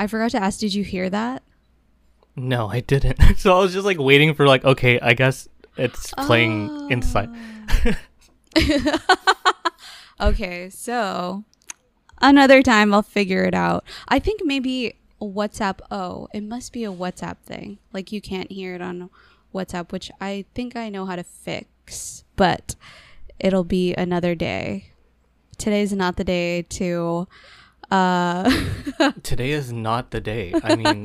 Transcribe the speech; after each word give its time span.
I 0.00 0.06
forgot 0.08 0.30
to 0.32 0.42
ask, 0.42 0.58
did 0.58 0.72
you 0.74 0.82
hear 0.82 1.08
that? 1.10 1.42
No, 2.34 2.68
I 2.68 2.80
didn't. 2.80 3.18
so 3.36 3.54
I 3.56 3.60
was 3.60 3.72
just 3.72 3.84
like 3.84 3.98
waiting 3.98 4.34
for 4.34 4.46
like, 4.46 4.64
okay, 4.64 4.98
I 4.98 5.12
guess 5.14 5.46
it's 5.76 6.12
playing 6.14 6.68
Oh. 6.70 6.88
inside. 6.88 7.28
Okay, 10.20 10.68
so 10.68 11.44
another 12.20 12.62
time 12.62 12.92
I'll 12.92 13.00
figure 13.02 13.44
it 13.44 13.54
out. 13.54 13.84
I 14.08 14.18
think 14.18 14.40
maybe 14.44 14.96
WhatsApp. 15.20 15.78
Oh, 15.90 16.28
it 16.34 16.42
must 16.42 16.74
be 16.74 16.84
a 16.84 16.92
WhatsApp 16.92 17.38
thing. 17.38 17.78
Like 17.94 18.12
you 18.12 18.20
can't 18.20 18.52
hear 18.52 18.74
it 18.74 18.82
on 18.82 19.08
WhatsApp, 19.54 19.92
which 19.92 20.10
I 20.20 20.44
think 20.54 20.76
I 20.76 20.90
know 20.90 21.06
how 21.06 21.16
to 21.16 21.24
fix, 21.24 22.24
but 22.36 22.76
it'll 23.38 23.64
be 23.64 23.94
another 23.94 24.34
day. 24.34 24.90
Today's 25.56 25.92
not 25.94 26.16
the 26.16 26.24
day 26.24 26.62
to. 26.62 27.26
Uh, 27.90 28.50
Today 29.22 29.50
is 29.50 29.72
not 29.72 30.10
the 30.10 30.20
day. 30.20 30.52
I 30.62 30.76
mean, 30.76 31.04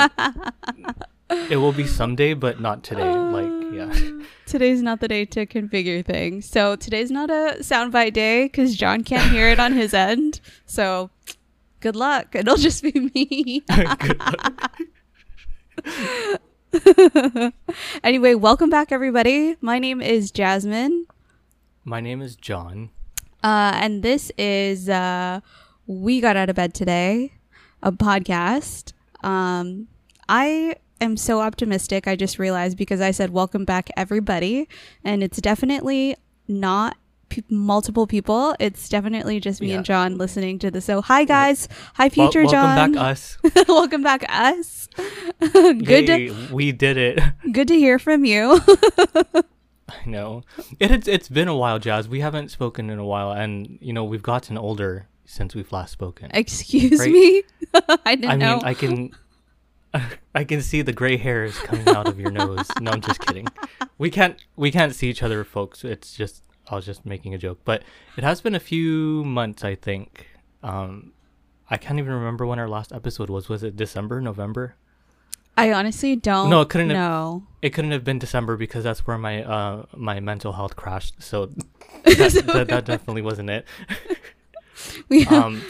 it 1.50 1.58
will 1.58 1.72
be 1.74 1.88
someday, 1.88 2.34
but 2.34 2.60
not 2.62 2.84
today. 2.84 3.10
Like, 3.12 3.74
yeah. 3.74 4.12
today's 4.46 4.82
not 4.82 5.00
the 5.00 5.08
day 5.08 5.26
to 5.26 5.46
configure 5.46 6.06
things. 6.06 6.48
So 6.48 6.76
today's 6.76 7.10
not 7.10 7.30
a 7.30 7.58
soundbite 7.62 8.14
day 8.14 8.46
because 8.46 8.76
John 8.76 9.04
can't 9.04 9.32
hear 9.32 9.48
it 9.50 9.60
on 9.60 9.74
his 9.74 9.94
end. 10.08 10.40
So 10.66 11.10
good 11.80 11.96
luck. 11.96 12.36
It'll 12.36 12.58
just 12.58 12.84
be 12.84 12.92
me. 13.14 13.64
Anyway, 18.04 18.34
welcome 18.36 18.70
back, 18.70 18.92
everybody. 18.92 19.56
My 19.62 19.80
name 19.80 20.02
is 20.02 20.30
Jasmine, 20.32 21.06
My 21.84 22.00
name 22.02 22.22
is 22.22 22.36
John. 22.36 22.90
uh, 23.44 23.72
and 23.76 24.04
this 24.04 24.32
is 24.38 24.90
uh, 24.90 25.40
We 25.88 26.20
Got 26.22 26.36
Out 26.36 26.50
of 26.50 26.56
Bed 26.56 26.74
Today, 26.74 27.34
a 27.84 27.92
podcast. 27.92 28.94
Um, 29.24 29.88
I 30.28 30.76
am 31.00 31.18
so 31.18 31.42
optimistic. 31.42 32.08
I 32.08 32.16
just 32.16 32.40
realized 32.40 32.78
because 32.78 33.02
I 33.02 33.12
said 33.12 33.30
welcome 33.32 33.66
back, 33.66 33.90
everybody, 33.96 34.68
and 35.04 35.24
it's 35.24 35.40
definitely 35.40 36.16
not. 36.48 36.98
Multiple 37.50 38.08
people. 38.08 38.56
It's 38.60 38.88
definitely 38.88 39.40
just 39.42 39.60
me 39.60 39.70
Yeah. 39.72 39.78
and 39.78 39.86
John 39.86 40.18
listening 40.18 40.58
to 40.60 40.70
the 40.72 40.80
so. 40.80 41.02
Hi 41.02 41.26
guys. 41.26 41.68
Hi 41.96 42.08
future 42.08 42.44
welcome 42.44 42.52
John. 42.52 42.92
back, 42.94 43.02
us. 43.02 43.38
welcome 43.68 44.04
back 44.04 44.24
us. 44.30 44.88
good 45.40 46.06
to 46.06 46.48
we 46.52 46.72
did 46.72 46.96
it. 46.98 47.20
good 47.52 47.68
to 47.68 47.74
hear 47.76 47.98
from 48.00 48.24
you. 48.26 48.60
I 49.90 50.06
know. 50.06 50.44
It, 50.80 50.92
it's 50.92 51.08
it's 51.08 51.28
been 51.30 51.48
a 51.50 51.58
while, 51.58 51.78
Jazz. 51.80 52.08
We 52.08 52.22
haven't 52.22 52.52
spoken 52.52 52.90
in 52.90 53.00
a 53.00 53.06
while, 53.06 53.32
and 53.32 53.80
you 53.82 53.92
know 53.92 54.04
we've 54.06 54.24
gotten 54.24 54.58
older 54.58 55.08
since 55.26 55.56
we've 55.56 55.72
last 55.72 55.92
spoken. 55.92 56.30
Excuse 56.34 57.00
Right. 57.00 57.12
me. 57.12 57.44
I 58.06 58.16
didn't 58.16 58.22
know. 58.22 58.28
I 58.30 58.36
know. 58.38 58.56
mean, 58.58 58.66
I 58.66 58.74
can, 58.74 59.12
I 60.36 60.44
can 60.44 60.62
see 60.62 60.82
the 60.82 60.94
gray 60.94 61.18
hairs 61.18 61.58
coming 61.60 61.88
out 61.90 62.08
of 62.08 62.20
your 62.20 62.32
nose. 62.32 62.68
No, 62.82 62.92
I'm 62.92 63.02
just 63.02 63.20
kidding. 63.22 63.48
We 63.98 64.10
can't, 64.10 64.38
we 64.56 64.72
can't 64.72 64.94
see 64.94 65.10
each 65.10 65.24
other, 65.24 65.44
folks. 65.44 65.84
It's 65.84 66.14
just, 66.16 66.44
I 66.70 66.76
was 66.76 66.86
just 66.86 67.06
making 67.06 67.34
a 67.34 67.38
joke. 67.38 67.60
But 67.66 67.84
it 68.18 68.24
has 68.24 68.42
been 68.42 68.56
a 68.56 68.60
few 68.60 69.24
months, 69.24 69.64
I 69.64 69.76
think. 69.76 70.28
Um, 70.64 71.14
I 71.70 71.78
can't 71.78 71.98
even 72.00 72.12
remember 72.14 72.46
when 72.46 72.60
our 72.60 72.68
last 72.70 72.92
episode 72.92 73.30
was. 73.30 73.50
Was 73.50 73.64
it 73.64 73.76
December, 73.76 74.22
November? 74.22 74.76
I 75.58 75.72
honestly 75.72 76.18
don't. 76.18 76.50
No, 76.50 76.62
it 76.62 76.70
couldn't 76.70 76.90
have- 76.90 76.98
know. 76.98 77.44
It 77.62 77.70
couldn't 77.70 77.92
have 77.92 78.04
been 78.04 78.20
December 78.20 78.58
because 78.58 78.84
that's 78.84 79.08
where 79.08 79.18
my 79.18 79.42
uh 79.44 79.86
my 79.96 80.20
mental 80.20 80.52
health 80.54 80.76
crashed. 80.76 81.24
So 81.24 81.46
that, 82.04 82.44
that, 82.48 82.68
that 82.68 82.86
definitely 82.86 83.22
wasn't 83.24 83.50
it. 83.50 83.66
We 85.10 85.26
um 85.28 85.62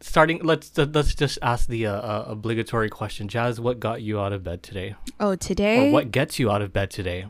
starting 0.00 0.42
let's 0.42 0.76
let's 0.76 1.14
just 1.14 1.38
ask 1.42 1.68
the 1.68 1.86
uh, 1.86 1.92
uh, 1.92 2.24
obligatory 2.28 2.88
question 2.88 3.28
jazz 3.28 3.60
what 3.60 3.78
got 3.78 4.02
you 4.02 4.18
out 4.18 4.32
of 4.32 4.42
bed 4.42 4.62
today 4.62 4.94
oh, 5.20 5.36
today. 5.36 5.88
or 5.88 5.92
what 5.92 6.10
gets 6.10 6.38
you 6.38 6.50
out 6.50 6.62
of 6.62 6.72
bed 6.72 6.90
today 6.90 7.26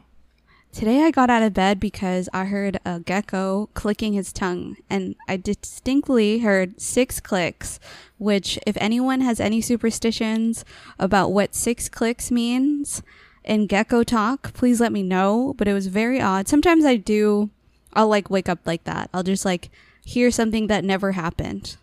Today 0.73 1.03
I 1.03 1.11
got 1.11 1.31
out 1.31 1.43
of 1.43 1.53
bed 1.53 1.81
because 1.81 2.29
I 2.33 2.45
heard 2.45 2.79
a 2.85 3.01
gecko 3.01 3.69
clicking 3.75 4.13
his 4.13 4.33
tongue, 4.33 4.77
and 4.89 5.17
I 5.29 5.37
distinctly 5.37 6.39
heard 6.39 6.81
six 6.81 7.19
clicks. 7.19 7.81
Which, 8.19 8.57
if 8.65 8.77
anyone 8.81 9.21
has 9.21 9.41
any 9.41 9.61
superstitions 9.61 10.65
about 10.97 11.33
what 11.33 11.57
six 11.57 11.89
clicks 11.89 12.31
means 12.31 13.03
in 13.43 13.67
gecko 13.67 14.05
talk, 14.05 14.53
please 14.55 14.81
let 14.81 14.93
me 14.93 15.03
know. 15.03 15.55
But 15.59 15.67
it 15.67 15.75
was 15.75 15.89
very 15.89 16.21
odd. 16.21 16.47
Sometimes 16.47 16.85
I 16.85 16.95
do. 16.95 17.51
I'll 17.95 18.09
like 18.09 18.31
wake 18.31 18.49
up 18.49 18.61
like 18.65 18.85
that. 18.85 19.11
I'll 19.13 19.25
just 19.25 19.45
like 19.45 19.71
hear 20.11 20.31
something 20.31 20.67
that 20.67 20.85
never 20.85 21.13
happened, 21.13 21.77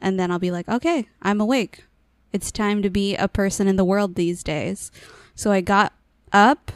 and 0.00 0.18
then 0.18 0.30
I'll 0.30 0.38
be 0.38 0.50
like, 0.50 0.68
okay, 0.68 1.08
I'm 1.20 1.40
awake. 1.40 1.84
It's 2.32 2.52
time 2.52 2.80
to 2.82 2.90
be 2.90 3.16
a 3.16 3.28
person 3.28 3.66
in 3.66 3.76
the 3.76 3.84
world 3.84 4.14
these 4.14 4.42
days. 4.42 4.90
So 5.34 5.50
I 5.50 5.60
got 5.60 5.92
up 6.32 6.72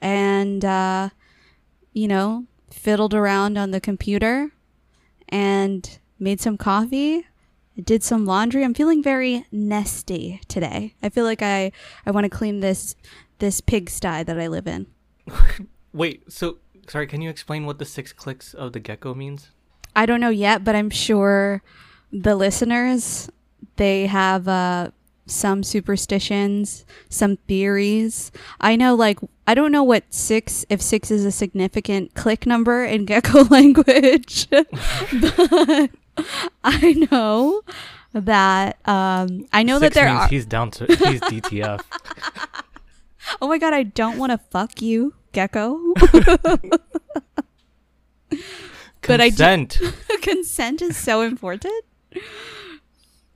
and 0.00 0.64
uh, 0.64 1.08
you 1.92 2.06
know 2.06 2.46
fiddled 2.70 3.14
around 3.14 3.56
on 3.56 3.70
the 3.70 3.80
computer 3.80 4.50
and 5.28 5.98
made 6.18 6.40
some 6.40 6.56
coffee 6.56 7.26
did 7.82 8.02
some 8.02 8.26
laundry. 8.26 8.64
I'm 8.64 8.74
feeling 8.74 9.02
very 9.02 9.46
nesty 9.50 10.40
today. 10.46 10.94
I 11.02 11.08
feel 11.08 11.24
like 11.24 11.42
i 11.42 11.72
i 12.04 12.10
want 12.10 12.24
to 12.24 12.30
clean 12.30 12.60
this 12.60 12.94
this 13.38 13.60
pigsty 13.60 14.24
that 14.24 14.38
i 14.38 14.46
live 14.46 14.66
in. 14.66 14.86
Wait 15.92 16.30
so 16.30 16.58
sorry 16.88 17.06
can 17.06 17.20
you 17.20 17.30
explain 17.30 17.64
what 17.64 17.78
the 17.78 17.84
six 17.84 18.12
clicks 18.12 18.54
of 18.54 18.72
the 18.72 18.80
gecko 18.80 19.14
means 19.14 19.50
i 19.94 20.06
don't 20.06 20.20
know 20.20 20.30
yet 20.30 20.64
but 20.64 20.74
i'm 20.74 20.90
sure 20.90 21.62
the 22.12 22.34
listeners 22.36 23.30
they 23.76 24.06
have 24.06 24.46
uh 24.48 24.90
some 25.26 25.62
superstitions 25.62 26.84
some 27.08 27.36
theories. 27.48 28.32
I 28.60 28.76
know 28.76 28.94
like 28.94 29.18
i 29.46 29.54
don't 29.54 29.72
know 29.72 29.82
what 29.82 30.04
six 30.10 30.64
if 30.68 30.82
six 30.82 31.10
is 31.10 31.24
a 31.24 31.30
significant 31.32 32.14
click 32.14 32.46
number 32.46 32.84
in 32.84 33.04
gecko 33.12 33.44
language 33.44 34.48
but 34.50 35.90
i 36.64 37.06
know 37.10 37.62
that 38.12 38.76
um 38.86 39.46
i 39.52 39.62
know 39.62 39.78
that 39.78 39.92
Six 39.92 39.94
there 39.94 40.06
means 40.06 40.20
are 40.20 40.28
he's 40.28 40.46
down 40.46 40.70
to 40.72 40.86
he's 40.86 41.20
dtf 41.20 41.80
oh 43.40 43.48
my 43.48 43.58
god 43.58 43.72
i 43.72 43.82
don't 43.82 44.18
want 44.18 44.32
to 44.32 44.38
fuck 44.38 44.82
you 44.82 45.14
gecko 45.32 45.78
But 49.06 49.20
I 49.20 49.28
do- 49.30 49.36
consent 49.36 49.78
consent 50.22 50.82
is 50.82 50.96
so 50.96 51.22
important. 51.22 51.84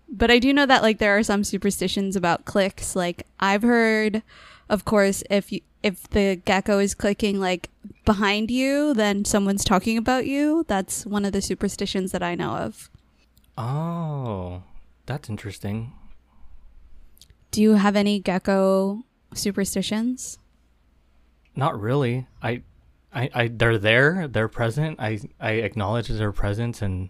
But 0.08 0.30
I 0.30 0.38
do 0.38 0.52
know 0.52 0.66
that 0.66 0.82
like 0.82 0.98
there 0.98 1.16
are 1.18 1.22
some 1.22 1.44
superstitions 1.44 2.16
about 2.16 2.44
clicks. 2.44 2.94
Like 2.94 3.26
I've 3.40 3.62
heard, 3.62 4.22
of 4.68 4.84
course, 4.84 5.22
if 5.30 5.50
you 5.52 5.60
if 5.82 6.08
the 6.10 6.36
gecko 6.44 6.78
is 6.78 6.94
clicking 6.94 7.38
like 7.40 7.68
behind 8.04 8.50
you, 8.50 8.94
then 8.94 9.24
someone's 9.24 9.64
talking 9.64 9.98
about 9.98 10.26
you. 10.26 10.64
That's 10.68 11.04
one 11.06 11.24
of 11.24 11.32
the 11.32 11.42
superstitions 11.42 12.12
that 12.12 12.22
I 12.22 12.34
know 12.34 12.50
of. 12.56 12.90
oh 13.58 14.62
that's 15.06 15.30
interesting 15.30 15.92
Do 17.52 17.62
you 17.62 17.74
have 17.74 17.94
any 17.96 18.18
gecko 18.20 19.04
superstitions? 19.34 20.38
Not 21.54 21.80
really. 21.80 22.26
I, 22.42 22.62
I, 23.16 23.30
I 23.34 23.48
they're 23.48 23.78
there. 23.78 24.28
They're 24.28 24.48
present. 24.48 25.00
I, 25.00 25.18
I 25.40 25.52
acknowledge 25.52 26.08
their 26.08 26.32
presence, 26.32 26.82
and 26.82 27.08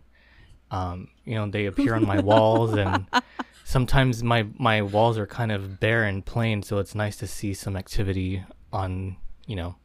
um, 0.71 1.09
you 1.25 1.35
know, 1.35 1.51
they 1.51 1.67
appear 1.67 1.95
on 1.97 2.07
my 2.07 2.21
walls, 2.21 2.75
and 2.75 3.07
sometimes 3.65 4.23
my 4.23 4.47
my 4.57 4.83
walls 4.83 5.19
are 5.19 5.27
kind 5.27 5.51
of 5.51 5.81
bare 5.81 6.05
and 6.05 6.25
plain, 6.25 6.63
so 6.63 6.79
it's 6.79 6.95
nice 6.95 7.17
to 7.17 7.27
see 7.27 7.53
some 7.55 7.77
activity 7.77 8.45
on. 8.73 9.17
You 9.49 9.57
know, 9.57 9.77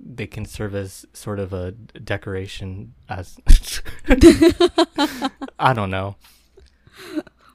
they 0.00 0.26
can 0.26 0.46
serve 0.46 0.74
as 0.74 1.04
sort 1.12 1.38
of 1.38 1.52
a 1.52 1.72
decoration. 1.72 2.94
As 3.10 3.38
I 5.58 5.74
don't 5.74 5.90
know. 5.90 6.16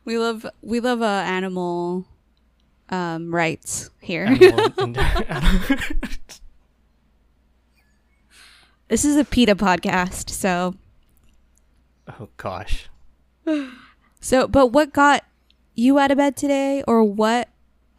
We 0.06 0.20
love 0.20 0.46
we 0.62 0.80
love 0.80 1.02
uh, 1.02 1.06
animal 1.26 2.06
um, 2.90 3.34
rights 3.34 3.90
here. 4.00 4.26
Animal- 4.26 4.96
this 8.94 9.06
is 9.06 9.16
a 9.16 9.26
PETA 9.26 9.56
podcast, 9.56 10.30
so 10.30 10.76
oh 12.08 12.30
gosh. 12.38 12.90
So, 14.20 14.48
but 14.48 14.68
what 14.68 14.94
got 14.94 15.26
you 15.74 15.98
out 16.00 16.12
of 16.12 16.18
bed 16.18 16.38
today, 16.38 16.82
or 16.88 17.04
what 17.04 17.50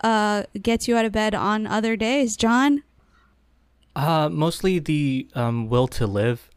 uh, 0.03 0.45
gets 0.63 0.87
you 0.89 0.97
out 0.97 1.05
of 1.05 1.13
bed 1.13 1.35
on 1.35 1.67
other 1.67 1.97
days, 1.97 2.35
John? 2.37 2.85
Uh, 3.97 4.29
mostly 4.31 4.79
the 4.79 5.29
um 5.35 5.69
will 5.69 5.89
to 5.89 6.07
live. 6.07 6.49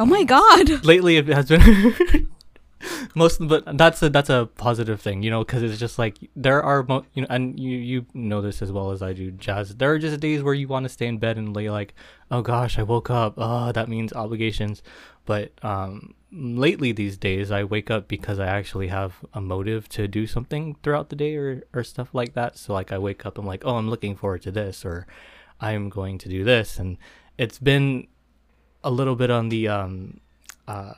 Oh 0.00 0.04
my 0.04 0.24
God! 0.24 0.84
lately 0.84 1.16
it 1.16 1.28
has 1.28 1.46
been 1.46 2.28
most 3.14 3.46
but 3.46 3.64
that's 3.76 4.02
a 4.02 4.08
that's 4.08 4.30
a 4.30 4.48
positive 4.56 5.00
thing 5.00 5.22
you 5.22 5.30
know 5.30 5.44
because 5.44 5.62
it's 5.62 5.78
just 5.78 5.98
like 5.98 6.16
there 6.34 6.62
are 6.62 6.82
mo- 6.84 7.04
you 7.14 7.22
know 7.22 7.28
and 7.28 7.58
you 7.58 7.76
you 7.76 8.06
know 8.14 8.40
this 8.40 8.62
as 8.62 8.72
well 8.72 8.90
as 8.90 9.02
i 9.02 9.12
do 9.12 9.30
jazz. 9.30 9.76
There 9.76 9.92
are 9.92 9.98
just 9.98 10.20
days 10.20 10.42
where 10.42 10.54
you 10.54 10.68
want 10.68 10.84
to 10.84 10.88
stay 10.88 11.06
in 11.06 11.18
bed 11.18 11.36
and 11.36 11.54
lay 11.54 11.68
like 11.70 11.94
oh 12.30 12.42
gosh 12.42 12.78
i 12.78 12.82
woke 12.82 13.10
up. 13.10 13.34
Oh 13.36 13.72
that 13.72 13.88
means 13.88 14.12
obligations. 14.12 14.82
But 15.26 15.52
um 15.62 16.14
lately 16.32 16.92
these 16.92 17.16
days 17.16 17.50
i 17.50 17.64
wake 17.64 17.90
up 17.90 18.06
because 18.06 18.38
i 18.38 18.46
actually 18.46 18.86
have 18.86 19.16
a 19.34 19.40
motive 19.40 19.88
to 19.88 20.06
do 20.06 20.26
something 20.26 20.76
throughout 20.82 21.08
the 21.08 21.16
day 21.16 21.34
or 21.36 21.62
or 21.74 21.84
stuff 21.84 22.14
like 22.14 22.34
that. 22.34 22.56
So 22.56 22.72
like 22.72 22.92
i 22.92 22.98
wake 22.98 23.26
up 23.26 23.36
i'm 23.36 23.46
like 23.46 23.64
oh 23.64 23.76
i'm 23.76 23.90
looking 23.90 24.16
forward 24.16 24.42
to 24.42 24.50
this 24.50 24.84
or 24.84 25.06
i'm 25.60 25.88
going 25.90 26.18
to 26.18 26.28
do 26.28 26.44
this. 26.44 26.78
And 26.78 26.96
it's 27.36 27.58
been 27.58 28.06
a 28.82 28.90
little 28.90 29.16
bit 29.16 29.30
on 29.30 29.50
the 29.50 29.68
um 29.68 30.20
uh 30.66 30.94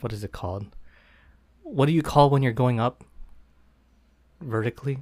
what 0.00 0.12
is 0.12 0.24
it 0.24 0.32
called 0.32 0.66
what 1.74 1.86
do 1.86 1.92
you 1.92 2.02
call 2.02 2.30
when 2.30 2.42
you're 2.42 2.52
going 2.52 2.78
up 2.80 3.02
vertically? 4.40 4.98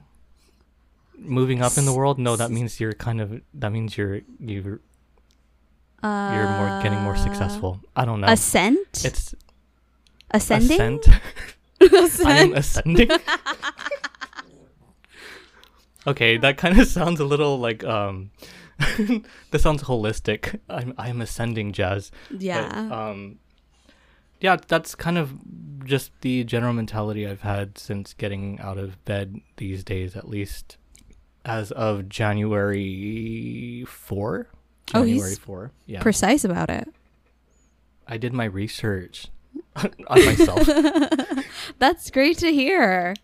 Moving 1.17 1.63
up 1.63 1.77
in 1.79 1.85
the 1.85 1.93
world? 1.93 2.19
No 2.19 2.37
that 2.37 2.51
means 2.51 2.81
you're 2.81 2.93
kind 2.95 3.21
of 3.21 3.41
that 3.55 3.71
means 3.73 3.97
you're 3.97 4.21
you're 4.41 4.81
Uh, 6.03 6.33
you're 6.35 6.49
more 6.59 6.83
getting 6.83 7.01
more 7.01 7.17
successful. 7.17 7.81
I 7.97 8.05
don't 8.05 8.21
know. 8.21 8.27
Ascent? 8.29 9.05
it's 9.05 9.35
Ascending? 10.31 10.73
ascent. 10.73 11.07
I 12.27 12.39
am 12.39 12.55
ascending. 12.55 13.11
Okay 16.07 16.37
that 16.37 16.59
kind 16.59 16.79
of 16.79 16.87
sounds 16.87 17.19
a 17.21 17.25
little 17.25 17.59
like 17.59 17.83
um 17.85 18.31
that 18.99 19.61
sounds 19.61 19.83
holistic. 19.85 20.59
I'm 20.69 20.93
i'm 20.99 21.21
ascending 21.23 21.73
jazz. 21.73 22.11
Yeah. 22.31 22.69
But, 22.69 22.93
um, 22.93 23.39
yeah, 24.45 24.59
that's 24.69 24.95
kind 24.95 25.17
of 25.17 25.33
just 25.87 26.11
the 26.21 26.45
general 26.45 26.75
mentality 26.75 27.27
I've 27.27 27.41
had 27.41 27.79
since 27.79 28.13
getting 28.13 28.61
out 28.61 28.77
of 28.77 29.03
bed 29.07 29.41
these 29.57 29.83
days, 29.83 30.15
at 30.17 30.29
least 30.29 30.77
as 31.47 31.73
of 31.73 32.11
January 32.11 33.87
4. 33.89 34.47
Oh, 34.93 35.03
he's 35.03 35.15
January 35.17 35.35
4. 35.37 35.73
Yeah. 35.87 36.03
Precise 36.03 36.45
about 36.45 36.69
it. 36.69 36.93
I 38.07 38.19
did 38.19 38.35
my 38.35 38.45
research 38.45 39.29
on 39.77 39.95
myself. 40.07 40.69
That's 41.79 42.11
great 42.11 42.37
to 42.39 42.53
hear. 42.53 43.15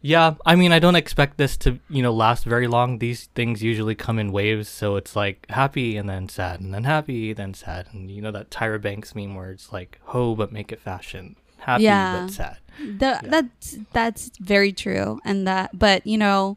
Yeah, 0.00 0.34
I 0.46 0.54
mean, 0.54 0.70
I 0.72 0.78
don't 0.78 0.94
expect 0.96 1.38
this 1.38 1.56
to, 1.58 1.78
you 1.90 2.02
know, 2.02 2.12
last 2.12 2.44
very 2.44 2.68
long. 2.68 2.98
These 2.98 3.26
things 3.34 3.62
usually 3.62 3.94
come 3.94 4.18
in 4.18 4.30
waves, 4.32 4.68
so 4.68 4.96
it's 4.96 5.16
like 5.16 5.46
happy 5.50 5.96
and 5.96 6.08
then 6.08 6.28
sad 6.28 6.60
and 6.60 6.72
then 6.72 6.84
happy, 6.84 7.32
then 7.32 7.52
sad. 7.54 7.88
And 7.92 8.10
you 8.10 8.22
know 8.22 8.30
that 8.30 8.50
Tyra 8.50 8.80
Banks 8.80 9.14
meme 9.14 9.34
where 9.34 9.50
it's 9.50 9.72
like 9.72 9.98
ho 10.04 10.34
but 10.34 10.52
make 10.52 10.70
it 10.72 10.80
fashion. 10.80 11.36
Happy 11.58 11.82
Yeah. 11.84 12.22
but 12.26 12.32
sad. 12.32 12.58
The, 12.78 13.20
That's 13.24 13.76
that's 13.92 14.30
very 14.38 14.72
true, 14.72 15.18
and 15.24 15.46
that. 15.48 15.76
But 15.76 16.06
you 16.06 16.16
know, 16.16 16.56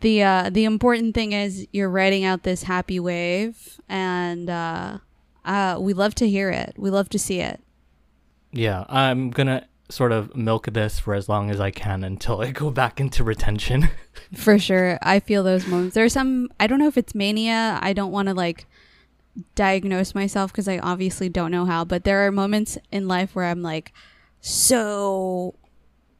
the 0.00 0.22
uh, 0.22 0.50
the 0.50 0.64
important 0.64 1.14
thing 1.14 1.32
is 1.32 1.66
you're 1.72 1.90
writing 1.90 2.24
out 2.24 2.42
this 2.42 2.62
happy 2.62 2.98
wave, 2.98 3.78
and 3.90 4.48
uh, 4.48 4.98
uh, 5.44 5.76
we 5.78 5.92
love 5.92 6.14
to 6.16 6.28
hear 6.28 6.48
it. 6.48 6.72
We 6.78 6.88
love 6.88 7.10
to 7.10 7.18
see 7.18 7.40
it. 7.40 7.60
Yeah, 8.50 8.84
I'm 8.88 9.30
gonna 9.30 9.66
sort 9.92 10.12
of 10.12 10.34
milk 10.34 10.72
this 10.72 10.98
for 10.98 11.14
as 11.14 11.28
long 11.28 11.50
as 11.50 11.60
I 11.60 11.70
can 11.70 12.02
until 12.02 12.40
I 12.40 12.50
go 12.50 12.70
back 12.70 13.00
into 13.00 13.22
retention. 13.22 13.88
For 14.34 14.58
sure, 14.58 14.98
I 15.02 15.20
feel 15.20 15.42
those 15.42 15.66
moments. 15.66 15.94
There's 15.94 16.12
some. 16.12 16.48
I 16.58 16.66
don't 16.66 16.78
know 16.78 16.88
if 16.88 16.96
it's 16.96 17.14
mania. 17.14 17.78
I 17.82 17.92
don't 17.92 18.10
want 18.12 18.28
to 18.28 18.34
like 18.34 18.66
diagnose 19.54 20.14
myself 20.14 20.52
because 20.52 20.68
I 20.68 20.78
obviously 20.78 21.28
don't 21.28 21.50
know 21.50 21.64
how. 21.66 21.84
But 21.84 22.04
there 22.04 22.26
are 22.26 22.32
moments 22.32 22.78
in 22.90 23.08
life 23.08 23.34
where 23.34 23.44
I'm 23.46 23.62
like 23.62 23.92
so 24.40 25.54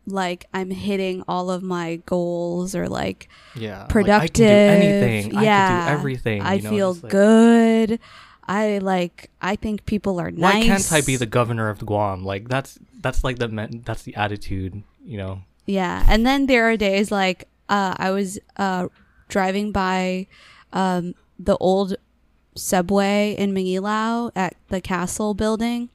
like 0.07 0.47
I'm 0.53 0.71
hitting 0.71 1.23
all 1.29 1.51
of 1.51 1.63
my 1.63 1.97
goals 2.07 2.75
or 2.75 2.89
like 2.89 3.29
yeah, 3.55 3.85
productive. 3.89 4.47
Like, 4.47 4.71
I 4.71 4.81
can 4.81 4.81
do 4.81 5.07
anything. 5.07 5.37
I 5.37 5.43
Yeah. 5.43 5.69
can 5.69 5.87
do 5.87 5.93
everything. 5.99 6.43
I 6.43 6.55
you 6.55 6.63
know, 6.63 6.71
feel 6.71 6.95
like, 6.95 7.11
good. 7.11 8.01
I 8.47 8.79
like. 8.79 9.31
I 9.41 9.57
think 9.57 9.87
people 9.87 10.21
are 10.21 10.31
nice 10.31 10.41
Why 10.41 10.63
can't 10.67 10.93
I 10.93 11.01
be 11.01 11.17
the 11.17 11.27
governor 11.27 11.69
of 11.69 11.85
Guam? 11.87 12.25
Like 12.25 12.49
that's 12.49 12.79
that's 13.03 13.23
like 13.25 13.39
the 13.39 13.49
men- 13.49 13.83
that's 13.85 14.03
the 14.03 14.15
attitude. 14.15 14.83
You 15.05 15.19
know. 15.19 15.43
Yeah, 15.67 16.05
and 16.09 16.27
then 16.27 16.47
there 16.47 16.69
are 16.71 16.77
days 16.77 17.13
like 17.13 17.49
uh, 17.69 17.95
I 17.97 18.11
was 18.11 18.39
uh, 18.57 18.89
driving 19.29 19.73
by 19.73 20.27
um, 20.73 21.15
the 21.39 21.57
old 21.59 21.97
subway 22.55 23.35
in 23.39 23.53
Mangilao 23.53 24.31
at 24.35 24.57
the 24.69 24.81
castle 24.81 25.35
building, 25.35 25.89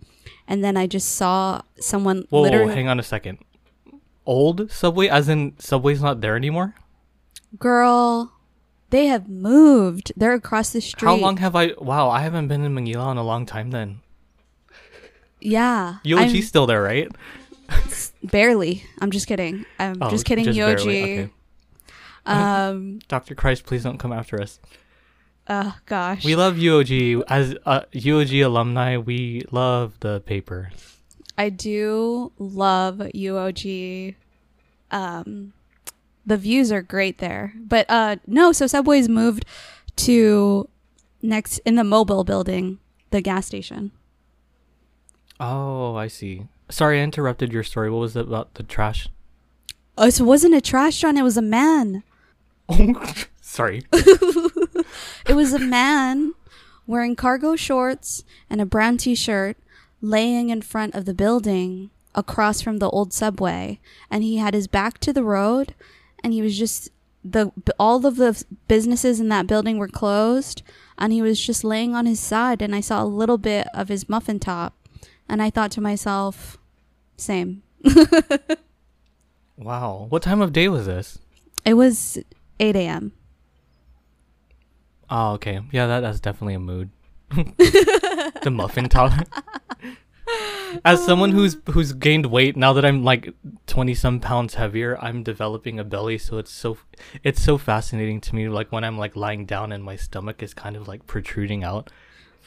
and 0.48 0.64
then 0.64 0.78
I 0.78 0.88
just 0.88 1.16
saw 1.16 1.62
someone 1.80 2.26
Whoa, 2.30 2.50
whoa, 2.50 2.68
hang 2.68 2.88
on 2.88 3.00
a 3.00 3.04
second. 3.04 3.40
Old 4.26 4.72
subway, 4.72 5.08
as 5.08 5.30
in 5.30 5.54
subway's 5.60 6.02
not 6.02 6.22
there 6.22 6.36
anymore. 6.36 6.76
Girl, 7.58 8.34
they 8.90 9.08
have 9.08 9.30
moved. 9.30 10.12
They're 10.18 10.34
across 10.34 10.72
the 10.72 10.82
street. 10.82 11.08
How 11.08 11.16
long 11.16 11.38
have 11.38 11.56
I? 11.56 11.74
Wow, 11.78 12.10
I 12.10 12.22
haven't 12.22 12.48
been 12.48 12.64
in 12.64 12.74
Mangilao 12.76 13.12
in 13.12 13.18
a 13.18 13.24
long 13.24 13.46
time. 13.46 13.72
Then 13.72 14.02
Yeah, 15.40 15.98
UOG's 16.04 16.34
I'm- 16.34 16.42
still 16.44 16.66
there, 16.68 16.82
right? 16.82 17.10
barely. 18.24 18.84
I'm 19.02 19.12
just 19.12 19.28
kidding. 19.28 19.66
I'm 19.80 19.98
Oh, 20.02 20.10
just 20.10 20.26
kidding, 20.26 20.46
just 20.46 20.58
UOG. 20.58 20.86
barely, 20.86 21.04
okay. 21.04 21.30
Um. 22.26 23.00
Doctor 23.08 23.36
Krise, 23.36 23.64
please 23.64 23.84
don't 23.84 23.98
come 23.98 24.12
after 24.14 24.42
us. 24.42 24.60
Oh 25.50 25.76
gosh. 25.86 26.26
We 26.26 26.36
love 26.36 26.56
UOG 26.56 27.24
as 27.30 27.56
uh, 27.66 27.82
UOG 27.94 28.44
alumni. 28.46 28.98
We 28.98 29.44
love 29.52 29.94
the 30.02 30.20
paper. 30.22 30.72
I 31.38 31.50
do 31.50 32.32
love 32.38 32.96
UOG. 32.98 34.16
Um, 34.92 35.54
the 36.26 36.36
views 36.38 36.72
are 36.72 36.82
great 36.82 37.20
there, 37.20 37.54
but 37.58 37.86
uh, 37.90 38.18
no. 38.28 38.52
So 38.52 38.66
Subway's 38.68 39.08
moved 39.08 39.46
to 39.98 40.68
next 41.22 41.60
in 41.60 41.76
the 41.76 41.84
mobile 41.86 42.24
building, 42.26 42.80
the 43.12 43.22
gas 43.22 43.46
station. 43.46 43.92
Oh, 45.40 45.96
I 45.96 46.08
see. 46.08 46.48
Sorry, 46.70 47.00
I 47.00 47.04
interrupted 47.04 47.52
your 47.54 47.64
story. 47.64 47.90
What 47.90 48.00
was 48.00 48.16
it 48.16 48.28
about 48.28 48.56
the 48.56 48.64
trash? 48.64 49.08
Oh, 49.98 50.10
so 50.10 50.24
it 50.24 50.28
wasn't 50.28 50.56
a 50.56 50.62
trash 50.62 51.00
John. 51.00 51.18
It 51.18 51.24
was 51.24 51.38
a 51.38 51.42
man. 51.42 52.04
Oh, 52.70 53.14
sorry. 53.42 53.84
It 55.28 55.36
was 55.36 55.52
a 55.52 55.60
man 55.60 56.34
wearing 56.86 57.16
cargo 57.16 57.58
shorts 57.58 58.24
and 58.50 58.62
a 58.62 58.66
brown 58.66 58.96
T-shirt, 58.98 59.58
laying 60.02 60.50
in 60.50 60.62
front 60.62 60.96
of 60.96 61.04
the 61.04 61.14
building 61.14 61.90
across 62.16 62.62
from 62.62 62.78
the 62.78 62.90
old 62.90 63.12
subway, 63.12 63.80
and 64.10 64.24
he 64.24 64.38
had 64.38 64.54
his 64.54 64.68
back 64.68 65.00
to 65.00 65.12
the 65.12 65.24
road, 65.24 65.76
and 66.24 66.32
he 66.32 66.42
was 66.42 66.58
just 66.58 66.90
the 67.26 67.52
all 67.78 68.06
of 68.06 68.16
the 68.16 68.42
businesses 68.70 69.20
in 69.20 69.28
that 69.28 69.48
building 69.48 69.78
were 69.78 69.90
closed, 69.90 70.62
and 70.98 71.12
he 71.12 71.22
was 71.22 71.46
just 71.46 71.66
laying 71.66 71.94
on 71.94 72.06
his 72.06 72.22
side, 72.22 72.62
and 72.62 72.74
I 72.74 72.80
saw 72.80 73.04
a 73.04 73.06
little 73.06 73.38
bit 73.38 73.68
of 73.74 73.90
his 73.90 74.08
muffin 74.08 74.40
top, 74.40 74.74
and 75.30 75.42
I 75.42 75.50
thought 75.50 75.72
to 75.72 75.82
myself, 75.82 76.58
same. 77.18 77.64
Wow. 79.58 80.06
What 80.10 80.22
time 80.22 80.42
of 80.42 80.54
day 80.54 80.70
was 80.70 80.86
this? 80.86 81.20
It 81.66 81.74
was 81.74 82.18
8 82.60 82.76
a.m. 82.76 83.12
Oh, 85.10 85.34
okay. 85.34 85.62
Yeah, 85.72 85.88
that, 85.88 86.02
that's 86.02 86.20
definitely 86.20 86.54
a 86.54 86.60
mood. 86.60 86.92
the 87.32 88.50
muffin 88.52 88.88
top. 88.88 89.12
As 90.86 91.04
someone 91.04 91.32
who's 91.32 91.58
who's 91.72 91.94
gained 91.94 92.26
weight 92.28 92.56
now 92.56 92.74
that 92.74 92.86
I'm 92.86 93.04
like 93.04 93.34
twenty 93.66 93.96
some 93.96 94.20
pounds 94.20 94.56
heavier, 94.56 94.98
I'm 95.02 95.24
developing 95.24 95.80
a 95.80 95.84
belly. 95.84 96.18
So 96.18 96.38
it's 96.38 96.52
so 96.52 96.78
it's 97.24 97.42
so 97.42 97.58
fascinating 97.58 98.22
to 98.22 98.36
me. 98.36 98.48
Like 98.50 98.72
when 98.72 98.84
I'm 98.84 98.98
like 98.98 99.16
lying 99.16 99.46
down 99.46 99.72
and 99.72 99.84
my 99.84 99.96
stomach 99.96 100.44
is 100.44 100.54
kind 100.54 100.76
of 100.76 100.88
like 100.88 101.08
protruding 101.08 101.64
out. 101.64 101.90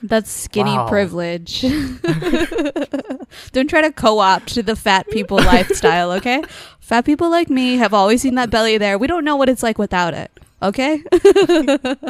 That's 0.02 0.30
skinny 0.30 0.76
Wow. 0.76 0.88
privilege. 0.88 1.60
Don't 3.52 3.68
try 3.68 3.82
to 3.82 3.92
co-opt 3.92 4.64
the 4.66 4.74
fat 4.76 5.06
people 5.10 5.36
lifestyle, 5.44 6.12
okay? 6.12 6.42
Fat 6.80 7.04
people 7.04 7.30
like 7.30 7.50
me 7.50 7.76
have 7.76 7.92
always 7.94 8.22
seen 8.22 8.34
that 8.36 8.50
belly 8.50 8.78
there. 8.78 8.98
We 8.98 9.06
don't 9.06 9.24
know 9.24 9.36
what 9.36 9.48
it's 9.48 9.62
like 9.62 9.78
without 9.78 10.14
it, 10.14 10.30
okay? 10.62 11.02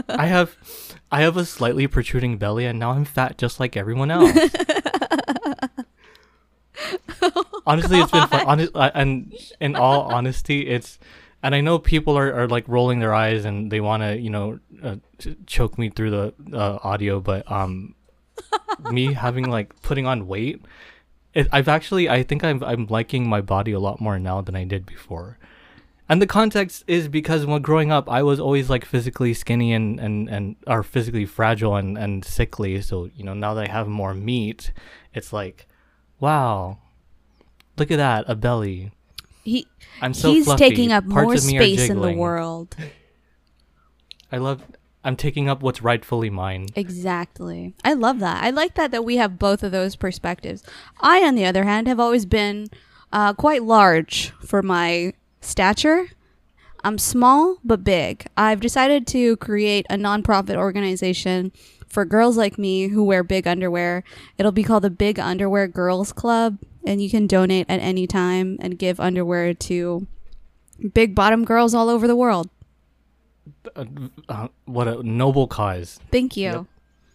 I 0.09 0.27
have 0.27 0.57
I 1.13 1.23
have 1.23 1.37
a 1.37 1.45
slightly 1.45 1.87
protruding 1.89 2.39
belly, 2.39 2.65
and 2.65 2.79
now 2.79 2.93
I'm 2.93 3.05
fat 3.05 3.37
just 3.39 3.59
like 3.61 3.77
everyone 3.77 4.11
else. 4.11 4.31
Honestly, 7.67 7.99
it's 8.01 8.11
been 8.11 8.27
fun. 8.29 8.47
Honest, 8.47 8.71
uh, 8.75 8.91
and 8.95 9.35
in 9.61 9.77
all 9.77 10.03
honesty, 10.13 10.67
it's 10.69 10.99
and 11.43 11.55
I 11.55 11.61
know 11.61 11.79
people 11.79 12.17
are, 12.17 12.33
are 12.33 12.49
like 12.49 12.67
rolling 12.69 12.99
their 13.01 13.15
eyes 13.15 13.45
and 13.45 13.71
they 13.71 13.81
want 13.81 14.03
to 14.03 14.19
you 14.19 14.31
know 14.31 14.59
uh, 14.83 14.97
ch- 15.19 15.37
choke 15.47 15.79
me 15.79 15.91
through 15.91 16.11
the 16.11 16.35
uh, 16.53 16.79
audio, 16.83 17.21
but 17.21 17.51
um, 17.51 17.95
me 18.91 19.13
having 19.13 19.51
like 19.51 19.81
putting 19.83 20.07
on 20.07 20.27
weight, 20.27 20.63
it, 21.35 21.49
I've 21.53 21.69
actually 21.69 22.09
I 22.09 22.23
think 22.23 22.45
I'm 22.45 22.63
I'm 22.63 22.87
liking 22.87 23.29
my 23.29 23.41
body 23.41 23.73
a 23.73 23.81
lot 23.81 24.01
more 24.01 24.19
now 24.19 24.41
than 24.41 24.57
I 24.57 24.65
did 24.65 24.87
before. 24.87 25.39
And 26.09 26.21
the 26.21 26.27
context 26.27 26.83
is 26.89 27.07
because 27.07 27.47
when 27.47 27.63
growing 27.63 27.93
up, 27.93 28.11
I 28.11 28.25
was 28.25 28.41
always 28.41 28.69
like 28.69 28.85
physically 28.85 29.33
skinny 29.33 29.73
and 29.73 30.01
and 30.01 30.29
and 30.29 30.57
or 30.67 30.83
physically 30.83 31.27
fragile 31.27 31.77
and 31.77 31.97
and 31.97 32.25
sickly. 32.25 32.81
So 32.83 33.11
you 33.15 33.25
know 33.25 33.35
now 33.35 33.55
that 33.55 33.69
I 33.69 33.73
have 33.73 33.89
more 33.89 34.13
meat, 34.13 34.73
it's 35.15 35.33
like, 35.33 35.69
wow, 36.19 36.79
Look 37.81 37.91
at 37.91 37.97
that, 37.97 38.27
a 38.29 38.35
belly. 38.35 38.93
He 39.43 39.67
I'm 40.01 40.15
so 40.15 40.33
he's 40.33 40.45
fluffy. 40.45 40.69
taking 40.69 40.93
up 40.93 41.09
Parts 41.09 41.25
more 41.25 41.35
of 41.35 41.45
me 41.47 41.59
are 41.59 41.63
space 41.63 41.89
in 41.89 42.01
the 42.01 42.13
world. 42.13 42.77
I 44.33 44.39
love. 44.39 44.63
I'm 45.03 45.17
taking 45.17 45.49
up 45.49 45.63
what's 45.63 45.83
rightfully 45.83 46.29
mine. 46.29 46.67
Exactly. 46.77 47.75
I 47.83 47.95
love 47.95 48.19
that. 48.19 48.45
I 48.45 48.51
like 48.51 48.75
that 48.75 48.91
that 48.91 49.05
we 49.05 49.17
have 49.17 49.39
both 49.39 49.63
of 49.63 49.73
those 49.73 49.97
perspectives. 49.97 50.63
I, 51.01 51.25
on 51.27 51.35
the 51.37 51.47
other 51.47 51.65
hand, 51.65 51.87
have 51.89 51.99
always 51.99 52.27
been 52.27 52.69
uh, 53.13 53.33
quite 53.33 53.63
large 53.63 54.31
for 54.45 54.63
my 54.63 55.15
stature. 55.41 56.09
I'm 56.85 56.99
small 56.99 57.59
but 57.65 57.83
big. 57.83 58.27
I've 58.37 58.61
decided 58.61 59.07
to 59.09 59.37
create 59.39 59.87
a 59.91 59.97
nonprofit 59.97 60.57
organization 60.57 61.53
for 61.91 62.05
girls 62.07 62.37
like 62.39 62.57
me 62.59 62.89
who 62.89 63.05
wear 63.05 63.23
big 63.23 63.47
underwear. 63.47 64.03
It'll 64.39 64.53
be 64.53 64.63
called 64.63 64.85
the 64.85 64.91
Big 64.91 65.19
Underwear 65.19 65.67
Girls 65.69 66.13
Club, 66.13 66.59
and 66.87 67.03
you 67.03 67.11
can 67.11 67.27
donate 67.27 67.67
at 67.69 67.81
any 67.81 68.07
time 68.07 68.57
and 68.61 68.79
give 68.79 68.99
underwear 69.01 69.53
to 69.55 70.07
big 70.95 71.15
bottom 71.15 71.45
girls 71.45 71.75
all 71.75 71.89
over 71.91 72.07
the 72.07 72.17
world. 72.17 72.49
Uh, 73.77 73.85
uh, 74.29 74.49
what 74.65 74.89
a 74.89 75.03
noble 75.03 75.47
cause. 75.47 75.99
Thank 76.11 76.37
you. 76.37 76.45
Yep. 76.51 76.65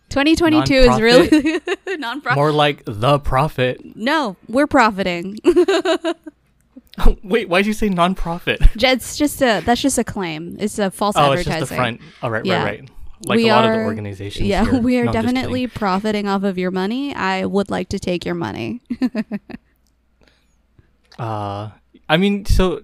2022 0.09 0.73
is 0.73 1.01
really 1.01 1.59
non-profit. 1.97 2.35
More 2.35 2.51
like 2.51 2.83
the 2.85 3.17
profit. 3.19 3.95
No, 3.95 4.35
we're 4.47 4.67
profiting. 4.67 5.39
Wait, 7.23 7.49
why'd 7.49 7.65
you 7.65 7.73
say 7.73 7.89
non-profit? 7.89 8.59
it's 8.75 9.17
just 9.17 9.41
a 9.41 9.61
that's 9.65 9.81
just 9.81 9.97
a 9.97 10.03
claim. 10.03 10.55
It's 10.59 10.79
a 10.79 10.91
false 10.91 11.15
Oh, 11.17 11.31
it's 11.31 11.41
advertising. 11.41 11.59
just 11.61 11.69
the 11.71 11.75
front. 11.75 12.01
Oh, 12.21 12.29
right, 12.29 12.45
Yeah. 12.45 12.63
right, 12.63 12.79
right. 12.81 12.89
Like 13.25 13.37
We 13.37 13.49
a 13.49 13.53
lot 13.53 13.65
of 13.65 13.71
the 13.71 13.77
are- 13.79 13.85
organizations. 13.85 14.47
Yeah, 14.47 14.65
here. 14.65 14.79
we 14.87 14.97
are 14.99 15.05
No, 15.05 15.09
I'm 15.09 15.13
just 15.13 15.25
kidding. 15.25 15.35
definitely 15.35 15.67
profiting 15.67 16.27
off 16.27 16.43
of 16.43 16.57
your 16.57 16.71
money. 16.71 17.13
I 17.15 17.45
would 17.45 17.69
like 17.69 17.89
to 17.89 17.99
take 17.99 18.25
your 18.25 18.35
money. 18.35 18.81
Uh, 21.17 21.69
I 22.09 22.17
mean, 22.17 22.45
so 22.45 22.81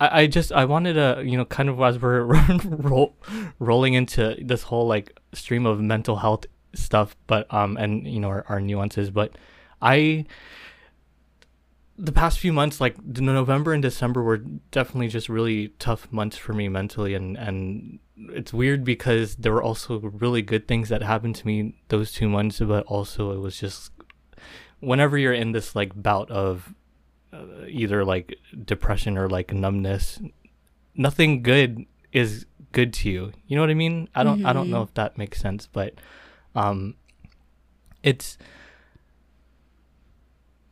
I, 0.00 0.22
I 0.22 0.26
just 0.26 0.52
I 0.52 0.64
wanted 0.66 0.94
to 0.94 1.22
you 1.24 1.36
know 1.36 1.44
kind 1.44 1.68
of 1.68 1.80
as 1.80 1.98
we're 1.98 2.22
roll, 2.64 3.16
rolling 3.58 3.94
into 3.94 4.36
this 4.40 4.62
whole 4.62 4.86
like 4.86 5.18
stream 5.32 5.66
of 5.66 5.80
mental 5.80 6.16
health 6.16 6.46
stuff, 6.74 7.16
but 7.26 7.52
um 7.52 7.76
and 7.76 8.06
you 8.06 8.20
know 8.20 8.28
our, 8.28 8.44
our 8.48 8.60
nuances, 8.60 9.10
but 9.10 9.32
I 9.80 10.26
the 12.04 12.10
past 12.12 12.40
few 12.40 12.52
months 12.52 12.80
like 12.80 12.96
November 13.04 13.72
and 13.72 13.80
December 13.82 14.22
were 14.24 14.38
definitely 14.72 15.06
just 15.06 15.28
really 15.28 15.68
tough 15.78 16.10
months 16.12 16.36
for 16.36 16.52
me 16.52 16.68
mentally 16.68 17.14
and 17.14 17.36
and 17.38 18.00
it's 18.38 18.52
weird 18.52 18.82
because 18.84 19.36
there 19.36 19.52
were 19.52 19.62
also 19.62 20.00
really 20.00 20.42
good 20.42 20.66
things 20.66 20.88
that 20.88 21.00
happened 21.02 21.36
to 21.36 21.46
me 21.46 21.76
those 21.88 22.10
two 22.10 22.28
months 22.28 22.58
but 22.58 22.84
also 22.86 23.30
it 23.32 23.38
was 23.38 23.56
just 23.60 23.92
whenever 24.80 25.16
you're 25.16 25.32
in 25.32 25.52
this 25.52 25.76
like 25.76 25.92
bout 25.94 26.28
of 26.30 26.74
uh, 27.32 27.44
either 27.68 28.04
like 28.04 28.34
depression 28.64 29.16
or 29.16 29.28
like 29.28 29.52
numbness 29.54 30.20
nothing 30.96 31.40
good 31.42 31.86
is 32.12 32.46
good 32.72 32.92
to 32.92 33.08
you 33.10 33.32
you 33.46 33.54
know 33.54 33.62
what 33.62 33.70
i 33.70 33.74
mean 33.74 34.08
i 34.14 34.24
don't 34.24 34.44
i 34.44 34.52
don't 34.52 34.68
know 34.70 34.80
Mhm. 34.82 34.88
if 34.88 34.94
that 34.94 35.16
makes 35.16 35.38
sense 35.40 35.68
but 35.72 35.94
um 36.56 36.94
it's 38.02 38.36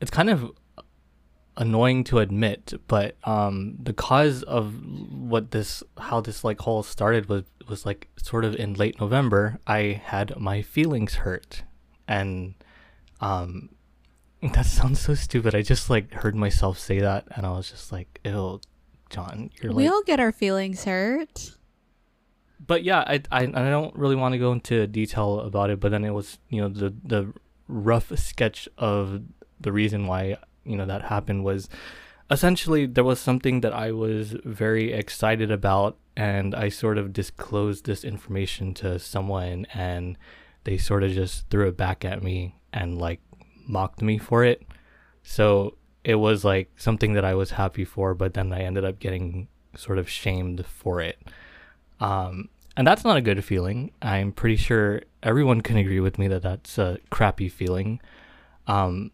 it's 0.00 0.10
kind 0.10 0.28
of 0.30 0.50
annoying 1.61 2.02
to 2.02 2.19
admit 2.19 2.73
but 2.88 3.17
um 3.25 3.76
the 3.83 3.93
cause 3.93 4.43
of 4.45 4.75
what 5.12 5.50
this 5.50 5.83
how 5.99 6.19
this 6.21 6.43
like 6.43 6.59
whole 6.61 6.83
started 6.83 7.29
was 7.29 7.45
was 7.69 7.85
like 7.85 8.09
sort 8.17 8.47
of 8.47 8.57
in 8.57 8.73
late 8.75 8.99
november 8.99 9.61
i 9.67 10.00
had 10.05 10.35
my 10.40 10.62
feelings 10.62 11.17
hurt 11.17 11.62
and 12.09 12.55
um 13.21 13.69
that 14.55 14.64
sounds 14.64 14.99
so 14.99 15.14
stupid 15.14 15.55
i 15.55 15.61
just 15.61 15.90
like 15.90 16.12
heard 16.14 16.35
myself 16.35 16.79
say 16.79 16.99
that 16.99 17.26
and 17.37 17.45
i 17.45 17.50
was 17.50 17.71
just 17.71 17.93
like 17.93 18.19
ew 18.25 18.59
john 19.11 19.50
you're 19.61 19.71
like 19.71 19.76
we 19.76 19.85
like 19.85 19.93
all 19.93 20.02
get 20.05 20.19
our 20.19 20.33
feelings 20.33 20.85
hurt. 20.85 21.57
but 22.64 22.85
yeah, 22.85 23.00
I, 23.00 23.21
I 23.31 23.43
I 23.43 23.71
don't 23.71 23.95
really 23.97 24.14
want 24.17 24.33
to 24.33 24.38
go 24.38 24.52
into 24.52 24.87
detail 24.87 25.40
about 25.40 25.71
it. 25.71 25.81
But 25.81 25.90
then 25.90 26.05
it 26.05 26.11
was 26.11 26.38
you 26.49 26.61
know 26.61 26.69
the 26.69 26.95
the 27.05 27.33
rough 27.67 28.17
sketch 28.19 28.69
of 28.79 29.23
the 29.59 29.73
reason 29.73 30.07
why 30.07 30.37
you 30.70 30.76
know 30.76 30.86
that 30.86 31.02
happened 31.02 31.44
was 31.44 31.68
essentially 32.30 32.86
there 32.86 33.04
was 33.04 33.18
something 33.20 33.60
that 33.60 33.72
I 33.72 33.90
was 33.92 34.36
very 34.44 34.92
excited 34.92 35.50
about, 35.50 35.98
and 36.16 36.54
I 36.54 36.68
sort 36.68 36.98
of 36.98 37.12
disclosed 37.12 37.84
this 37.84 38.04
information 38.04 38.72
to 38.74 38.98
someone, 38.98 39.66
and 39.74 40.16
they 40.64 40.78
sort 40.78 41.02
of 41.02 41.12
just 41.12 41.50
threw 41.50 41.68
it 41.68 41.76
back 41.76 42.04
at 42.04 42.22
me 42.22 42.54
and 42.72 42.98
like 42.98 43.20
mocked 43.66 44.02
me 44.02 44.18
for 44.18 44.44
it. 44.44 44.62
So 45.22 45.76
it 46.04 46.16
was 46.16 46.44
like 46.44 46.70
something 46.76 47.12
that 47.14 47.24
I 47.24 47.34
was 47.34 47.52
happy 47.52 47.84
for, 47.84 48.14
but 48.14 48.34
then 48.34 48.52
I 48.52 48.60
ended 48.60 48.84
up 48.84 48.98
getting 48.98 49.48
sort 49.76 49.98
of 49.98 50.08
shamed 50.08 50.64
for 50.66 51.00
it. 51.00 51.18
Um, 52.00 52.48
and 52.76 52.86
that's 52.86 53.04
not 53.04 53.16
a 53.16 53.20
good 53.20 53.44
feeling. 53.44 53.92
I'm 54.00 54.32
pretty 54.32 54.56
sure 54.56 55.02
everyone 55.22 55.60
can 55.60 55.76
agree 55.76 56.00
with 56.00 56.18
me 56.18 56.28
that 56.28 56.42
that's 56.42 56.78
a 56.78 56.98
crappy 57.10 57.48
feeling. 57.48 58.00
Um, 58.66 59.10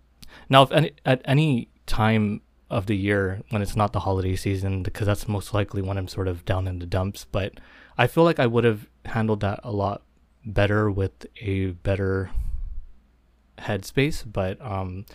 now, 0.48 0.62
if 0.62 0.72
any, 0.72 0.92
at 1.04 1.22
any 1.24 1.68
time 1.86 2.40
of 2.68 2.86
the 2.86 2.96
year 2.96 3.42
when 3.50 3.62
it's 3.62 3.76
not 3.76 3.92
the 3.92 4.00
holiday 4.00 4.36
season, 4.36 4.82
because 4.82 5.06
that's 5.06 5.28
most 5.28 5.54
likely 5.54 5.82
when 5.82 5.96
I'm 5.98 6.08
sort 6.08 6.28
of 6.28 6.44
down 6.44 6.66
in 6.66 6.78
the 6.78 6.86
dumps, 6.86 7.26
but 7.30 7.54
I 7.96 8.06
feel 8.06 8.24
like 8.24 8.38
I 8.38 8.46
would 8.46 8.64
have 8.64 8.88
handled 9.04 9.40
that 9.40 9.60
a 9.62 9.70
lot 9.70 10.02
better 10.44 10.90
with 10.90 11.26
a 11.40 11.68
better 11.68 12.30
headspace. 13.58 14.24
But 14.30 14.60
um, 14.60 15.06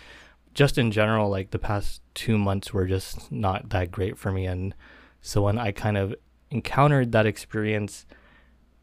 just 0.54 0.78
in 0.78 0.92
general, 0.92 1.30
like 1.30 1.52
the 1.52 1.60
past 1.60 2.02
two 2.14 2.38
months 2.38 2.74
were 2.74 2.88
just 2.88 3.32
not 3.32 3.70
that 3.70 3.92
great 3.92 4.18
for 4.18 4.32
me. 4.32 4.46
And 4.46 4.74
so 5.22 5.44
when 5.44 5.58
I 5.58 5.72
kind 5.72 5.98
of 5.98 6.16
encountered 6.50 7.12
that 7.12 7.26
experience, 7.26 8.06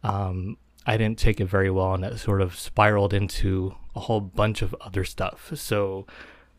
um, 0.02 0.57
I 0.88 0.97
didn't 0.97 1.18
take 1.18 1.38
it 1.38 1.45
very 1.45 1.71
well, 1.71 1.92
and 1.92 2.02
it 2.02 2.16
sort 2.18 2.40
of 2.40 2.59
spiraled 2.59 3.12
into 3.12 3.75
a 3.95 4.00
whole 4.00 4.23
bunch 4.23 4.62
of 4.62 4.75
other 4.80 5.04
stuff. 5.04 5.52
So 5.54 6.07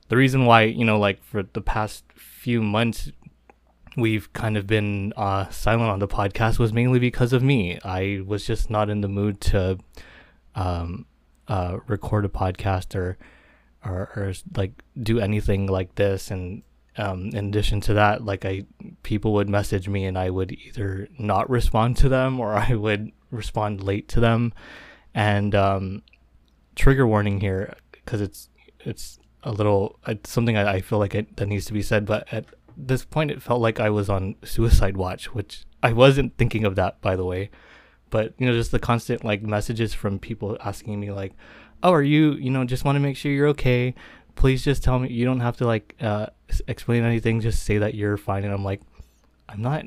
the 0.09 0.17
reason 0.17 0.45
why, 0.45 0.65
you 0.65 0.85
know, 0.85 0.99
like 0.99 1.23
for 1.23 1.41
the 1.41 1.61
past 1.61 2.03
few 2.13 2.61
months, 2.61 3.11
we've 3.97 4.31
kind 4.33 4.55
of 4.55 4.67
been 4.67 5.13
uh, 5.17 5.49
silent 5.49 5.89
on 5.89 5.97
the 5.97 6.07
podcast 6.07 6.59
was 6.59 6.71
mainly 6.71 6.99
because 6.99 7.33
of 7.33 7.41
me. 7.41 7.79
I 7.83 8.21
was 8.23 8.45
just 8.45 8.69
not 8.69 8.87
in 8.87 9.01
the 9.01 9.07
mood 9.07 9.41
to 9.41 9.79
um, 10.53 11.07
uh, 11.47 11.79
record 11.87 12.23
a 12.23 12.29
podcast 12.29 12.93
or, 12.93 13.17
or 13.83 14.11
or 14.15 14.33
like 14.55 14.83
do 15.01 15.19
anything 15.19 15.65
like 15.65 15.95
this. 15.95 16.29
And 16.29 16.61
um, 16.97 17.29
in 17.33 17.47
addition 17.47 17.81
to 17.81 17.95
that, 17.95 18.23
like 18.23 18.45
I 18.45 18.65
people 19.01 19.33
would 19.33 19.49
message 19.49 19.89
me 19.89 20.05
and 20.05 20.19
I 20.19 20.29
would 20.29 20.51
either 20.51 21.07
not 21.17 21.49
respond 21.49 21.97
to 21.97 22.09
them 22.09 22.39
or 22.39 22.53
I 22.53 22.75
would 22.75 23.11
respond 23.31 23.83
late 23.83 24.07
to 24.09 24.19
them. 24.19 24.53
And 25.13 25.55
um, 25.55 26.03
trigger 26.75 27.05
warning 27.05 27.41
here 27.41 27.75
because 27.91 28.21
it's 28.21 28.49
it's 28.79 29.19
a 29.43 29.51
little 29.51 29.99
it's 30.07 30.29
something 30.29 30.57
I, 30.57 30.73
I 30.73 30.81
feel 30.81 30.99
like 30.99 31.15
it, 31.15 31.37
that 31.37 31.47
needs 31.47 31.65
to 31.65 31.73
be 31.73 31.81
said. 31.81 32.05
But 32.05 32.31
at 32.31 32.45
this 32.77 33.05
point, 33.05 33.31
it 33.31 33.41
felt 33.41 33.61
like 33.61 33.79
I 33.79 33.89
was 33.89 34.09
on 34.09 34.35
suicide 34.43 34.97
watch, 34.97 35.33
which 35.33 35.65
I 35.83 35.93
wasn't 35.93 36.37
thinking 36.37 36.65
of 36.65 36.75
that, 36.75 37.01
by 37.01 37.15
the 37.15 37.25
way. 37.25 37.49
But 38.09 38.33
you 38.37 38.47
know, 38.47 38.53
just 38.53 38.71
the 38.71 38.79
constant 38.79 39.23
like 39.23 39.43
messages 39.43 39.93
from 39.93 40.19
people 40.19 40.57
asking 40.63 40.99
me 40.99 41.11
like, 41.11 41.33
"Oh, 41.83 41.91
are 41.91 42.01
you? 42.01 42.33
You 42.33 42.49
know, 42.49 42.63
just 42.65 42.85
want 42.85 42.95
to 42.95 43.01
make 43.01 43.17
sure 43.17 43.31
you're 43.31 43.47
okay. 43.49 43.93
Please 44.35 44.63
just 44.63 44.83
tell 44.83 44.99
me. 44.99 45.09
You 45.09 45.25
don't 45.25 45.41
have 45.41 45.57
to 45.57 45.67
like 45.67 45.95
uh, 46.01 46.27
explain 46.67 47.03
anything. 47.03 47.41
Just 47.41 47.63
say 47.63 47.77
that 47.77 47.95
you're 47.95 48.17
fine." 48.17 48.43
And 48.43 48.53
I'm 48.53 48.63
like, 48.63 48.81
I'm 49.47 49.61
not. 49.61 49.85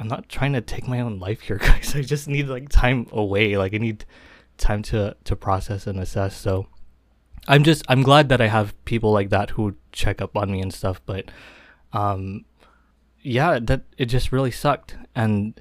I'm 0.00 0.08
not 0.08 0.30
trying 0.30 0.54
to 0.54 0.62
take 0.62 0.88
my 0.88 1.00
own 1.00 1.18
life 1.18 1.42
here, 1.42 1.58
guys. 1.62 1.94
I 1.94 2.00
just 2.00 2.26
need 2.26 2.48
like 2.48 2.70
time 2.70 3.06
away. 3.12 3.58
Like 3.58 3.74
I 3.74 3.78
need 3.78 4.06
time 4.56 4.82
to 4.84 5.14
to 5.24 5.36
process 5.36 5.86
and 5.86 6.00
assess. 6.00 6.34
So 6.36 6.66
I'm 7.46 7.62
just 7.62 7.84
I'm 7.86 8.02
glad 8.02 8.30
that 8.30 8.40
I 8.40 8.46
have 8.46 8.74
people 8.86 9.12
like 9.12 9.28
that 9.28 9.50
who 9.50 9.76
check 9.92 10.22
up 10.22 10.36
on 10.36 10.50
me 10.50 10.62
and 10.62 10.72
stuff. 10.72 11.02
But 11.04 11.30
um, 11.92 12.46
yeah, 13.20 13.58
that 13.60 13.82
it 13.98 14.06
just 14.06 14.32
really 14.32 14.50
sucked. 14.50 14.96
And 15.14 15.60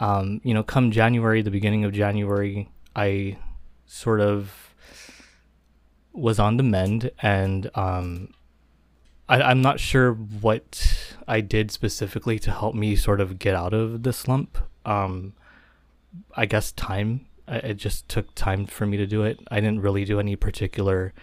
um, 0.00 0.40
you 0.42 0.54
know, 0.54 0.64
come 0.64 0.90
January, 0.90 1.40
the 1.40 1.50
beginning 1.50 1.84
of 1.84 1.92
January, 1.92 2.68
I 2.96 3.38
sort 3.86 4.20
of 4.20 4.74
was 6.12 6.40
on 6.40 6.56
the 6.56 6.64
mend, 6.64 7.12
and 7.22 7.70
um, 7.76 8.34
I, 9.28 9.42
I'm 9.42 9.60
not 9.60 9.78
sure 9.80 10.12
what 10.12 11.14
I 11.26 11.40
did 11.40 11.70
specifically 11.70 12.38
to 12.40 12.50
help 12.50 12.74
me 12.74 12.96
sort 12.96 13.20
of 13.20 13.38
get 13.38 13.54
out 13.54 13.74
of 13.74 14.02
the 14.02 14.12
slump. 14.12 14.58
Um, 14.84 15.34
I 16.34 16.46
guess 16.46 16.72
time. 16.72 17.26
It 17.46 17.74
just 17.74 18.08
took 18.08 18.34
time 18.34 18.66
for 18.66 18.86
me 18.86 18.96
to 18.96 19.06
do 19.06 19.22
it. 19.22 19.40
I 19.50 19.60
didn't 19.60 19.80
really 19.80 20.04
do 20.04 20.20
any 20.20 20.36
particular 20.36 21.14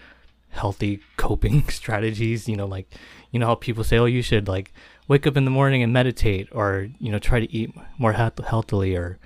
healthy 0.50 1.00
coping 1.16 1.68
strategies. 1.68 2.48
You 2.48 2.56
know, 2.56 2.66
like 2.66 2.92
you 3.30 3.38
know 3.38 3.46
how 3.46 3.54
people 3.54 3.84
say, 3.84 3.98
"Oh, 3.98 4.06
you 4.06 4.22
should 4.22 4.48
like 4.48 4.72
wake 5.08 5.26
up 5.26 5.36
in 5.36 5.44
the 5.44 5.50
morning 5.50 5.82
and 5.82 5.92
meditate," 5.92 6.48
or 6.52 6.88
you 6.98 7.12
know, 7.12 7.18
try 7.18 7.40
to 7.40 7.52
eat 7.52 7.72
more 7.98 8.12
health- 8.12 8.44
healthily, 8.44 8.96
or 8.96 9.18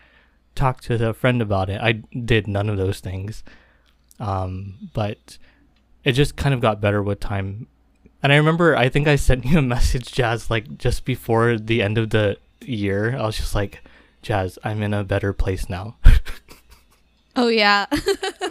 talk 0.54 0.80
to 0.82 1.08
a 1.08 1.14
friend 1.14 1.40
about 1.40 1.70
it. 1.70 1.80
I 1.80 1.92
did 1.92 2.46
none 2.46 2.68
of 2.68 2.76
those 2.76 3.00
things, 3.00 3.42
um, 4.18 4.90
but 4.92 5.38
it 6.04 6.12
just 6.12 6.36
kind 6.36 6.54
of 6.54 6.60
got 6.60 6.80
better 6.80 7.02
with 7.02 7.20
time. 7.20 7.66
And 8.22 8.32
I 8.32 8.36
remember, 8.36 8.76
I 8.76 8.88
think 8.88 9.08
I 9.08 9.16
sent 9.16 9.44
you 9.46 9.58
a 9.58 9.62
message, 9.62 10.12
Jazz, 10.12 10.50
like 10.50 10.78
just 10.78 11.04
before 11.04 11.58
the 11.58 11.82
end 11.82 11.98
of 11.98 12.10
the 12.10 12.36
year. 12.60 13.16
I 13.16 13.22
was 13.22 13.36
just 13.36 13.54
like, 13.54 13.82
Jazz, 14.22 14.58
I'm 14.64 14.82
in 14.82 14.92
a 14.92 15.04
better 15.04 15.32
place 15.32 15.68
now. 15.68 15.96
Oh 17.36 17.48
yeah. 17.48 17.86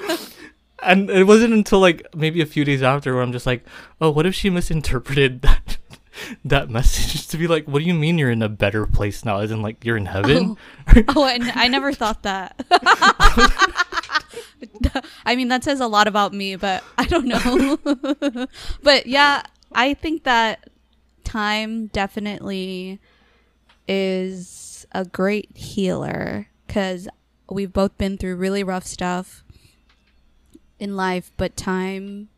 and 0.84 1.10
it 1.10 1.26
wasn't 1.26 1.54
until 1.54 1.80
like 1.80 2.08
maybe 2.16 2.42
a 2.42 2.46
few 2.46 2.64
days 2.64 2.82
after 2.82 3.14
where 3.14 3.22
I'm 3.22 3.32
just 3.32 3.46
like, 3.46 3.66
oh, 4.00 4.10
what 4.10 4.26
if 4.26 4.34
she 4.34 4.50
misinterpreted 4.50 5.42
that 5.42 5.78
that 6.46 6.70
message 6.70 7.28
to 7.28 7.38
be 7.38 7.48
like, 7.48 7.68
what 7.68 7.80
do 7.80 7.86
you 7.86 7.94
mean 7.94 8.18
you're 8.18 8.32
in 8.32 8.42
a 8.42 8.50
better 8.50 8.86
place 8.86 9.24
now? 9.24 9.40
As 9.40 9.52
in 9.52 9.62
like 9.62 9.84
you're 9.86 9.98
in 9.98 10.06
heaven? 10.06 10.58
Oh, 10.96 11.04
oh 11.10 11.24
I, 11.24 11.34
n- 11.34 11.52
I 11.56 11.68
never 11.68 11.94
thought 11.94 12.24
that. 12.24 12.60
I 15.26 15.36
mean, 15.36 15.50
that 15.50 15.64
says 15.64 15.80
a 15.80 15.88
lot 15.88 16.08
about 16.08 16.34
me, 16.34 16.56
but 16.56 16.84
I 16.98 17.06
don't 17.06 17.26
know. 17.26 17.78
but 18.84 19.06
yeah, 19.06 19.44
I 19.72 19.94
think 19.94 20.24
that 20.24 20.70
time 21.24 21.88
definitely 21.88 23.00
is 23.88 24.86
a 24.92 25.06
great 25.06 25.56
healer 25.56 26.48
because 26.66 27.08
we've 27.50 27.74
both 27.74 27.98
been 27.98 28.18
through 28.18 28.36
really 28.36 28.64
rough 28.64 28.86
stuff 28.86 29.44
in 30.80 30.96
life, 30.96 31.32
but 31.38 31.58
time. 31.58 32.30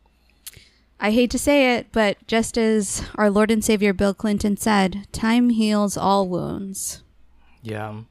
I 1.00 1.10
hate 1.10 1.30
to 1.32 1.38
say 1.38 1.74
it, 1.76 1.88
but 1.90 2.24
just 2.28 2.56
as 2.56 3.02
our 3.16 3.28
Lord 3.28 3.50
and 3.50 3.64
Savior 3.64 3.92
Bill 3.92 4.14
Clinton 4.14 4.56
said, 4.56 5.06
time 5.10 5.50
heals 5.50 5.96
all 5.96 6.28
wounds. 6.28 7.02
Yeah. 7.60 8.02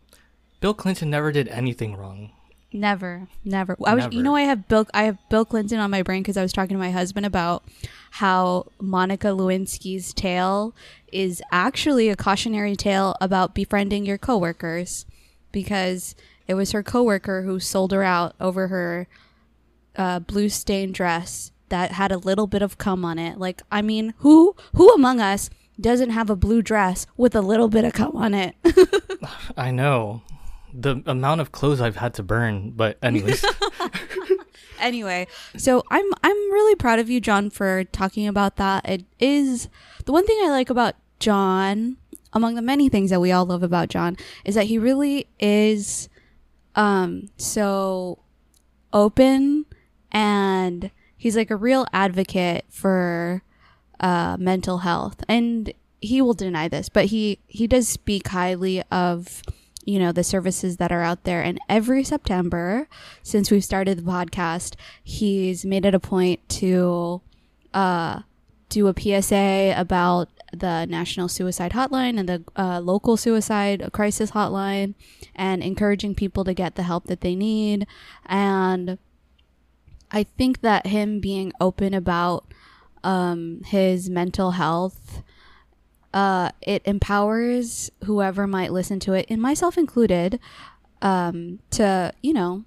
Bill 0.60 0.74
Clinton 0.74 1.10
never 1.10 1.32
did 1.32 1.48
anything 1.48 1.96
wrong. 1.96 2.32
Never, 2.74 3.28
never. 3.44 3.78
I 3.86 3.96
was, 3.96 4.08
you 4.12 4.24
know, 4.24 4.36
I 4.36 4.44
have 4.44 4.68
Bill, 4.68 4.88
I 4.94 5.04
have 5.04 5.18
Bill 5.30 5.46
Clinton 5.46 5.80
on 5.80 5.92
my 5.92 6.04
brain 6.04 6.22
because 6.22 6.38
I 6.38 6.42
was 6.42 6.54
talking 6.54 6.76
to 6.76 6.80
my 6.80 6.92
husband 6.92 7.26
about 7.26 7.64
how 8.16 8.68
Monica 8.80 9.28
Lewinsky's 9.28 10.14
tale 10.14 10.76
is 11.12 11.42
actually 11.52 12.10
a 12.10 12.16
cautionary 12.16 12.76
tale 12.76 13.16
about 13.22 13.56
befriending 13.56 14.06
your 14.06 14.18
coworkers, 14.18 15.06
because 15.52 16.16
it 16.48 16.56
was 16.56 16.72
her 16.72 16.84
coworker 16.84 17.44
who 17.44 17.60
sold 17.60 17.92
her 17.94 18.04
out 18.04 18.36
over 18.40 18.68
her 18.68 19.08
uh, 19.96 20.20
blue 20.20 20.50
stained 20.50 20.94
dress 20.94 21.52
that 21.70 21.92
had 21.94 22.12
a 22.12 22.18
little 22.18 22.48
bit 22.48 22.62
of 22.62 22.78
cum 22.78 23.06
on 23.06 23.18
it. 23.18 23.38
Like, 23.38 23.62
I 23.72 23.82
mean, 23.82 24.14
who 24.18 24.56
who 24.76 24.94
among 24.94 25.22
us 25.22 25.50
doesn't 25.80 26.10
have 26.10 26.30
a 26.30 26.36
blue 26.36 26.62
dress 26.62 27.08
with 27.16 27.34
a 27.34 27.42
little 27.42 27.70
bit 27.70 27.86
of 27.86 27.94
cum 27.94 28.16
on 28.16 28.34
it? 28.34 28.56
I 29.58 29.72
know 29.72 30.22
the 30.74 31.02
amount 31.06 31.42
of 31.42 31.52
clothes 31.52 31.82
I've 31.82 31.98
had 31.98 32.14
to 32.16 32.24
burn, 32.24 32.72
but 32.72 32.98
anyways. 33.02 33.44
anyway, 34.80 35.28
so 35.58 35.84
I'm 35.90 36.06
I'm 36.24 36.52
really 36.52 36.76
proud 36.76 37.00
of 37.00 37.10
you, 37.10 37.22
John, 37.22 37.50
for 37.50 37.84
talking 37.86 38.28
about 38.28 38.58
that. 38.58 38.88
It 38.88 39.06
is 39.20 39.70
the 40.06 40.12
one 40.12 40.26
thing 40.26 40.38
I 40.44 40.50
like 40.50 40.70
about 40.70 40.96
John, 41.20 41.98
among 42.34 42.56
the 42.56 42.62
many 42.62 42.90
things 42.90 43.10
that 43.10 43.22
we 43.22 43.32
all 43.32 43.46
love 43.46 43.64
about 43.64 43.90
John, 43.90 44.18
is 44.46 44.56
that 44.56 44.66
he 44.66 44.78
really 44.78 45.28
is 45.40 46.10
um 46.76 47.30
so 47.38 48.20
open 48.94 49.66
and 50.10 50.90
he's 51.18 51.36
like 51.36 51.52
a 51.52 51.56
real 51.58 51.86
advocate 51.94 52.66
for 52.70 53.44
uh 54.00 54.38
mental 54.40 54.80
health. 54.80 55.24
And 55.28 55.74
he 56.00 56.22
will 56.22 56.34
deny 56.34 56.68
this, 56.68 56.90
but 56.90 57.06
he 57.06 57.40
he 57.48 57.68
does 57.68 57.88
speak 57.88 58.30
highly 58.30 58.82
of 58.92 59.44
you 59.86 60.00
know 60.00 60.12
the 60.12 60.24
services 60.24 60.78
that 60.78 60.92
are 60.92 61.02
out 61.02 61.24
there. 61.24 61.42
And 61.42 61.60
every 61.70 62.04
september 62.04 62.88
since 63.24 63.52
we've 63.52 63.64
started 63.64 63.98
the 63.98 64.04
podcast 64.04 64.76
he's 65.04 65.66
made 65.66 65.86
it 65.86 65.96
a 65.96 66.00
point 66.00 66.48
to 66.50 67.22
uh 67.74 68.22
do 68.70 68.88
a 68.88 69.22
psa 69.22 69.74
about 69.78 70.30
the 70.54 70.86
national 70.86 71.28
suicide 71.28 71.72
hotline 71.74 72.20
and 72.20 72.28
the 72.28 72.44
uh, 72.56 72.80
local 72.80 73.18
suicide 73.18 73.90
crisis 73.94 74.32
hotline 74.32 74.96
and 75.36 75.62
encouraging 75.64 76.16
people 76.16 76.44
to 76.44 76.54
get 76.54 76.76
the 76.76 76.84
help 76.84 77.06
that 77.06 77.22
they 77.22 77.36
need. 77.36 77.88
And 78.26 78.98
i 80.12 80.24
think 80.24 80.62
that 80.62 80.88
him 80.88 81.20
being 81.20 81.54
open 81.60 81.94
about 81.94 82.46
um, 83.04 83.62
his 83.66 84.10
mental 84.10 84.52
health 84.52 85.24
uh, 86.14 86.52
it 86.62 86.82
empowers 86.86 87.92
whoever 88.04 88.48
might 88.48 88.72
listen 88.72 89.00
to 89.02 89.14
it, 89.14 89.26
and 89.30 89.42
myself 89.42 89.78
included, 89.78 90.40
um, 91.02 91.60
to, 91.72 92.14
you 92.22 92.34
know, 92.34 92.64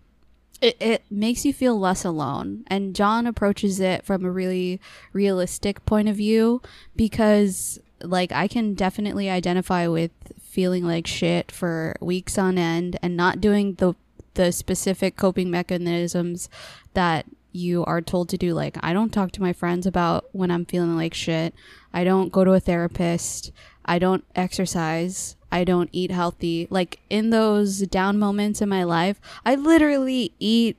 it, 0.61 0.77
it 0.81 1.03
makes 1.11 1.45
you 1.45 1.53
feel 1.53 1.79
less 1.79 2.05
alone. 2.05 2.65
And 2.69 2.95
John 2.95 3.27
approaches 3.27 3.81
it 3.81 4.05
from 4.05 4.25
a 4.25 4.31
really 4.31 4.81
realistic 5.13 5.85
point 5.85 6.09
of 6.09 6.17
view 6.17 6.63
because, 6.97 7.79
like, 8.01 8.33
I 8.33 8.49
can 8.49 8.75
definitely 8.75 9.29
identify 9.29 9.87
with 9.87 10.11
feeling 10.41 10.85
like 10.85 11.07
shit 11.07 11.51
for 11.51 11.97
weeks 12.01 12.39
on 12.39 12.59
end 12.59 12.97
and 13.03 13.17
not 13.17 13.41
doing 13.41 13.75
the 13.75 13.95
the 14.35 14.51
specific 14.51 15.17
coping 15.17 15.51
mechanisms 15.51 16.49
that 16.95 17.25
you 17.55 17.85
are 17.85 18.01
told 18.01 18.29
to 18.31 18.37
do. 18.37 18.53
Like, 18.53 18.77
I 18.83 18.93
don't 18.93 19.13
talk 19.13 19.31
to 19.33 19.43
my 19.43 19.53
friends 19.53 19.87
about 19.87 20.27
when 20.33 20.51
I'm 20.51 20.65
feeling 20.65 20.97
like 20.97 21.15
shit. 21.15 21.55
I 21.93 22.05
don't 22.05 22.33
go 22.33 22.45
to 22.45 22.53
a 22.53 22.61
therapist. 22.61 23.53
I 23.85 23.99
don't 23.99 24.25
exercise. 24.35 25.37
I 25.53 25.63
don't 25.65 25.89
eat 25.93 26.11
healthy. 26.11 26.67
Like, 26.69 27.01
in 27.09 27.31
those 27.31 27.81
down 27.83 28.19
moments 28.19 28.61
in 28.61 28.69
my 28.69 28.83
life, 28.83 29.21
I 29.47 29.55
literally 29.55 30.35
eat 30.39 30.77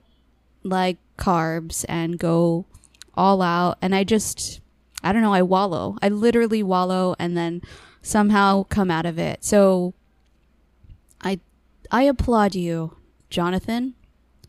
like 0.64 0.98
carbs 1.18 1.86
and 1.88 2.20
go 2.20 2.66
all 3.14 3.42
out. 3.42 3.78
And 3.82 3.96
I 3.96 4.04
just, 4.04 4.60
I 5.02 5.14
don't 5.14 5.22
know, 5.22 5.34
I 5.34 5.44
wallow. 5.44 5.98
I 6.02 6.10
literally 6.10 6.62
wallow 6.62 7.16
and 7.18 7.38
then 7.38 7.62
somehow 8.02 8.64
come 8.64 8.92
out 8.92 9.06
of 9.06 9.18
it. 9.18 9.46
So, 9.46 9.94
I, 11.22 11.40
I 11.90 12.04
applaud 12.04 12.54
you, 12.54 12.98
Jonathan, 13.30 13.96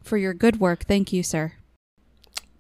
for 0.03 0.17
your 0.19 0.35
good 0.35 0.59
work. 0.59 0.85
Thank 0.85 1.12
you, 1.12 1.23
sir 1.23 1.53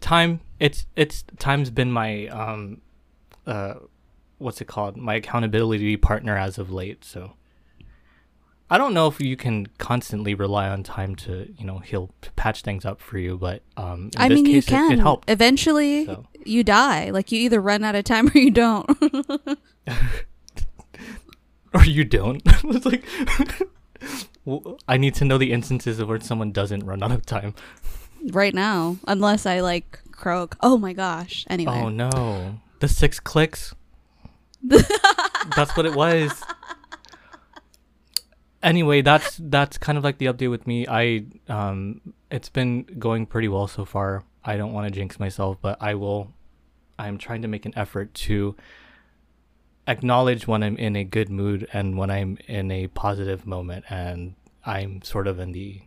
time 0.06 0.40
it's 0.60 0.86
it's 0.94 1.24
time's 1.38 1.68
been 1.70 1.90
my 1.90 2.28
um 2.28 2.80
uh 3.46 3.74
what's 4.38 4.60
it 4.60 4.66
called? 4.66 4.96
My 4.96 5.14
accountability 5.14 5.96
partner 5.96 6.36
as 6.36 6.58
of 6.58 6.70
late 6.70 7.04
so. 7.04 7.32
I 8.68 8.78
don't 8.78 8.94
know 8.94 9.06
if 9.06 9.20
you 9.20 9.36
can 9.36 9.66
constantly 9.78 10.34
rely 10.34 10.68
on 10.68 10.82
time 10.82 11.14
to 11.16 11.52
you 11.56 11.64
know 11.64 11.78
he'll 11.78 12.10
patch 12.36 12.62
things 12.62 12.84
up 12.84 13.00
for 13.00 13.16
you 13.16 13.36
but 13.36 13.62
um 13.76 14.10
i 14.16 14.28
mean 14.28 14.44
you 14.44 14.62
can 14.62 14.92
it, 14.92 14.98
it 14.98 15.00
helped. 15.00 15.30
Eventually 15.30 16.06
so. 16.06 16.24
you 16.44 16.64
die. 16.64 17.10
Like 17.10 17.30
you 17.32 17.38
either 17.40 17.60
run 17.60 17.84
out 17.84 17.94
of 17.94 18.04
time 18.04 18.28
or 18.28 18.38
you 18.38 18.50
don't. 18.50 18.88
Or 21.74 21.84
you 21.84 22.04
don't. 22.04 22.42
It's 22.64 22.86
like 22.86 23.04
i 24.88 24.96
need 24.96 25.14
to 25.14 25.24
know 25.24 25.38
the 25.38 25.52
instances 25.52 25.98
of 25.98 26.08
where 26.08 26.20
someone 26.20 26.52
doesn't 26.52 26.84
run 26.84 27.02
out 27.02 27.10
of 27.10 27.26
time 27.26 27.54
right 28.32 28.54
now, 28.54 28.96
unless 29.06 29.46
I 29.46 29.60
like 29.60 30.00
croak. 30.12 30.56
Oh 30.62 30.78
my 30.78 30.92
gosh. 30.92 31.44
Anyway. 31.48 31.72
Oh 31.72 31.88
no. 31.88 32.60
The 32.80 32.88
six 32.88 33.20
clicks. 33.20 33.74
that's 34.62 35.76
what 35.76 35.86
it 35.86 35.94
was. 35.94 36.42
Anyway, 38.62 39.02
that's 39.02 39.38
that's 39.40 39.78
kind 39.78 39.96
of 39.96 40.04
like 40.04 40.18
the 40.18 40.26
update 40.26 40.50
with 40.50 40.66
me. 40.66 40.86
I 40.88 41.26
um 41.48 42.00
it's 42.30 42.48
been 42.48 42.82
going 42.98 43.26
pretty 43.26 43.48
well 43.48 43.66
so 43.66 43.84
far. 43.84 44.24
I 44.44 44.56
don't 44.56 44.72
want 44.72 44.86
to 44.86 44.90
jinx 44.90 45.20
myself, 45.20 45.58
but 45.60 45.76
I 45.80 45.94
will 45.94 46.32
I'm 46.98 47.18
trying 47.18 47.42
to 47.42 47.48
make 47.48 47.66
an 47.66 47.72
effort 47.76 48.12
to 48.14 48.56
acknowledge 49.86 50.46
when 50.46 50.62
I'm 50.62 50.76
in 50.76 50.96
a 50.96 51.04
good 51.04 51.30
mood 51.30 51.68
and 51.72 51.96
when 51.96 52.10
I'm 52.10 52.38
in 52.48 52.70
a 52.70 52.88
positive 52.88 53.46
moment 53.46 53.84
and 53.88 54.34
I'm 54.64 55.02
sort 55.02 55.28
of 55.28 55.38
in 55.38 55.52
the 55.52 55.82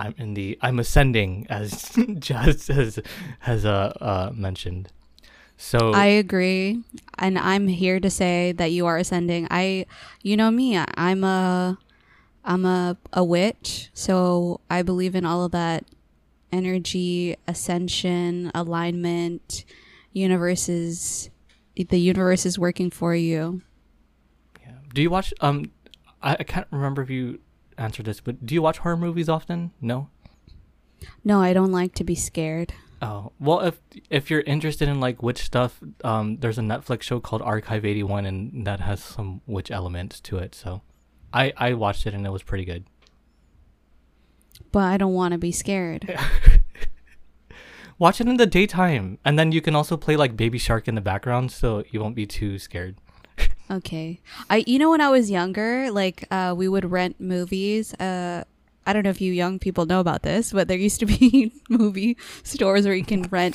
I'm 0.00 0.14
in 0.16 0.34
the 0.34 0.58
I'm 0.62 0.78
ascending 0.78 1.46
as 1.50 1.92
Jazz 2.18 2.68
has 2.68 2.98
has 3.40 3.64
uh, 3.64 3.92
uh 4.00 4.30
mentioned. 4.34 4.90
So 5.56 5.92
I 5.92 6.06
agree, 6.06 6.82
and 7.18 7.38
I'm 7.38 7.68
here 7.68 8.00
to 8.00 8.08
say 8.08 8.52
that 8.52 8.72
you 8.72 8.86
are 8.86 8.96
ascending. 8.96 9.46
I, 9.50 9.84
you 10.22 10.34
know 10.34 10.50
me, 10.50 10.78
I'm 10.78 11.22
a, 11.22 11.78
I'm 12.42 12.64
a 12.64 12.96
a 13.12 13.22
witch, 13.22 13.90
so 13.92 14.62
I 14.70 14.80
believe 14.80 15.14
in 15.14 15.26
all 15.26 15.44
of 15.44 15.52
that 15.52 15.84
energy, 16.50 17.36
ascension, 17.46 18.50
alignment. 18.54 19.66
Universes, 20.12 21.30
the 21.76 22.00
universe 22.00 22.46
is 22.46 22.58
working 22.58 22.90
for 22.90 23.14
you. 23.14 23.60
Yeah. 24.62 24.72
Do 24.94 25.02
you 25.02 25.10
watch? 25.10 25.34
Um, 25.42 25.70
I, 26.22 26.38
I 26.40 26.42
can't 26.42 26.66
remember 26.70 27.02
if 27.02 27.10
you 27.10 27.38
answer 27.80 28.02
this, 28.02 28.20
but 28.20 28.44
do 28.44 28.54
you 28.54 28.62
watch 28.62 28.78
horror 28.78 28.96
movies 28.96 29.28
often? 29.28 29.72
No. 29.80 30.08
No, 31.24 31.40
I 31.40 31.52
don't 31.52 31.72
like 31.72 31.94
to 31.94 32.04
be 32.04 32.14
scared. 32.14 32.74
Oh 33.02 33.32
well, 33.40 33.60
if 33.60 33.80
if 34.10 34.30
you're 34.30 34.42
interested 34.42 34.86
in 34.88 35.00
like 35.00 35.22
witch 35.22 35.42
stuff, 35.42 35.82
um, 36.04 36.36
there's 36.38 36.58
a 36.58 36.62
Netflix 36.62 37.02
show 37.02 37.18
called 37.18 37.40
Archive 37.40 37.86
81, 37.86 38.26
and 38.26 38.66
that 38.66 38.80
has 38.80 39.02
some 39.02 39.40
witch 39.46 39.70
elements 39.70 40.20
to 40.20 40.36
it. 40.36 40.54
So, 40.54 40.82
I 41.32 41.52
I 41.56 41.72
watched 41.72 42.06
it 42.06 42.12
and 42.12 42.26
it 42.26 42.30
was 42.30 42.42
pretty 42.42 42.66
good. 42.66 42.84
But 44.70 44.84
I 44.84 44.98
don't 44.98 45.14
want 45.14 45.32
to 45.32 45.38
be 45.38 45.52
scared. 45.52 46.18
Watch 47.98 48.20
it 48.20 48.28
in 48.28 48.36
the 48.36 48.46
daytime, 48.46 49.18
and 49.26 49.38
then 49.38 49.52
you 49.52 49.60
can 49.60 49.74
also 49.74 49.96
play 49.96 50.16
like 50.16 50.36
Baby 50.36 50.56
Shark 50.58 50.88
in 50.88 50.94
the 50.94 51.02
background, 51.02 51.52
so 51.52 51.84
you 51.90 52.00
won't 52.00 52.14
be 52.14 52.26
too 52.26 52.58
scared. 52.58 52.96
Okay. 53.70 54.20
I 54.48 54.64
you 54.66 54.78
know 54.78 54.90
when 54.90 55.00
I 55.00 55.10
was 55.10 55.30
younger, 55.30 55.90
like 55.92 56.26
uh 56.30 56.54
we 56.56 56.68
would 56.68 56.90
rent 56.90 57.20
movies. 57.20 57.94
Uh 57.94 58.44
I 58.86 58.92
don't 58.94 59.04
know 59.04 59.10
if 59.10 59.20
you 59.20 59.32
young 59.32 59.58
people 59.58 59.84
know 59.86 60.00
about 60.00 60.22
this, 60.22 60.52
but 60.52 60.66
there 60.66 60.76
used 60.78 60.98
to 61.00 61.06
be 61.06 61.52
movie 61.68 62.16
stores 62.42 62.84
where 62.86 62.94
you 62.94 63.04
can 63.04 63.22
rent. 63.24 63.54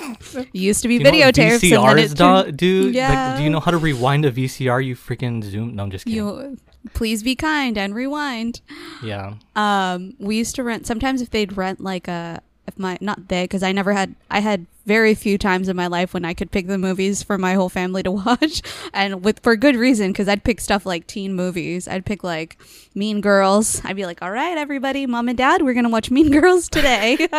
Used 0.54 0.84
to 0.84 0.88
be 0.88 1.00
Do 1.00 1.04
you 1.04 1.12
videotapes. 1.26 1.60
VCRs 1.60 2.16
turned- 2.16 2.56
do? 2.58 2.84
Like, 2.86 2.96
Yeah. 2.96 3.38
do 3.38 3.44
you 3.44 3.50
know 3.50 3.60
how 3.60 3.72
to 3.72 3.78
rewind 3.78 4.24
a 4.26 4.32
VCR? 4.32 4.86
You 4.86 4.96
freaking 4.96 5.44
zoom. 5.44 5.76
No, 5.76 5.84
I'm 5.84 5.92
just 5.92 6.06
kidding. 6.06 6.18
you 6.24 6.58
please 6.94 7.24
be 7.24 7.36
kind 7.36 7.78
and 7.78 7.96
rewind. 7.96 8.62
yeah. 9.04 9.34
Um, 9.56 10.14
we 10.20 10.38
used 10.38 10.56
to 10.56 10.64
rent 10.64 10.86
sometimes 10.86 11.22
if 11.22 11.32
they'd 11.32 11.58
rent 11.58 11.82
like 11.82 12.08
a 12.08 12.42
if 12.68 12.78
my 12.78 12.98
not 13.02 13.28
they 13.28 13.44
because 13.44 13.64
I 13.64 13.72
never 13.72 13.94
had 13.94 14.16
I 14.30 14.40
had 14.40 14.66
very 14.86 15.16
few 15.16 15.38
times 15.38 15.68
in 15.68 15.76
my 15.76 15.88
life 15.88 16.14
when 16.14 16.26
I 16.26 16.34
could 16.34 16.52
pick 16.52 16.68
the 16.68 16.78
movies 16.78 17.24
for 17.24 17.38
my 17.38 17.54
whole 17.54 17.70
family 17.70 18.04
to 18.04 18.12
watch. 18.26 18.62
And 18.94 19.24
with 19.24 19.40
for 19.42 19.56
good 19.56 19.76
reason 19.76 20.12
because 20.12 20.28
I'd 20.28 20.44
pick 20.44 20.62
stuff 20.62 20.86
like 20.86 21.08
teen 21.08 21.34
movies. 21.34 21.88
I'd 21.88 22.06
pick 22.06 22.24
like 22.24 22.58
Mean 22.94 23.22
Girls. 23.22 23.82
I'd 23.84 23.96
be 23.96 24.06
like 24.06 24.22
all 24.22 24.32
right 24.32 24.58
everybody 24.58 25.06
mom 25.06 25.30
and 25.30 25.38
dad 25.38 25.62
we're 25.62 25.74
gonna 25.74 25.90
watch 25.90 26.12
Mean 26.12 26.32
Girls 26.32 26.70
today. 26.70 27.28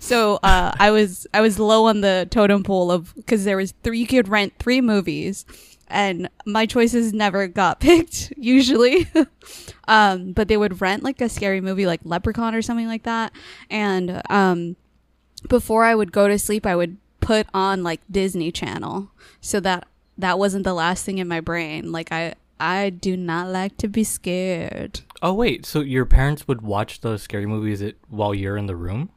So 0.00 0.36
uh, 0.42 0.72
I 0.78 0.90
was 0.90 1.26
I 1.34 1.40
was 1.40 1.58
low 1.58 1.86
on 1.86 2.00
the 2.00 2.26
totem 2.30 2.62
pole 2.62 2.90
of 2.90 3.14
because 3.14 3.44
there 3.44 3.56
was 3.56 3.72
three 3.82 4.00
you 4.00 4.06
could 4.06 4.28
rent 4.28 4.54
three 4.58 4.80
movies 4.80 5.44
and 5.90 6.28
my 6.46 6.66
choices 6.66 7.12
never 7.12 7.46
got 7.48 7.80
picked 7.88 8.32
usually. 8.36 9.08
Um 9.88 10.32
but 10.32 10.46
they 10.46 10.56
would 10.56 10.80
rent 10.80 11.02
like 11.02 11.20
a 11.20 11.28
scary 11.28 11.60
movie 11.60 11.84
like 11.84 12.00
leprechaun 12.04 12.54
or 12.54 12.62
something 12.62 12.86
like 12.86 13.02
that. 13.02 13.32
And 13.68 14.22
um 14.30 14.76
before 15.48 15.84
i 15.84 15.94
would 15.94 16.12
go 16.12 16.28
to 16.28 16.38
sleep 16.38 16.64
i 16.66 16.76
would 16.76 16.96
put 17.20 17.46
on 17.52 17.82
like 17.82 18.00
disney 18.10 18.52
channel 18.52 19.10
so 19.40 19.58
that 19.60 19.88
that 20.18 20.38
wasn't 20.38 20.62
the 20.64 20.74
last 20.74 21.04
thing 21.04 21.18
in 21.18 21.26
my 21.26 21.40
brain. 21.40 21.90
Like 21.90 22.12
i 22.12 22.34
i 22.60 22.90
do 22.90 23.16
not 23.16 23.48
like 23.48 23.76
to 23.78 23.88
be 23.88 24.04
scared. 24.04 25.00
Oh 25.22 25.34
wait, 25.34 25.66
so 25.66 25.80
your 25.80 26.04
parents 26.06 26.46
would 26.46 26.62
watch 26.62 27.00
those 27.00 27.22
scary 27.22 27.46
movies 27.46 27.80
it, 27.80 27.96
while 28.08 28.34
you're 28.34 28.56
in 28.56 28.66
the 28.66 28.76
room? 28.76 29.10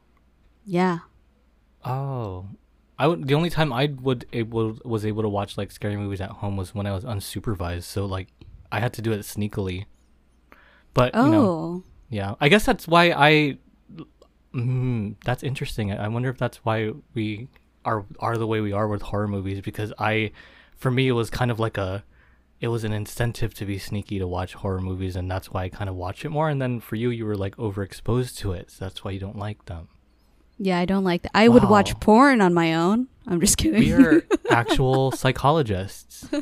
yeah. 0.66 0.98
Oh, 1.84 2.46
I 2.98 3.06
would. 3.08 3.26
The 3.26 3.34
only 3.34 3.50
time 3.50 3.72
I 3.72 3.92
would 4.02 4.26
able 4.32 4.78
was 4.84 5.04
able 5.04 5.22
to 5.22 5.28
watch 5.28 5.58
like 5.58 5.70
scary 5.70 5.96
movies 5.96 6.20
at 6.20 6.30
home 6.30 6.56
was 6.56 6.74
when 6.74 6.86
I 6.86 6.92
was 6.92 7.04
unsupervised. 7.04 7.84
So 7.84 8.06
like, 8.06 8.28
I 8.70 8.80
had 8.80 8.92
to 8.94 9.02
do 9.02 9.12
it 9.12 9.20
sneakily. 9.20 9.86
But 10.92 11.10
oh 11.14 11.24
you 11.24 11.30
know, 11.30 11.84
yeah, 12.08 12.34
I 12.40 12.48
guess 12.48 12.64
that's 12.64 12.86
why 12.86 13.10
I. 13.10 13.58
Mm, 14.54 15.16
that's 15.24 15.42
interesting. 15.42 15.90
I 15.90 16.04
I 16.04 16.08
wonder 16.08 16.28
if 16.28 16.38
that's 16.38 16.58
why 16.58 16.92
we 17.14 17.48
are 17.84 18.04
are 18.20 18.36
the 18.36 18.46
way 18.46 18.60
we 18.60 18.72
are 18.72 18.88
with 18.88 19.02
horror 19.02 19.28
movies 19.28 19.60
because 19.60 19.92
I, 19.98 20.30
for 20.76 20.90
me, 20.90 21.08
it 21.08 21.12
was 21.12 21.30
kind 21.30 21.50
of 21.50 21.58
like 21.58 21.76
a, 21.76 22.04
it 22.60 22.68
was 22.68 22.84
an 22.84 22.92
incentive 22.92 23.54
to 23.54 23.66
be 23.66 23.78
sneaky 23.78 24.18
to 24.20 24.26
watch 24.26 24.54
horror 24.54 24.80
movies, 24.80 25.16
and 25.16 25.30
that's 25.30 25.50
why 25.50 25.64
I 25.64 25.68
kind 25.68 25.90
of 25.90 25.96
watch 25.96 26.24
it 26.24 26.30
more. 26.30 26.48
And 26.48 26.62
then 26.62 26.80
for 26.80 26.94
you, 26.94 27.10
you 27.10 27.26
were 27.26 27.36
like 27.36 27.56
overexposed 27.56 28.36
to 28.38 28.52
it, 28.52 28.70
so 28.70 28.84
that's 28.84 29.02
why 29.02 29.10
you 29.10 29.20
don't 29.20 29.38
like 29.38 29.64
them. 29.66 29.88
Yeah 30.58 30.78
i 30.78 30.84
don't 30.84 31.04
like 31.04 31.22
that 31.22 31.30
i 31.34 31.48
would 31.48 31.64
watch 31.64 31.98
porn 32.00 32.40
on 32.40 32.54
my 32.54 32.74
own 32.74 33.08
i'm 33.26 33.40
just 33.40 33.56
kidding 33.56 33.80
We 33.80 33.92
are 33.92 34.22
actual 34.50 35.10
psychologists. 35.12 36.28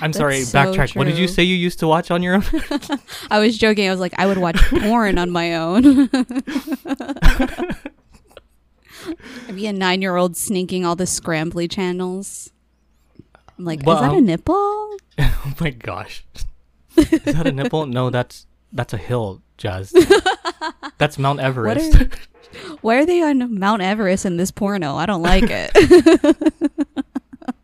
I'm 0.00 0.12
sorry, 0.12 0.42
so 0.42 0.58
backtrack. 0.58 0.94
What 0.94 1.04
did 1.04 1.18
you 1.18 1.26
say 1.26 1.42
you 1.42 1.56
used 1.56 1.80
to 1.80 1.88
watch 1.88 2.10
on 2.12 2.22
your 2.22 2.34
own? 2.34 2.44
I 3.32 3.40
was 3.40 3.58
joking. 3.58 3.88
I 3.88 3.90
was 3.90 3.98
like, 3.98 4.14
I 4.16 4.26
would 4.26 4.38
watch 4.38 4.56
porn 4.70 5.18
on 5.18 5.30
my 5.30 5.56
own. 5.56 6.08
I'd 9.48 9.56
be 9.56 9.66
a 9.66 9.72
nine 9.72 10.02
year 10.02 10.14
old 10.16 10.36
sneaking 10.36 10.84
all 10.84 10.94
the 10.94 11.04
scrambly 11.04 11.68
channels. 11.70 12.52
I'm 13.58 13.64
like, 13.64 13.80
Well, 13.84 13.96
is 13.96 14.02
that 14.02 14.12
a 14.12 14.18
um, 14.18 14.26
nipple? 14.26 14.54
oh 15.18 15.54
my 15.60 15.70
gosh. 15.70 16.24
Is 16.96 17.08
that 17.24 17.46
a 17.46 17.52
nipple? 17.52 17.86
No, 17.86 18.10
that's 18.10 18.46
that's 18.72 18.92
a 18.92 18.98
hill, 18.98 19.42
Jazz. 19.58 19.92
That's 20.98 21.18
Mount 21.18 21.40
Everest. 21.40 22.00
are- 22.00 22.08
Why 22.80 22.96
are 22.96 23.04
they 23.06 23.22
on 23.22 23.58
Mount 23.58 23.82
Everest 23.82 24.24
in 24.24 24.36
this 24.38 24.50
porno? 24.50 24.94
I 24.96 25.04
don't 25.04 25.22
like 25.22 25.44
it. 25.46 26.36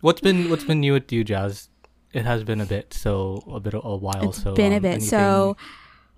what's 0.00 0.20
been 0.20 0.48
what's 0.48 0.64
been 0.64 0.80
new 0.80 0.92
with 0.94 1.12
you, 1.12 1.24
Jazz? 1.24 1.68
It 2.12 2.24
has 2.24 2.42
been 2.44 2.60
a 2.60 2.66
bit, 2.66 2.94
so 2.94 3.42
a 3.52 3.60
bit 3.60 3.74
a 3.74 3.78
while. 3.80 4.30
It's 4.30 4.42
so 4.42 4.54
been 4.54 4.72
a 4.72 4.76
um, 4.76 4.82
bit. 4.82 4.88
anything- 4.92 5.08
So, 5.08 5.56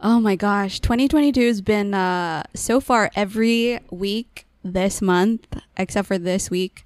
oh 0.01 0.21
my 0.21 0.37
gosh, 0.37 0.79
2022 0.81 1.47
has 1.49 1.61
been 1.61 1.95
uh, 1.95 2.45
so 2.55 2.81
far 2.81 3.11
every 3.17 3.81
week 3.91 4.47
this 4.63 5.03
month, 5.03 5.47
except 5.77 6.07
for 6.07 6.19
this 6.19 6.49
week. 6.51 6.85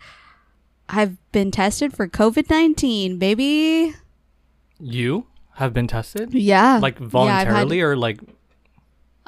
I've 0.88 1.16
been 1.32 1.50
tested 1.50 1.94
for 1.94 2.08
COVID 2.08 2.48
19, 2.48 3.18
baby. 3.18 3.94
you 4.80 5.26
have 5.54 5.72
been 5.72 5.86
tested, 5.86 6.32
Yeah. 6.34 6.78
like 6.82 6.98
Yeah, 6.98 7.04
had- 7.04 7.10
voluntarily 7.10 7.80
or 7.80 7.96
like 7.96 8.20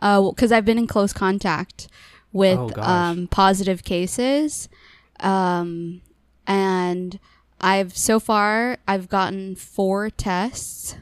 Uh, 0.00 0.22
because 0.30 0.52
I've 0.52 0.64
been 0.64 0.78
in 0.78 0.86
close 0.86 1.12
contact 1.12 1.88
with 2.32 2.58
Oh, 2.58 2.82
um, 2.82 3.28
positive 3.28 3.82
cases, 3.84 4.68
um, 5.20 6.02
and 6.46 7.18
I've 7.60 7.96
so 7.96 8.20
far 8.20 8.76
I've 8.86 9.08
gotten 9.08 9.56
four 9.56 10.10
tests, 10.10 10.96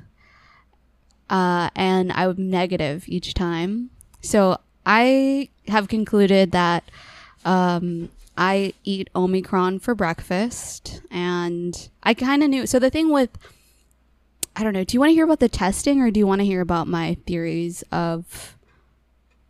uh, 1.30 1.70
and 1.74 2.12
I'm 2.12 2.50
negative 2.50 3.04
each 3.08 3.34
time. 3.34 3.90
So 4.20 4.58
I 4.86 5.48
have 5.68 5.88
concluded 5.88 6.52
that 6.52 6.84
um, 7.44 8.10
I 8.36 8.72
eat 8.84 9.10
Omicron 9.16 9.80
for 9.80 9.94
breakfast, 9.94 11.00
and 11.10 11.88
I 12.02 12.14
kind 12.14 12.42
of 12.42 12.50
knew. 12.50 12.66
So 12.66 12.78
the 12.78 12.90
thing 12.90 13.10
with 13.12 13.30
I 14.56 14.62
don't 14.62 14.72
know. 14.72 14.84
Do 14.84 14.94
you 14.94 15.00
want 15.00 15.10
to 15.10 15.14
hear 15.14 15.24
about 15.24 15.40
the 15.40 15.48
testing, 15.48 16.00
or 16.00 16.10
do 16.10 16.20
you 16.20 16.26
want 16.26 16.40
to 16.40 16.44
hear 16.44 16.60
about 16.60 16.86
my 16.86 17.16
theories 17.26 17.82
of 17.90 18.56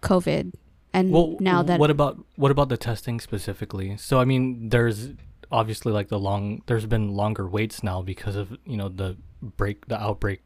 COVID? 0.03 0.53
And 0.93 1.11
Well, 1.13 1.37
now 1.41 1.63
that 1.63 1.81
what 1.81 1.91
about 1.91 2.25
what 2.37 2.51
about 2.51 2.69
the 2.69 2.77
testing 2.77 3.21
specifically? 3.21 3.97
So 3.97 4.21
I 4.21 4.25
mean, 4.25 4.69
there's 4.69 5.11
obviously 5.51 5.93
like 5.93 6.09
the 6.09 6.19
long. 6.19 6.63
There's 6.67 6.87
been 6.87 7.15
longer 7.15 7.49
waits 7.49 7.83
now 7.83 8.01
because 8.01 8.37
of 8.37 8.57
you 8.65 8.77
know 8.77 8.89
the 8.89 9.17
break, 9.43 9.87
the 9.87 10.01
outbreak. 10.01 10.41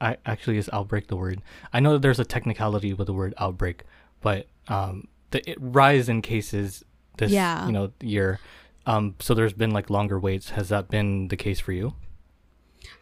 I 0.00 0.16
actually 0.24 0.56
is 0.56 0.70
outbreak 0.72 1.08
the 1.08 1.16
word. 1.16 1.42
I 1.74 1.80
know 1.80 1.92
that 1.92 2.02
there's 2.02 2.18
a 2.18 2.24
technicality 2.24 2.94
with 2.94 3.06
the 3.06 3.12
word 3.12 3.34
outbreak, 3.36 3.82
but 4.22 4.46
um, 4.68 5.08
the 5.30 5.48
it, 5.50 5.58
rise 5.60 6.08
in 6.08 6.22
cases 6.22 6.82
this 7.18 7.30
Yeah. 7.30 7.66
you 7.66 7.72
know 7.72 7.92
year. 8.00 8.40
Um, 8.86 9.14
so 9.20 9.34
there's 9.34 9.52
been 9.52 9.72
like 9.72 9.90
longer 9.90 10.18
waits. 10.18 10.50
Has 10.50 10.70
that 10.70 10.88
been 10.88 11.28
the 11.28 11.36
case 11.36 11.60
for 11.60 11.72
you? 11.72 11.92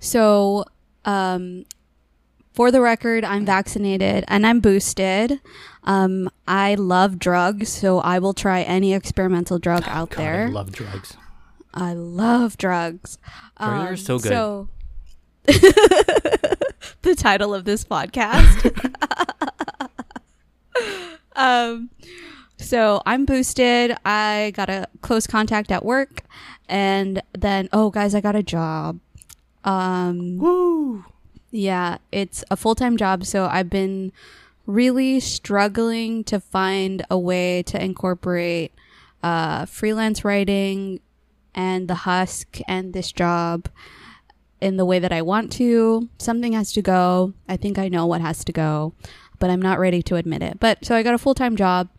So, 0.00 0.64
um, 1.04 1.64
for 2.52 2.70
the 2.70 2.80
record, 2.80 3.24
I'm 3.24 3.46
vaccinated 3.46 4.24
and 4.26 4.46
I'm 4.46 4.60
boosted. 4.60 5.40
Um, 5.84 6.28
I 6.46 6.74
love 6.74 7.18
drugs, 7.18 7.68
so 7.68 8.00
I 8.00 8.18
will 8.18 8.34
try 8.34 8.62
any 8.62 8.94
experimental 8.94 9.58
drug 9.58 9.84
out 9.86 10.10
God, 10.10 10.18
there. 10.18 10.42
I 10.44 10.50
love 10.50 10.72
drugs. 10.72 11.16
I 11.72 11.92
love 11.94 12.56
drugs. 12.58 13.18
Drugs 13.58 13.90
are 13.90 13.96
so 13.96 14.18
good. 14.18 14.28
So, 14.28 14.68
the 17.02 17.14
title 17.16 17.54
of 17.54 17.64
this 17.64 17.84
podcast. 17.84 18.96
um, 21.36 21.90
so 22.56 23.02
I'm 23.06 23.24
boosted. 23.24 23.96
I 24.04 24.52
got 24.56 24.68
a 24.68 24.88
close 25.00 25.26
contact 25.26 25.70
at 25.70 25.84
work, 25.84 26.22
and 26.68 27.22
then 27.38 27.68
oh, 27.72 27.90
guys, 27.90 28.14
I 28.14 28.20
got 28.20 28.34
a 28.34 28.42
job. 28.42 28.98
Um, 29.68 30.38
Woo! 30.38 31.04
yeah, 31.50 31.98
it's 32.10 32.42
a 32.50 32.56
full 32.56 32.74
time 32.74 32.96
job, 32.96 33.26
so 33.26 33.46
I've 33.46 33.68
been 33.68 34.12
really 34.64 35.20
struggling 35.20 36.24
to 36.24 36.40
find 36.40 37.04
a 37.10 37.18
way 37.18 37.62
to 37.64 37.82
incorporate 37.82 38.72
uh, 39.22 39.66
freelance 39.66 40.24
writing 40.24 41.00
and 41.54 41.86
the 41.86 41.94
husk 41.94 42.60
and 42.66 42.94
this 42.94 43.12
job 43.12 43.68
in 44.60 44.78
the 44.78 44.86
way 44.86 44.98
that 44.98 45.12
I 45.12 45.20
want 45.20 45.52
to. 45.52 46.08
Something 46.18 46.54
has 46.54 46.72
to 46.72 46.80
go. 46.80 47.34
I 47.46 47.58
think 47.58 47.78
I 47.78 47.88
know 47.88 48.06
what 48.06 48.22
has 48.22 48.44
to 48.44 48.52
go, 48.52 48.94
but 49.38 49.50
I'm 49.50 49.60
not 49.60 49.78
ready 49.78 50.02
to 50.04 50.16
admit 50.16 50.42
it. 50.42 50.58
But 50.60 50.82
so 50.82 50.96
I 50.96 51.02
got 51.02 51.14
a 51.14 51.18
full 51.18 51.34
time 51.34 51.56
job, 51.56 51.90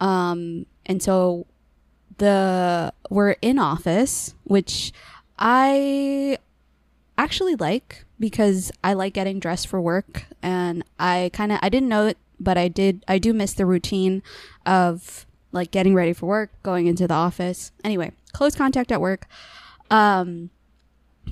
um, 0.00 0.64
and 0.86 1.02
so 1.02 1.46
the 2.16 2.94
we're 3.10 3.36
in 3.42 3.58
office, 3.58 4.34
which 4.44 4.92
I 5.38 6.38
actually 7.20 7.54
like 7.54 8.06
because 8.18 8.72
I 8.82 8.94
like 8.94 9.12
getting 9.12 9.40
dressed 9.40 9.68
for 9.68 9.78
work 9.78 10.24
and 10.42 10.82
I 10.98 11.30
kind 11.34 11.52
of 11.52 11.58
I 11.60 11.68
didn't 11.68 11.90
know 11.90 12.06
it 12.06 12.18
but 12.40 12.56
I 12.56 12.68
did 12.68 13.04
I 13.06 13.18
do 13.18 13.34
miss 13.34 13.52
the 13.52 13.66
routine 13.66 14.22
of 14.64 15.26
like 15.52 15.70
getting 15.70 15.94
ready 15.94 16.12
for 16.12 16.26
work, 16.26 16.50
going 16.62 16.86
into 16.86 17.08
the 17.08 17.14
office. 17.14 17.72
Anyway, 17.84 18.12
close 18.32 18.54
contact 18.54 18.90
at 18.90 19.02
work. 19.02 19.26
Um 19.90 20.48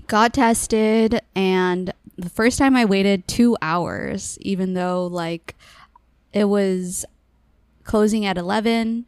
got 0.06 0.34
tested 0.34 1.22
and 1.34 1.94
the 2.18 2.28
first 2.28 2.58
time 2.58 2.76
I 2.76 2.84
waited 2.84 3.26
2 3.26 3.56
hours 3.62 4.36
even 4.42 4.74
though 4.74 5.06
like 5.06 5.56
it 6.34 6.44
was 6.44 7.06
closing 7.84 8.26
at 8.26 8.36
11 8.36 9.06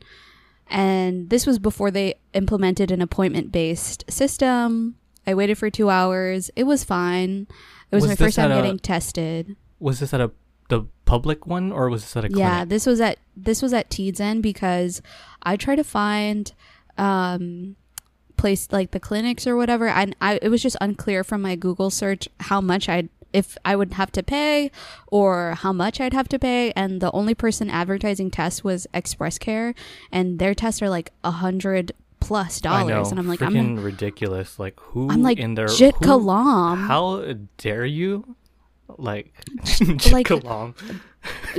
and 0.69 1.29
this 1.29 1.47
was 1.47 1.59
before 1.59 1.91
they 1.91 2.15
implemented 2.33 2.91
an 2.91 3.03
appointment 3.03 3.53
based 3.53 4.11
system. 4.11 4.97
I 5.31 5.35
waited 5.35 5.57
for 5.59 5.71
2 5.71 5.89
hours. 5.89 6.51
It 6.57 6.65
was 6.65 6.85
fine. 6.85 7.47
It 7.91 7.97
was, 7.97 8.03
Was 8.03 8.11
my 8.11 8.17
first 8.17 8.37
time 8.37 8.53
a- 8.53 8.57
getting 8.57 8.79
tested. 8.79 9.57
Was 9.79 10.01
this 10.01 10.13
at 10.13 10.21
a 10.21 10.31
the 10.69 10.87
public 11.05 11.47
one 11.47 11.73
or 11.73 11.91
was 11.91 12.03
this 12.03 12.17
at 12.17 12.25
a 12.25 12.29
clinic? 12.29 12.39
Yeah, 12.39 12.65
this 12.65 12.87
was 12.87 13.01
at 13.01 13.19
this 13.37 13.61
was 13.61 13.73
at 13.73 13.91
Teeds 13.91 14.21
End 14.21 14.43
because 14.43 15.03
I 15.43 15.57
tried 15.57 15.77
to 15.77 15.85
find 15.85 16.53
um 16.97 17.75
place 18.37 18.69
like 18.71 18.93
the 18.93 19.01
clinics 19.01 19.47
or 19.47 19.57
whatever 19.57 19.89
and 19.89 20.15
I 20.21 20.39
it 20.41 20.49
was 20.49 20.63
just 20.63 20.77
unclear 20.81 21.25
from 21.25 21.43
my 21.43 21.57
Google 21.57 21.91
search 21.91 22.29
how 22.41 22.61
much 22.61 22.89
I'd 22.89 23.09
if 23.33 23.57
I 23.65 23.77
would 23.77 23.95
have 23.95 24.11
to 24.13 24.23
pay 24.23 24.71
or 25.09 25.55
how 25.59 25.73
much 25.73 26.01
I'd 26.01 26.15
have 26.15 26.29
to 26.29 26.39
pay 26.39 26.73
and 26.73 27.01
the 27.01 27.13
only 27.13 27.35
person 27.35 27.69
advertising 27.69 28.31
tests 28.31 28.63
was 28.65 28.87
Express 28.95 29.39
Care 29.39 29.75
and 30.11 30.39
their 30.39 30.55
tests 30.55 30.81
are 30.83 30.89
like 30.89 31.13
a 31.25 31.33
hundred 31.33 31.93
plus 32.21 32.61
dollars 32.61 33.11
and 33.11 33.19
I'm 33.19 33.27
like 33.27 33.41
freaking 33.41 33.77
I'm 33.79 33.83
ridiculous. 33.83 34.59
Like 34.59 34.79
who 34.81 35.11
I'm 35.11 35.23
like 35.23 35.39
in 35.39 35.55
their 35.55 35.69
Jit 35.69 35.95
who- 35.97 36.05
Kalam 36.07 36.87
How 36.87 37.25
dare 37.59 37.85
you? 37.87 38.37
Like 38.99 39.33
Jit 39.65 40.13
Like- 40.13 40.27
Kalam. 40.29 40.75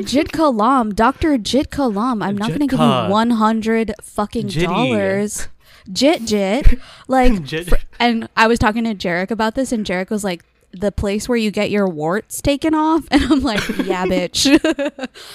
Jit 0.03 0.29
Kalam, 0.31 0.95
Dr. 0.95 1.37
Jit 1.37 1.69
Kalam. 1.69 2.23
I'm 2.23 2.35
not 2.35 2.49
Jit 2.49 2.57
going 2.59 2.67
to 2.69 2.75
give 2.75 2.79
you 2.79 3.11
100 3.11 3.93
fucking 4.01 4.47
Jitty. 4.47 4.63
dollars. 4.65 5.49
Jit 5.93 6.25
Jit. 6.25 6.79
Like, 7.07 7.43
Jit- 7.43 7.69
fr- 7.69 7.75
and 7.99 8.27
I 8.35 8.47
was 8.47 8.57
talking 8.57 8.83
to 8.85 8.95
Jarek 8.95 9.29
about 9.29 9.53
this, 9.53 9.71
and 9.71 9.85
Jarek 9.85 10.09
was 10.09 10.23
like, 10.23 10.43
the 10.73 10.91
place 10.91 11.27
where 11.27 11.37
you 11.37 11.51
get 11.51 11.69
your 11.69 11.87
warts 11.87 12.41
taken 12.41 12.73
off. 12.73 13.07
And 13.11 13.23
I'm 13.23 13.41
like, 13.41 13.67
yeah, 13.79 14.05
bitch. 14.05 14.45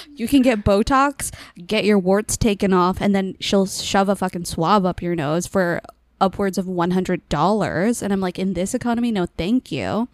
you 0.15 0.27
can 0.27 0.41
get 0.41 0.63
Botox, 0.63 1.31
get 1.65 1.85
your 1.85 1.99
warts 1.99 2.35
taken 2.35 2.73
off, 2.73 2.99
and 2.99 3.15
then 3.15 3.35
she'll 3.39 3.67
shove 3.67 4.09
a 4.09 4.15
fucking 4.15 4.45
swab 4.45 4.85
up 4.85 5.01
your 5.01 5.15
nose 5.15 5.47
for 5.47 5.81
upwards 6.19 6.57
of 6.57 6.65
$100. 6.65 8.01
And 8.01 8.13
I'm 8.13 8.19
like, 8.19 8.39
in 8.39 8.53
this 8.53 8.73
economy, 8.73 9.11
no, 9.11 9.25
thank 9.37 9.71
you. 9.71 10.07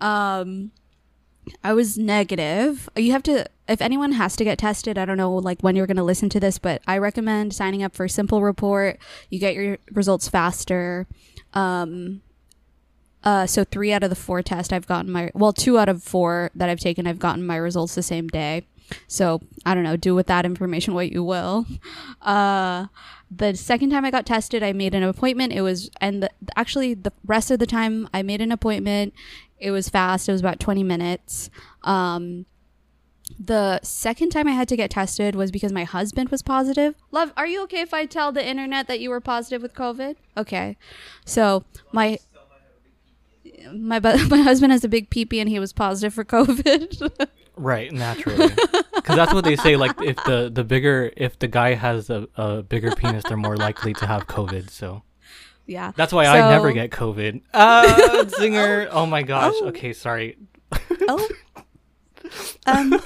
Um, 0.00 0.72
I 1.62 1.72
was 1.72 1.98
negative. 1.98 2.88
You 2.96 3.12
have 3.12 3.22
to, 3.24 3.46
if 3.68 3.80
anyone 3.80 4.12
has 4.12 4.36
to 4.36 4.44
get 4.44 4.58
tested, 4.58 4.98
I 4.98 5.04
don't 5.04 5.16
know 5.16 5.34
like 5.34 5.60
when 5.60 5.76
you're 5.76 5.86
going 5.86 5.96
to 5.96 6.02
listen 6.02 6.28
to 6.30 6.40
this, 6.40 6.58
but 6.58 6.82
I 6.86 6.98
recommend 6.98 7.54
signing 7.54 7.82
up 7.82 7.94
for 7.94 8.08
Simple 8.08 8.42
Report. 8.42 8.98
You 9.30 9.38
get 9.38 9.54
your 9.54 9.78
results 9.92 10.28
faster. 10.28 11.06
Um, 11.54 12.22
uh, 13.24 13.46
so 13.46 13.64
three 13.64 13.92
out 13.92 14.02
of 14.02 14.10
the 14.10 14.16
four 14.16 14.42
tests 14.42 14.72
I've 14.72 14.86
gotten 14.86 15.10
my, 15.10 15.30
well, 15.34 15.52
two 15.52 15.78
out 15.78 15.88
of 15.88 16.02
four 16.02 16.50
that 16.54 16.68
I've 16.68 16.80
taken, 16.80 17.06
I've 17.06 17.18
gotten 17.18 17.46
my 17.46 17.56
results 17.56 17.94
the 17.94 18.02
same 18.02 18.28
day. 18.28 18.66
So 19.06 19.40
I 19.64 19.74
don't 19.74 19.84
know, 19.84 19.96
do 19.96 20.14
with 20.14 20.26
that 20.26 20.44
information 20.44 20.94
what 20.94 21.12
you 21.12 21.24
will. 21.24 21.66
Uh, 22.20 22.86
the 23.36 23.52
second 23.56 23.90
time 23.90 24.04
I 24.04 24.12
got 24.12 24.26
tested, 24.26 24.62
I 24.62 24.72
made 24.72 24.94
an 24.94 25.02
appointment. 25.02 25.52
It 25.52 25.62
was, 25.62 25.90
and 26.00 26.22
the, 26.22 26.30
actually 26.54 26.94
the 26.94 27.12
rest 27.26 27.50
of 27.50 27.58
the 27.58 27.66
time 27.66 28.08
I 28.14 28.22
made 28.22 28.40
an 28.40 28.52
appointment. 28.52 29.12
It 29.58 29.72
was 29.72 29.88
fast. 29.88 30.28
It 30.28 30.32
was 30.32 30.40
about 30.40 30.60
20 30.60 30.84
minutes. 30.84 31.50
Um, 31.82 32.46
the 33.38 33.80
second 33.82 34.30
time 34.30 34.46
I 34.46 34.52
had 34.52 34.68
to 34.68 34.76
get 34.76 34.90
tested 34.90 35.34
was 35.34 35.50
because 35.50 35.72
my 35.72 35.84
husband 35.84 36.28
was 36.28 36.42
positive. 36.42 36.94
Love, 37.10 37.32
are 37.36 37.46
you 37.46 37.62
okay 37.64 37.80
if 37.80 37.94
I 37.94 38.06
tell 38.06 38.32
the 38.32 38.46
internet 38.46 38.86
that 38.88 39.00
you 39.00 39.10
were 39.10 39.20
positive 39.20 39.62
with 39.62 39.74
COVID? 39.74 40.16
Okay. 40.36 40.76
So 41.24 41.64
my 41.92 42.18
my 43.72 43.98
bu- 43.98 44.26
my 44.28 44.38
husband 44.38 44.72
has 44.72 44.84
a 44.84 44.88
big 44.88 45.10
peepee 45.10 45.40
and 45.40 45.48
he 45.48 45.58
was 45.58 45.72
positive 45.72 46.14
for 46.14 46.24
COVID. 46.24 47.28
Right, 47.54 47.92
naturally. 47.92 48.48
Because 48.48 49.14
that's 49.14 49.34
what 49.34 49.44
they 49.44 49.56
say. 49.56 49.76
Like, 49.76 50.00
if 50.00 50.16
the 50.24 50.50
the 50.50 50.64
bigger, 50.64 51.12
if 51.18 51.38
the 51.38 51.48
guy 51.48 51.74
has 51.74 52.08
a, 52.08 52.26
a 52.34 52.62
bigger 52.62 52.94
penis, 52.94 53.24
they're 53.28 53.36
more 53.36 53.58
likely 53.58 53.92
to 53.92 54.06
have 54.06 54.26
COVID. 54.26 54.70
So 54.70 55.02
yeah. 55.66 55.92
that's 55.94 56.14
why 56.14 56.24
I 56.24 56.50
never 56.50 56.72
get 56.72 56.90
COVID. 56.90 57.42
Uh, 57.52 58.26
singer. 58.28 58.88
Oh 58.90 59.04
my 59.04 59.22
gosh. 59.22 59.52
Oh. 59.56 59.66
Okay, 59.66 59.92
sorry. 59.92 60.38
Oh. 61.02 61.28
Um. 62.66 62.98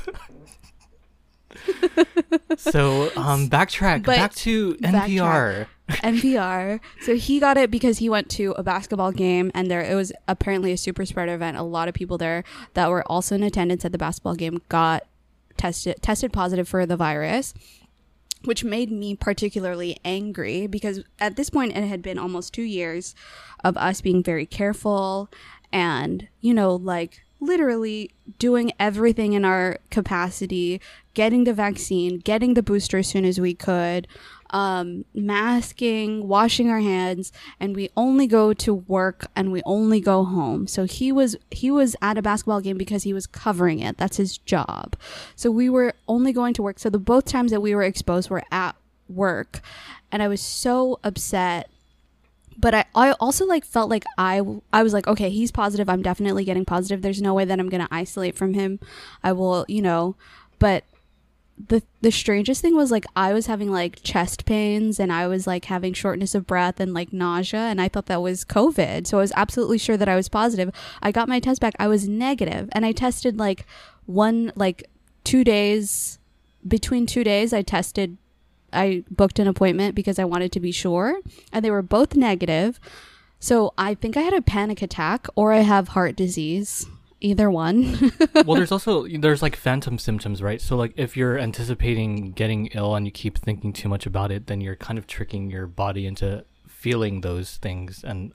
So, 2.57 3.11
um, 3.17 3.49
backtrack 3.49 4.05
But- 4.05 4.17
back 4.17 4.35
to 4.37 4.77
NPR. 4.83 5.67
NPR. 5.89 6.81
So 7.03 7.15
he 7.17 7.39
got 7.39 7.57
it 7.57 7.71
because 7.71 7.99
he 7.99 8.09
went 8.09 8.29
to 8.31 8.53
a 8.53 8.63
basketball 8.63 9.13
game 9.13 9.51
and 9.55 9.71
there 9.71 9.83
it 9.83 9.95
was 9.95 10.13
apparently 10.27 10.73
a 10.73 10.77
super 10.77 11.05
spreader 11.05 11.35
event. 11.35 11.57
A 11.57 11.63
lot 11.63 11.87
of 11.89 11.95
people 11.95 12.19
there 12.19 12.43
that 12.75 12.91
were 12.91 13.05
also 13.11 13.35
in 13.37 13.43
attendance 13.43 13.85
at 13.85 13.93
the 13.93 13.99
basketball 13.99 14.35
game 14.35 14.61
got 14.69 15.05
tested 15.57 15.97
tested 16.03 16.33
positive 16.33 16.67
for 16.69 16.87
the 16.87 16.97
virus. 16.97 17.55
Which 18.45 18.63
made 18.65 18.91
me 18.93 19.17
particularly 19.17 19.99
angry 20.05 20.67
because 20.67 21.03
at 21.19 21.37
this 21.37 21.51
point 21.51 21.77
it 21.77 21.85
had 21.85 22.03
been 22.03 22.19
almost 22.19 22.53
two 22.53 22.63
years 22.63 23.15
of 23.65 23.77
us 23.77 24.01
being 24.01 24.23
very 24.23 24.47
careful 24.47 25.29
and, 25.73 26.29
you 26.41 26.55
know, 26.55 26.75
like 26.77 27.23
literally 27.41 28.11
doing 28.39 28.73
everything 28.79 29.33
in 29.33 29.45
our 29.45 29.79
capacity, 29.91 30.81
getting 31.17 31.45
the 31.45 31.55
vaccine, 31.55 32.19
getting 32.19 32.53
the 32.53 32.63
booster 32.63 32.99
as 32.99 33.09
soon 33.09 33.25
as 33.25 33.41
we 33.41 33.55
could, 33.55 34.07
um, 34.51 35.07
masking, 35.15 36.29
washing 36.29 36.69
our 36.69 36.81
hands, 36.81 37.33
and 37.59 37.75
we 37.75 37.89
only 37.97 38.27
go 38.27 38.53
to 38.53 38.75
work 38.75 39.27
and 39.35 39.51
we 39.51 39.63
only 39.65 39.99
go 39.99 40.25
home. 40.25 40.67
So 40.67 40.85
he 40.85 41.11
was 41.11 41.35
he 41.51 41.71
was 41.71 41.97
at 42.03 42.19
a 42.19 42.23
basketball 42.23 42.61
game 42.61 42.77
because 42.77 43.03
he 43.03 43.15
was 43.15 43.27
covering 43.27 43.81
it. 43.81 43.97
That's 43.97 44.19
his 44.19 44.37
job. 44.37 44.95
So 45.35 45.51
we 45.51 45.71
were 45.71 45.95
only 46.07 46.33
going 46.33 46.53
to 46.55 46.63
work. 46.63 46.79
So 46.79 46.91
the 46.91 46.99
both 46.99 47.25
times 47.25 47.51
that 47.51 47.63
we 47.63 47.75
were 47.75 47.83
exposed 47.83 48.29
were 48.29 48.45
at 48.53 48.77
work, 49.09 49.63
and 50.13 50.23
I 50.23 50.29
was 50.29 50.43
so 50.43 51.01
upset 51.03 51.71
but 52.59 52.75
I, 52.75 52.85
I 52.95 53.13
also 53.21 53.45
like 53.45 53.67
felt 53.67 53.91
like 53.91 54.05
I 54.17 54.41
I 54.73 54.83
was 54.83 54.95
like 54.95 55.07
okay 55.07 55.29
he's 55.29 55.53
positive 55.53 55.91
I'm 55.91 56.01
definitely 56.01 56.45
getting 56.45 56.65
positive 56.65 57.03
there's 57.03 57.21
no 57.21 57.35
way 57.35 57.45
that 57.45 57.61
I'm 57.61 57.69
gonna 57.69 57.87
isolate 57.91 58.35
from 58.35 58.55
him 58.55 58.81
I 59.23 59.33
will 59.33 59.67
you 59.69 59.83
know 59.83 60.17
but 60.59 60.85
the 61.59 61.83
the 62.03 62.13
strangest 62.13 62.61
thing 62.61 62.77
was 62.77 62.91
like 62.91 63.07
I 63.17 63.33
was 63.33 63.47
having 63.47 63.71
like 63.71 64.03
chest 64.03 64.45
pains 64.45 65.01
and 65.01 65.13
I 65.13 65.27
was 65.27 65.47
like 65.47 65.65
having 65.65 65.95
shortness 65.95 66.35
of 66.35 66.47
breath 66.47 66.81
and 66.81 66.93
like 66.93 67.13
nausea 67.13 67.61
and 67.61 67.81
I 67.81 67.89
thought 67.89 68.07
that 68.07 68.21
was 68.21 68.45
COVID 68.45 69.07
so 69.07 69.19
I 69.19 69.23
was 69.23 69.33
absolutely 69.35 69.79
sure 69.79 69.97
that 69.97 70.09
I 70.09 70.17
was 70.17 70.29
positive 70.29 70.71
I 71.03 71.13
got 71.13 71.29
my 71.29 71.41
test 71.41 71.63
back 71.63 71.75
I 71.79 71.89
was 71.89 72.09
negative 72.09 72.69
and 72.73 72.85
I 72.85 72.93
tested 72.93 73.39
like 73.39 73.65
one 74.05 74.53
like 74.55 74.91
two 75.25 75.45
days 75.45 76.19
between 76.69 77.07
two 77.07 77.25
days 77.25 77.55
I 77.55 77.63
tested 77.63 78.19
I 78.73 79.05
booked 79.11 79.39
an 79.39 79.49
appointment 79.49 79.95
because 79.95 80.19
I 80.19 80.25
wanted 80.25 80.53
to 80.53 80.61
be 80.61 80.73
sure, 80.73 81.21
and 81.53 81.65
they 81.65 81.71
were 81.71 81.83
both 81.83 82.15
negative. 82.15 82.79
So 83.39 83.73
I 83.77 83.95
think 83.95 84.17
I 84.17 84.23
had 84.23 84.35
a 84.35 84.43
panic 84.43 84.83
attack 84.83 85.27
or 85.35 85.53
I 85.53 85.61
have 85.61 85.89
heart 85.89 86.17
disease. 86.17 86.87
Either 87.27 87.51
one. 87.51 88.13
well, 88.47 88.57
there's 88.57 88.71
also 88.77 89.07
there's 89.09 89.43
like 89.43 89.57
phantom 89.57 89.99
symptoms, 89.99 90.43
right? 90.43 90.61
So 90.61 90.77
like 90.77 90.93
if 90.97 91.17
you're 91.17 91.39
anticipating 91.39 92.31
getting 92.31 92.67
ill 92.67 92.95
and 92.95 93.05
you 93.05 93.11
keep 93.11 93.37
thinking 93.37 93.73
too 93.73 93.89
much 93.89 94.07
about 94.07 94.31
it, 94.31 94.47
then 94.47 94.61
you're 94.61 94.77
kind 94.77 94.97
of 94.97 95.09
tricking 95.09 95.51
your 95.51 95.67
body 95.67 96.07
into 96.07 96.45
feeling 96.69 97.23
those 97.23 97.57
things. 97.57 98.05
And 98.05 98.33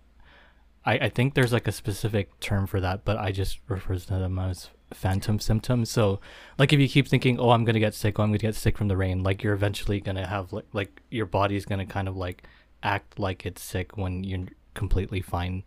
I, 0.86 0.94
I 0.94 1.10
think 1.10 1.36
there's 1.36 1.54
like 1.54 1.70
a 1.70 1.72
specific 1.72 2.38
term 2.42 2.68
for 2.68 2.82
that, 2.82 3.06
but 3.06 3.18
I 3.18 3.32
just 3.32 3.60
refer 3.70 3.96
to 3.96 4.08
them 4.08 4.38
as 4.38 4.70
phantom 4.94 5.40
symptoms. 5.40 5.90
So 5.90 6.20
like 6.58 6.74
if 6.74 6.80
you 6.82 6.90
keep 6.90 7.08
thinking, 7.08 7.40
oh, 7.40 7.52
I'm 7.52 7.64
gonna 7.64 7.80
get 7.80 7.94
sick, 7.94 8.20
oh, 8.20 8.24
I'm 8.24 8.30
gonna 8.30 8.40
get 8.40 8.56
sick 8.56 8.78
from 8.78 8.90
the 8.90 8.98
rain, 8.98 9.24
like 9.24 9.42
you're 9.42 9.54
eventually 9.54 10.02
gonna 10.02 10.28
have 10.28 10.52
like 10.52 10.66
like 10.74 11.02
your 11.10 11.28
body's 11.28 11.64
gonna 11.66 11.86
kind 11.86 12.10
of 12.10 12.18
like 12.18 12.44
act 12.84 13.20
like 13.20 13.46
it's 13.46 13.62
sick 13.62 13.96
when 13.96 14.26
you're 14.26 14.48
completely 14.74 15.22
fine. 15.22 15.64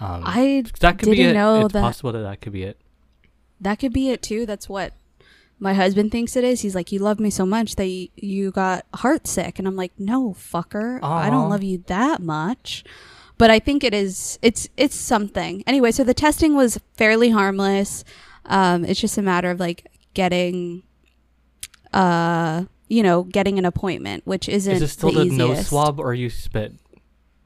Um, 0.00 0.22
I 0.24 0.64
that 0.80 0.98
could 0.98 1.10
be 1.10 1.22
it. 1.22 1.34
know 1.34 1.66
it's 1.66 1.74
that 1.74 1.82
possible 1.82 2.12
that 2.12 2.20
that 2.20 2.40
could 2.40 2.52
be 2.52 2.62
it. 2.62 2.80
that 3.60 3.78
could 3.78 3.92
be 3.92 4.10
it 4.10 4.22
too. 4.22 4.46
That's 4.46 4.68
what 4.68 4.94
my 5.58 5.74
husband 5.74 6.10
thinks 6.10 6.36
it 6.36 6.44
is. 6.44 6.62
He's 6.62 6.74
like, 6.74 6.90
"You 6.90 7.00
love 7.00 7.20
me 7.20 7.28
so 7.28 7.44
much 7.44 7.76
that 7.76 7.86
you, 7.86 8.08
you 8.16 8.50
got 8.50 8.86
heart 8.94 9.26
sick," 9.26 9.58
and 9.58 9.68
I'm 9.68 9.76
like, 9.76 9.92
"No, 9.98 10.30
fucker, 10.32 10.98
I 11.02 11.28
don't 11.28 11.50
love 11.50 11.62
you 11.62 11.84
that 11.86 12.22
much." 12.22 12.82
But 13.36 13.50
I 13.50 13.58
think 13.58 13.84
it 13.84 13.94
is. 13.94 14.38
It's 14.42 14.68
it's 14.76 14.96
something. 14.96 15.62
Anyway, 15.66 15.92
so 15.92 16.02
the 16.02 16.14
testing 16.14 16.54
was 16.54 16.78
fairly 16.94 17.30
harmless. 17.30 18.04
Um, 18.46 18.84
it's 18.84 19.00
just 19.00 19.18
a 19.18 19.22
matter 19.22 19.50
of 19.50 19.60
like 19.60 19.86
getting, 20.14 20.82
uh, 21.92 22.64
you 22.88 23.02
know, 23.02 23.24
getting 23.24 23.58
an 23.58 23.64
appointment, 23.66 24.26
which 24.26 24.48
isn't 24.48 24.76
Is 24.76 24.82
it 24.82 24.88
still 24.88 25.12
the 25.12 25.24
the, 25.24 25.36
nose 25.36 25.68
swab 25.68 26.00
or 26.00 26.14
you 26.14 26.30
spit? 26.30 26.74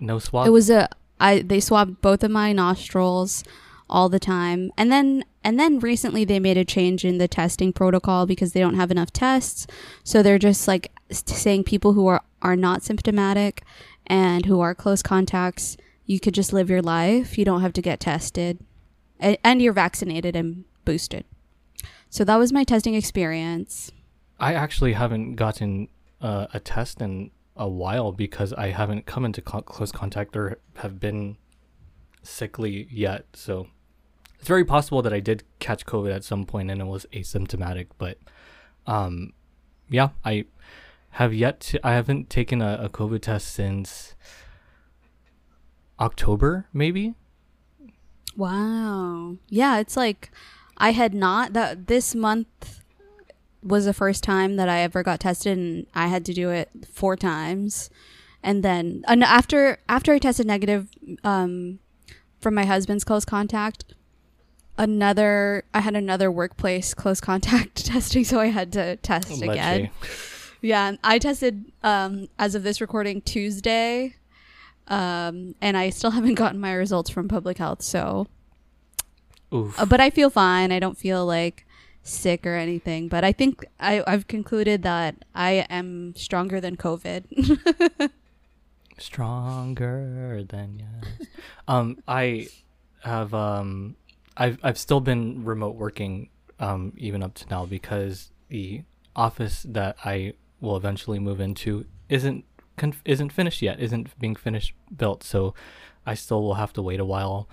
No 0.00 0.18
swab. 0.18 0.46
It 0.46 0.50
was 0.50 0.70
a 0.70 0.88
I 1.20 1.40
they 1.40 1.61
swabbed 1.61 2.00
both 2.00 2.24
of 2.24 2.31
my 2.31 2.53
nostrils 2.53 3.44
all 3.88 4.09
the 4.09 4.18
time. 4.18 4.70
And 4.77 4.90
then 4.90 5.24
and 5.42 5.61
then 5.61 5.79
recently 5.79 6.24
they 6.24 6.40
made 6.40 6.57
a 6.57 6.64
change 6.64 7.05
in 7.05 7.18
the 7.18 7.29
testing 7.29 7.72
protocol 7.72 8.27
because 8.27 8.53
they 8.53 8.61
don't 8.61 8.77
have 8.77 8.90
enough 8.90 9.12
tests. 9.12 9.66
So 10.03 10.22
they're 10.22 10.38
just 10.38 10.66
like 10.66 10.92
saying 11.11 11.64
people 11.64 11.92
who 11.92 12.07
are 12.07 12.22
are 12.42 12.57
not 12.57 12.83
symptomatic 12.83 13.62
and 14.07 14.46
who 14.46 14.61
are 14.61 14.74
close 14.74 15.03
contacts, 15.03 15.77
you 16.07 16.20
could 16.20 16.35
just 16.35 16.53
live 16.53 16.68
your 16.68 16.83
life. 16.83 17.38
You 17.38 17.44
don't 17.44 17.62
have 17.62 17.72
to 17.74 17.83
get 17.83 18.00
tested. 18.00 18.59
And, 19.18 19.38
and 19.42 19.62
you're 19.62 19.72
vaccinated 19.72 20.37
and 20.37 20.64
boosted. 20.85 21.24
So 22.11 22.24
that 22.24 22.37
was 22.37 22.53
my 22.53 22.64
testing 22.64 22.94
experience. 22.94 23.90
I 24.38 24.55
actually 24.55 24.92
haven't 24.92 25.37
gotten 25.37 25.88
uh, 26.20 26.46
a 26.53 26.61
test 26.61 27.00
in 27.00 27.31
a 27.56 27.68
while 27.68 28.12
because 28.12 28.52
I 28.52 28.68
haven't 28.68 29.06
come 29.06 29.24
into 29.24 29.40
close 29.40 29.92
contact 29.92 30.36
or 30.36 30.58
have 30.76 30.98
been 30.98 31.36
sickly 32.22 32.88
yet. 32.90 33.26
So 33.34 33.68
it's 34.38 34.48
very 34.48 34.64
possible 34.64 35.02
that 35.02 35.12
I 35.12 35.20
did 35.20 35.44
catch 35.58 35.86
COVID 35.86 36.14
at 36.14 36.24
some 36.24 36.44
point 36.44 36.70
and 36.70 36.80
it 36.80 36.86
was 36.86 37.06
asymptomatic. 37.12 37.86
But 37.98 38.18
um, 38.86 39.32
yeah, 39.88 40.10
I 40.24 40.46
have 41.10 41.32
yet 41.32 41.60
to. 41.60 41.86
I 41.86 41.92
haven't 41.92 42.28
taken 42.28 42.60
a, 42.60 42.78
a 42.82 42.88
COVID 42.88 43.22
test 43.22 43.48
since 43.48 44.14
October, 46.00 46.66
maybe. 46.72 47.14
Wow. 48.36 49.36
Yeah, 49.48 49.78
it's 49.78 49.96
like 49.96 50.30
I 50.76 50.90
had 50.90 51.14
not 51.14 51.52
that 51.52 51.86
this 51.86 52.14
month 52.14 52.80
was 53.64 53.87
the 53.87 53.94
first 53.94 54.22
time 54.22 54.57
that 54.57 54.68
I 54.68 54.81
ever 54.81 55.03
got 55.03 55.20
tested 55.20 55.57
and 55.57 55.87
I 55.94 56.09
had 56.09 56.24
to 56.27 56.35
do 56.35 56.50
it 56.50 56.70
four 56.92 57.16
times. 57.16 57.90
And 58.42 58.62
then 58.62 59.03
and 59.09 59.24
after 59.24 59.79
after 59.88 60.12
I 60.12 60.18
tested 60.18 60.46
negative 60.46 60.88
um 61.24 61.79
from 62.40 62.55
my 62.55 62.66
husband's 62.66 63.05
close 63.05 63.24
contact, 63.24 63.94
another 64.77 65.64
I 65.72 65.81
had 65.81 65.96
another 65.96 66.31
workplace 66.31 66.92
close 66.92 67.20
contact 67.20 67.87
testing 67.87 68.24
so 68.24 68.38
I 68.38 68.46
had 68.46 68.72
to 68.74 68.96
test 68.96 69.31
Leche. 69.31 69.50
again. 69.50 69.90
Yeah, 70.61 70.96
I 71.03 71.18
tested 71.18 71.72
um 71.83 72.29
as 72.38 72.55
of 72.55 72.62
this 72.62 72.83
recording 72.83 73.22
Tuesday. 73.22 74.16
Um 74.88 75.55
and 75.62 75.77
I 75.77 75.88
still 75.88 76.11
haven't 76.18 76.35
gotten 76.35 76.61
my 76.61 76.74
results 76.74 77.09
from 77.09 77.29
public 77.29 77.57
health, 77.57 77.81
so 77.81 78.27
Oof. 79.55 79.81
uh, 79.81 79.87
but 79.87 80.00
I 80.00 80.11
feel 80.11 80.29
fine. 80.29 80.70
I 80.70 80.81
don't 80.81 80.98
feel 80.98 81.24
like 81.24 81.66
sick 82.04 82.46
or 82.46 82.54
anything. 82.54 83.08
But 83.08 83.24
I 83.24 83.32
think 83.32 83.64
I, 83.80 84.04
I've 84.06 84.28
concluded 84.28 84.82
that 84.82 85.16
I 85.34 85.66
am 85.68 86.14
stronger 86.14 86.60
than 86.60 86.76
COVID. 86.76 88.10
Stronger 88.96 90.44
than 90.48 90.78
yes. 90.78 91.28
um, 91.66 91.98
I 92.06 92.46
have 93.02 93.34
um, 93.34 93.96
I've 94.36 94.60
I've 94.62 94.78
still 94.78 95.00
been 95.00 95.44
remote 95.44 95.74
working 95.74 96.28
um 96.60 96.92
even 96.96 97.20
up 97.20 97.34
to 97.34 97.48
now 97.50 97.66
because 97.66 98.30
the 98.50 98.82
office 99.16 99.66
that 99.68 99.96
I 100.04 100.34
will 100.60 100.76
eventually 100.76 101.18
move 101.18 101.40
into 101.40 101.86
isn't 102.08 102.44
conf- 102.76 103.02
isn't 103.04 103.32
finished 103.32 103.62
yet, 103.62 103.80
isn't 103.80 104.16
being 104.20 104.36
finished 104.36 104.74
built. 104.96 105.24
So 105.24 105.54
I 106.06 106.14
still 106.14 106.42
will 106.42 106.54
have 106.54 106.72
to 106.74 106.82
wait 106.82 107.00
a 107.00 107.04
while 107.04 107.48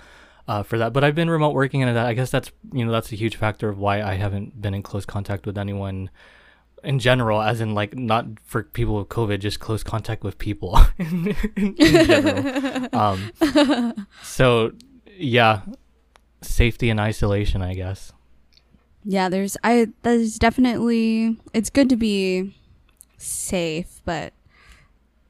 uh, 0.52 0.64
for 0.64 0.78
that. 0.78 0.92
But 0.92 1.06
I've 1.06 1.16
been 1.16 1.30
remote 1.30 1.54
working, 1.54 1.82
and 1.82 1.96
that 1.96 2.06
I 2.06 2.14
guess 2.14 2.30
that's 2.30 2.52
you 2.74 2.84
know 2.84 2.92
that's 2.92 3.12
a 3.14 3.16
huge 3.16 3.38
factor 3.38 3.70
of 3.70 3.78
why 3.78 4.02
I 4.02 4.16
haven't 4.16 4.62
been 4.62 4.74
in 4.74 4.84
close 4.84 5.06
contact 5.06 5.46
with 5.46 5.58
anyone 5.58 6.10
in 6.84 7.00
general, 7.00 7.42
as 7.42 7.62
in 7.62 7.74
like 7.74 7.96
not 7.96 8.26
for 8.44 8.64
people 8.64 8.98
with 8.98 9.08
COVID, 9.08 9.40
just 9.40 9.62
close 9.62 9.82
contact 9.82 10.24
with 10.24 10.38
people 10.38 10.78
in, 10.98 11.36
in, 11.56 11.76
in 11.78 12.06
general. 12.06 12.90
um, 12.94 14.08
so 14.24 14.74
yeah, 15.16 15.62
safety 16.42 16.90
and 16.90 17.00
isolation, 17.00 17.62
I 17.62 17.74
guess. 17.74 18.12
yeah, 19.06 19.30
there's 19.30 19.56
I 19.64 19.88
there's 20.02 20.38
definitely 20.38 21.40
it's 21.54 21.70
good 21.70 21.88
to 21.90 21.96
be 21.96 22.58
safe, 23.18 24.02
but 24.04 24.34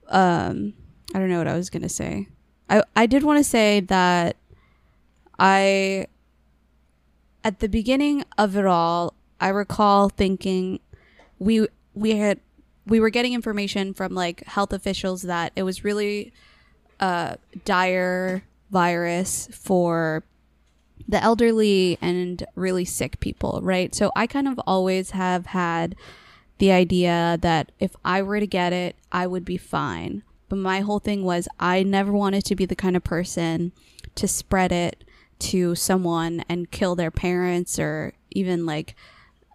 um 0.07 0.73
I 1.13 1.19
don't 1.19 1.29
know 1.29 1.37
what 1.37 1.47
I 1.47 1.55
was 1.55 1.69
gonna 1.69 1.89
say. 1.89 2.27
I 2.71 2.81
I 2.95 3.05
did 3.05 3.21
want 3.21 3.37
to 3.37 3.43
say 3.43 3.81
that 3.81 4.35
I 5.41 6.05
at 7.43 7.59
the 7.59 7.67
beginning 7.67 8.23
of 8.37 8.55
it 8.55 8.65
all, 8.67 9.15
I 9.39 9.47
recall 9.47 10.09
thinking 10.09 10.79
we 11.39 11.67
we 11.95 12.11
had 12.11 12.39
we 12.85 12.99
were 12.99 13.09
getting 13.09 13.33
information 13.33 13.93
from 13.93 14.13
like 14.13 14.45
health 14.45 14.71
officials 14.71 15.23
that 15.23 15.51
it 15.55 15.63
was 15.63 15.83
really 15.83 16.31
a 16.99 17.37
dire 17.65 18.43
virus 18.69 19.49
for 19.51 20.23
the 21.07 21.21
elderly 21.21 21.97
and 22.01 22.45
really 22.55 22.85
sick 22.85 23.19
people, 23.19 23.59
right? 23.63 23.95
So 23.95 24.11
I 24.15 24.27
kind 24.27 24.47
of 24.47 24.59
always 24.67 25.11
have 25.11 25.47
had 25.47 25.95
the 26.59 26.71
idea 26.71 27.39
that 27.41 27.71
if 27.79 27.95
I 28.05 28.21
were 28.21 28.39
to 28.39 28.47
get 28.47 28.71
it, 28.73 28.95
I 29.11 29.25
would 29.25 29.43
be 29.43 29.57
fine. 29.57 30.21
But 30.47 30.57
my 30.57 30.81
whole 30.81 30.99
thing 30.99 31.23
was 31.23 31.47
I 31.59 31.81
never 31.81 32.11
wanted 32.11 32.45
to 32.45 32.55
be 32.55 32.65
the 32.65 32.75
kind 32.75 32.95
of 32.95 33.03
person 33.03 33.71
to 34.13 34.27
spread 34.27 34.71
it 34.71 35.03
to 35.41 35.75
someone 35.75 36.43
and 36.47 36.71
kill 36.71 36.95
their 36.95 37.11
parents 37.11 37.79
or 37.79 38.13
even 38.31 38.65
like 38.65 38.95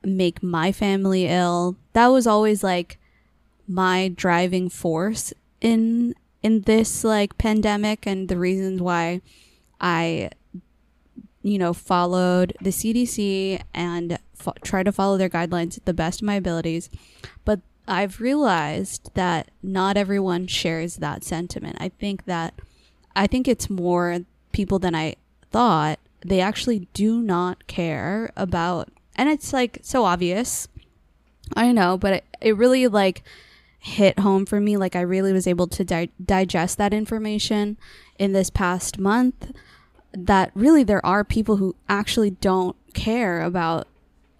make 0.04 0.42
my 0.42 0.72
family 0.72 1.26
ill. 1.26 1.76
That 1.92 2.08
was 2.08 2.26
always 2.26 2.62
like 2.62 2.98
my 3.66 4.08
driving 4.08 4.68
force 4.68 5.32
in 5.60 6.14
in 6.42 6.62
this 6.62 7.02
like 7.02 7.38
pandemic 7.38 8.06
and 8.06 8.28
the 8.28 8.38
reasons 8.38 8.80
why 8.80 9.20
I 9.80 10.30
you 11.42 11.58
know 11.58 11.72
followed 11.72 12.56
the 12.60 12.70
CDC 12.70 13.62
and 13.74 14.18
fo- 14.34 14.54
try 14.62 14.82
to 14.82 14.92
follow 14.92 15.16
their 15.16 15.30
guidelines 15.30 15.78
the 15.84 15.94
best 15.94 16.20
of 16.20 16.26
my 16.26 16.34
abilities. 16.34 16.90
But 17.44 17.60
I've 17.88 18.20
realized 18.20 19.10
that 19.14 19.50
not 19.62 19.96
everyone 19.96 20.46
shares 20.46 20.96
that 20.96 21.24
sentiment. 21.24 21.76
I 21.80 21.88
think 21.88 22.24
that 22.24 22.54
I 23.14 23.26
think 23.26 23.48
it's 23.48 23.70
more 23.70 24.20
people 24.52 24.78
than 24.78 24.94
I 24.94 25.16
thought. 25.56 25.98
They 26.20 26.40
actually 26.40 26.88
do 26.92 27.22
not 27.22 27.66
care 27.66 28.30
about 28.36 28.90
and 29.16 29.30
it's 29.30 29.52
like 29.54 29.78
so 29.82 30.04
obvious. 30.04 30.68
I 31.56 31.72
know, 31.72 31.96
but 31.96 32.12
it, 32.12 32.24
it 32.40 32.56
really 32.56 32.86
like 32.86 33.22
hit 33.78 34.18
home 34.18 34.44
for 34.44 34.60
me. 34.60 34.76
Like 34.76 34.94
I 34.94 35.00
really 35.00 35.32
was 35.32 35.46
able 35.46 35.66
to 35.68 35.84
di- 35.84 36.10
digest 36.22 36.76
that 36.76 36.92
information 36.92 37.78
in 38.18 38.32
this 38.32 38.50
past 38.50 38.98
month. 38.98 39.52
That 40.12 40.50
really 40.54 40.82
there 40.82 41.04
are 41.04 41.24
people 41.24 41.56
who 41.56 41.74
actually 41.88 42.30
don't 42.30 42.76
care 42.92 43.40
about 43.40 43.88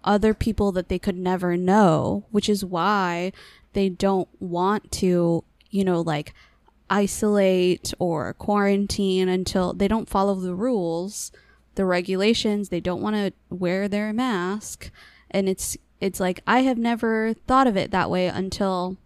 other 0.03 0.35
people 0.35 0.71
that 0.73 0.89
they 0.89 0.99
could 0.99 1.17
never 1.17 1.57
know, 1.57 2.25
which 2.29 2.47
is 2.47 2.63
why 2.63 3.31
they 3.73 3.89
don't 3.89 4.29
want 4.39 4.91
to, 4.91 5.43
you 5.71 5.83
know, 5.83 6.01
like 6.01 6.33
isolate 6.89 7.93
or 7.99 8.33
quarantine 8.33 9.27
until 9.27 9.73
they 9.73 9.87
don't 9.87 10.09
follow 10.09 10.35
the 10.35 10.55
rules, 10.55 11.31
the 11.75 11.85
regulations. 11.85 12.69
They 12.69 12.79
don't 12.79 13.01
want 13.01 13.15
to 13.15 13.33
wear 13.49 13.87
their 13.87 14.13
mask. 14.13 14.91
And 15.29 15.49
it's, 15.49 15.77
it's 15.99 16.19
like, 16.19 16.41
I 16.47 16.61
have 16.61 16.77
never 16.77 17.33
thought 17.45 17.67
of 17.67 17.77
it 17.77 17.91
that 17.91 18.09
way 18.09 18.27
until 18.27 18.97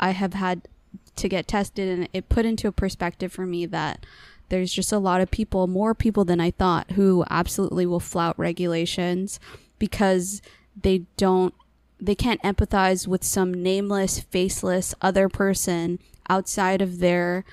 I 0.00 0.10
have 0.10 0.34
had 0.34 0.68
to 1.16 1.28
get 1.28 1.46
tested 1.46 1.88
and 1.88 2.08
it 2.12 2.28
put 2.28 2.46
into 2.46 2.68
a 2.68 2.72
perspective 2.72 3.32
for 3.32 3.46
me 3.46 3.66
that 3.66 4.06
there's 4.48 4.72
just 4.72 4.92
a 4.92 4.98
lot 4.98 5.20
of 5.20 5.30
people, 5.30 5.66
more 5.66 5.94
people 5.94 6.24
than 6.24 6.40
I 6.40 6.50
thought, 6.50 6.92
who 6.92 7.24
absolutely 7.30 7.86
will 7.86 8.00
flout 8.00 8.38
regulations 8.38 9.40
because 9.78 10.42
they 10.80 11.04
don't 11.16 11.54
they 12.02 12.16
can't 12.16 12.42
empathize 12.42 13.06
with 13.06 13.22
some 13.22 13.54
nameless, 13.54 14.18
faceless 14.18 14.92
other 15.00 15.28
person 15.28 16.00
outside 16.28 16.82
of 16.82 16.98
their 16.98 17.44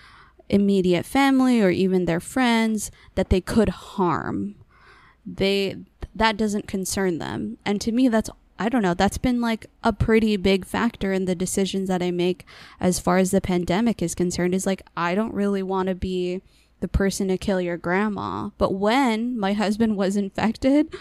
immediate 0.50 1.06
family 1.06 1.62
or 1.62 1.70
even 1.70 2.06
their 2.06 2.20
friends 2.20 2.90
that 3.14 3.30
they 3.30 3.40
could 3.40 3.70
harm. 3.70 4.56
They 5.24 5.78
that 6.16 6.36
doesn't 6.36 6.68
concern 6.68 7.20
them. 7.20 7.60
And 7.64 7.80
to 7.82 7.92
me 7.92 8.08
that's 8.08 8.32
I 8.58 8.68
don't 8.68 8.82
know, 8.82 8.96
that's 8.96 9.20
been 9.20 9.40
like 9.40 9.68
a 9.84 9.94
pretty 9.94 10.36
big 10.36 10.66
factor 10.66 11.14
in 11.14 11.26
the 11.26 11.36
decisions 11.36 11.88
that 11.88 12.02
I 12.02 12.10
make 12.10 12.46
as 12.80 13.00
far 13.00 13.20
as 13.20 13.30
the 13.30 13.40
pandemic 13.40 14.02
is 14.02 14.16
concerned 14.16 14.56
is 14.56 14.66
like 14.66 14.82
I 14.98 15.14
don't 15.14 15.34
really 15.34 15.62
want 15.62 15.90
to 15.90 15.96
be 15.96 16.42
the 16.80 16.88
person 16.88 17.28
to 17.28 17.38
kill 17.38 17.62
your 17.62 17.78
grandma. 17.78 18.50
But 18.58 18.74
when 18.74 19.40
my 19.40 19.54
husband 19.64 19.96
was 19.96 20.18
infected, 20.18 20.92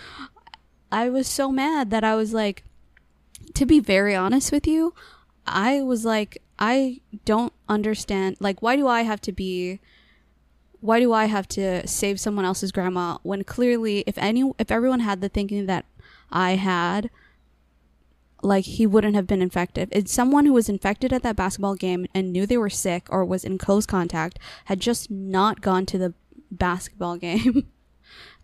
I 0.93 1.09
was 1.09 1.27
so 1.27 1.51
mad 1.51 1.91
that 1.91 2.05
I 2.05 2.15
was 2.15 2.35
like, 2.35 2.65
to 3.55 3.67
be 3.67 3.81
very 3.81 4.15
honest 4.15 4.53
with 4.53 4.67
you, 4.67 4.95
I 5.47 5.83
was 5.83 6.05
like, 6.05 6.43
I 6.59 7.01
don't 7.25 7.53
understand. 7.69 8.37
Like, 8.41 8.63
why 8.63 8.77
do 8.77 8.87
I 8.87 9.03
have 9.03 9.21
to 9.23 9.33
be, 9.33 9.81
why 10.81 11.01
do 11.01 11.13
I 11.13 11.27
have 11.27 11.49
to 11.49 11.87
save 11.87 12.21
someone 12.21 12.45
else's 12.45 12.73
grandma 12.73 13.19
when 13.23 13.45
clearly, 13.45 14.05
if 14.07 14.19
any, 14.19 14.53
if 14.59 14.71
everyone 14.71 15.01
had 15.01 15.21
the 15.21 15.29
thinking 15.29 15.67
that 15.67 15.85
I 16.31 16.53
had, 16.53 17.11
like 18.43 18.65
he 18.65 18.87
wouldn't 18.87 19.15
have 19.15 19.27
been 19.27 19.43
infected. 19.43 19.89
It's 19.93 20.13
someone 20.13 20.47
who 20.47 20.53
was 20.53 20.69
infected 20.69 21.13
at 21.13 21.23
that 21.23 21.37
basketball 21.37 21.75
game 21.75 22.07
and 22.15 22.33
knew 22.33 22.47
they 22.47 22.59
were 22.59 22.71
sick 22.71 23.07
or 23.11 23.25
was 23.25 23.45
in 23.45 23.59
close 23.59 23.87
contact 23.87 24.39
had 24.67 24.81
just 24.81 25.11
not 25.11 25.61
gone 25.61 25.87
to 25.87 25.99
the 25.99 26.15
basketball 26.51 27.17
game. 27.19 27.69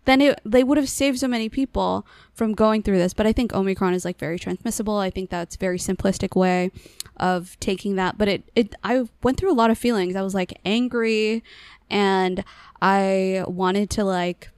Then 0.05 0.21
it, 0.21 0.39
they 0.45 0.63
would 0.63 0.77
have 0.77 0.89
saved 0.89 1.19
so 1.19 1.27
many 1.27 1.49
people 1.49 2.05
from 2.33 2.53
going 2.53 2.83
through 2.83 2.97
this. 2.97 3.13
But 3.13 3.27
I 3.27 3.33
think 3.33 3.53
Omicron 3.53 3.93
is 3.93 4.05
like 4.05 4.17
very 4.17 4.39
transmissible. 4.39 4.97
I 4.97 5.09
think 5.09 5.29
that's 5.29 5.55
very 5.55 5.77
simplistic 5.77 6.39
way 6.39 6.71
of 7.17 7.59
taking 7.59 7.95
that. 7.95 8.17
But 8.17 8.27
it, 8.27 8.49
it, 8.55 8.75
I 8.83 9.05
went 9.23 9.37
through 9.37 9.51
a 9.51 9.53
lot 9.53 9.71
of 9.71 9.77
feelings. 9.77 10.15
I 10.15 10.21
was 10.21 10.33
like 10.33 10.59
angry 10.65 11.43
and 11.89 12.43
I 12.81 13.43
wanted 13.47 13.89
to 13.91 14.03
like, 14.03 14.49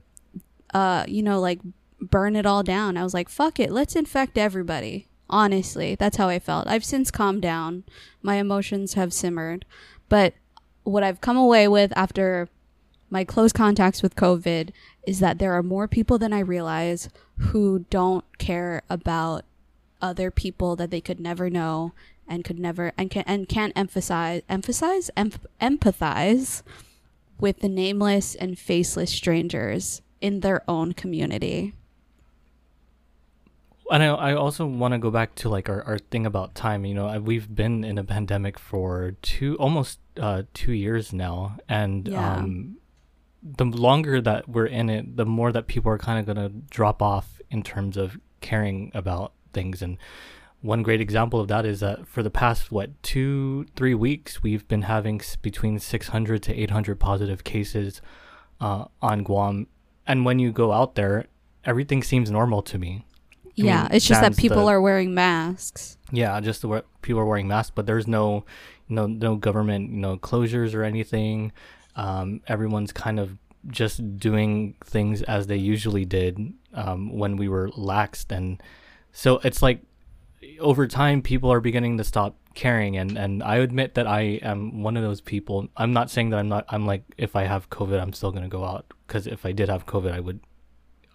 uh, 0.74 1.04
you 1.08 1.22
know, 1.22 1.40
like 1.40 1.60
burn 2.00 2.36
it 2.36 2.46
all 2.46 2.62
down. 2.62 2.96
I 2.96 3.02
was 3.02 3.14
like, 3.14 3.28
fuck 3.28 3.58
it. 3.58 3.70
Let's 3.70 3.96
infect 3.96 4.38
everybody 4.38 5.08
Honestly, 5.30 5.94
that's 5.94 6.16
how 6.16 6.28
I 6.28 6.38
felt. 6.38 6.66
I've 6.66 6.84
since 6.84 7.10
calmed 7.10 7.42
down. 7.42 7.84
My 8.22 8.36
emotions 8.36 8.94
have 8.94 9.12
simmered. 9.12 9.66
But 10.08 10.34
what 10.84 11.02
I've 11.02 11.20
come 11.20 11.36
away 11.36 11.68
with 11.68 11.92
after 11.96 12.48
my 13.10 13.24
close 13.24 13.52
contacts 13.52 14.02
with 14.02 14.16
COVID 14.16 14.70
is 15.06 15.20
that 15.20 15.38
there 15.38 15.52
are 15.54 15.62
more 15.62 15.88
people 15.88 16.18
than 16.18 16.32
I 16.32 16.40
realize 16.40 17.08
who 17.38 17.86
don't 17.90 18.24
care 18.38 18.82
about 18.90 19.44
other 20.02 20.30
people 20.30 20.76
that 20.76 20.90
they 20.90 21.00
could 21.00 21.18
never 21.20 21.48
know 21.50 21.92
and 22.28 22.44
could 22.44 22.58
never 22.58 22.92
and 22.98 23.10
can 23.10 23.24
and 23.26 23.48
can't 23.48 23.72
emphasize 23.74 24.42
emphasize 24.48 25.10
em- 25.16 25.32
empathize 25.60 26.62
with 27.40 27.60
the 27.60 27.68
nameless 27.68 28.34
and 28.34 28.58
faceless 28.58 29.10
strangers 29.10 30.02
in 30.20 30.40
their 30.40 30.62
own 30.68 30.92
community. 30.92 31.72
And 33.90 34.02
I, 34.02 34.06
I 34.08 34.34
also 34.34 34.66
want 34.66 34.92
to 34.92 34.98
go 34.98 35.10
back 35.10 35.34
to 35.36 35.48
like 35.48 35.68
our, 35.70 35.82
our 35.84 35.98
thing 35.98 36.26
about 36.26 36.54
time. 36.54 36.84
You 36.84 36.94
know, 36.94 37.18
we've 37.20 37.52
been 37.54 37.84
in 37.84 37.96
a 37.96 38.04
pandemic 38.04 38.58
for 38.58 39.12
two 39.22 39.56
almost 39.56 39.98
uh, 40.20 40.42
two 40.52 40.72
years 40.72 41.12
now, 41.14 41.56
and 41.68 42.06
Yeah. 42.08 42.36
um, 42.36 42.76
the 43.42 43.64
longer 43.64 44.20
that 44.20 44.48
we're 44.48 44.66
in 44.66 44.90
it, 44.90 45.16
the 45.16 45.26
more 45.26 45.52
that 45.52 45.66
people 45.66 45.90
are 45.92 45.98
kind 45.98 46.18
of 46.18 46.26
going 46.34 46.48
to 46.48 46.54
drop 46.70 47.00
off 47.02 47.40
in 47.50 47.62
terms 47.62 47.96
of 47.96 48.18
caring 48.40 48.90
about 48.94 49.32
things. 49.52 49.80
And 49.82 49.96
one 50.60 50.82
great 50.82 51.00
example 51.00 51.40
of 51.40 51.48
that 51.48 51.64
is 51.64 51.80
that 51.80 52.06
for 52.06 52.22
the 52.22 52.30
past 52.30 52.72
what 52.72 53.00
two 53.02 53.66
three 53.76 53.94
weeks, 53.94 54.42
we've 54.42 54.66
been 54.66 54.82
having 54.82 55.20
between 55.42 55.78
600 55.78 56.42
to 56.42 56.54
800 56.54 56.98
positive 56.98 57.44
cases 57.44 58.00
uh, 58.60 58.86
on 59.00 59.22
Guam, 59.22 59.68
and 60.06 60.24
when 60.24 60.38
you 60.38 60.50
go 60.50 60.72
out 60.72 60.96
there, 60.96 61.26
everything 61.64 62.02
seems 62.02 62.30
normal 62.30 62.62
to 62.62 62.78
me. 62.78 63.04
I 63.46 63.50
yeah, 63.54 63.82
mean, 63.82 63.88
it's 63.92 64.06
just 64.06 64.20
that 64.20 64.36
people 64.36 64.66
the- 64.66 64.72
are 64.72 64.80
wearing 64.80 65.14
masks. 65.14 65.96
yeah, 66.12 66.40
just 66.40 66.62
the 66.62 66.84
people 67.02 67.20
are 67.20 67.26
wearing 67.26 67.48
masks, 67.48 67.72
but 67.74 67.86
there's 67.86 68.06
no, 68.06 68.44
no, 68.88 69.06
no 69.06 69.34
government, 69.36 69.90
you 69.90 69.96
know, 69.98 70.16
closures 70.16 70.74
or 70.74 70.82
anything. 70.84 71.52
Um, 71.98 72.40
everyone's 72.46 72.92
kind 72.92 73.18
of 73.20 73.36
just 73.66 74.18
doing 74.18 74.76
things 74.84 75.22
as 75.22 75.46
they 75.46 75.56
usually 75.56 76.04
did 76.04 76.54
um, 76.74 77.18
when 77.18 77.36
we 77.36 77.48
were 77.48 77.68
laxed, 77.70 78.34
and 78.34 78.62
so 79.12 79.40
it's 79.44 79.62
like 79.62 79.80
over 80.60 80.86
time 80.86 81.20
people 81.22 81.52
are 81.52 81.60
beginning 81.60 81.98
to 81.98 82.04
stop 82.04 82.36
caring, 82.54 82.96
and 82.96 83.18
and 83.18 83.42
I 83.42 83.56
admit 83.56 83.94
that 83.94 84.06
I 84.06 84.40
am 84.42 84.82
one 84.82 84.96
of 84.96 85.02
those 85.02 85.20
people. 85.20 85.68
I'm 85.76 85.92
not 85.92 86.10
saying 86.10 86.30
that 86.30 86.38
I'm 86.38 86.48
not. 86.48 86.64
I'm 86.68 86.86
like 86.86 87.02
if 87.18 87.36
I 87.36 87.44
have 87.44 87.68
COVID, 87.70 88.00
I'm 88.00 88.12
still 88.12 88.32
gonna 88.32 88.48
go 88.48 88.64
out 88.64 88.86
because 89.06 89.26
if 89.26 89.44
I 89.44 89.52
did 89.52 89.68
have 89.68 89.86
COVID, 89.86 90.12
I 90.12 90.20
would 90.20 90.40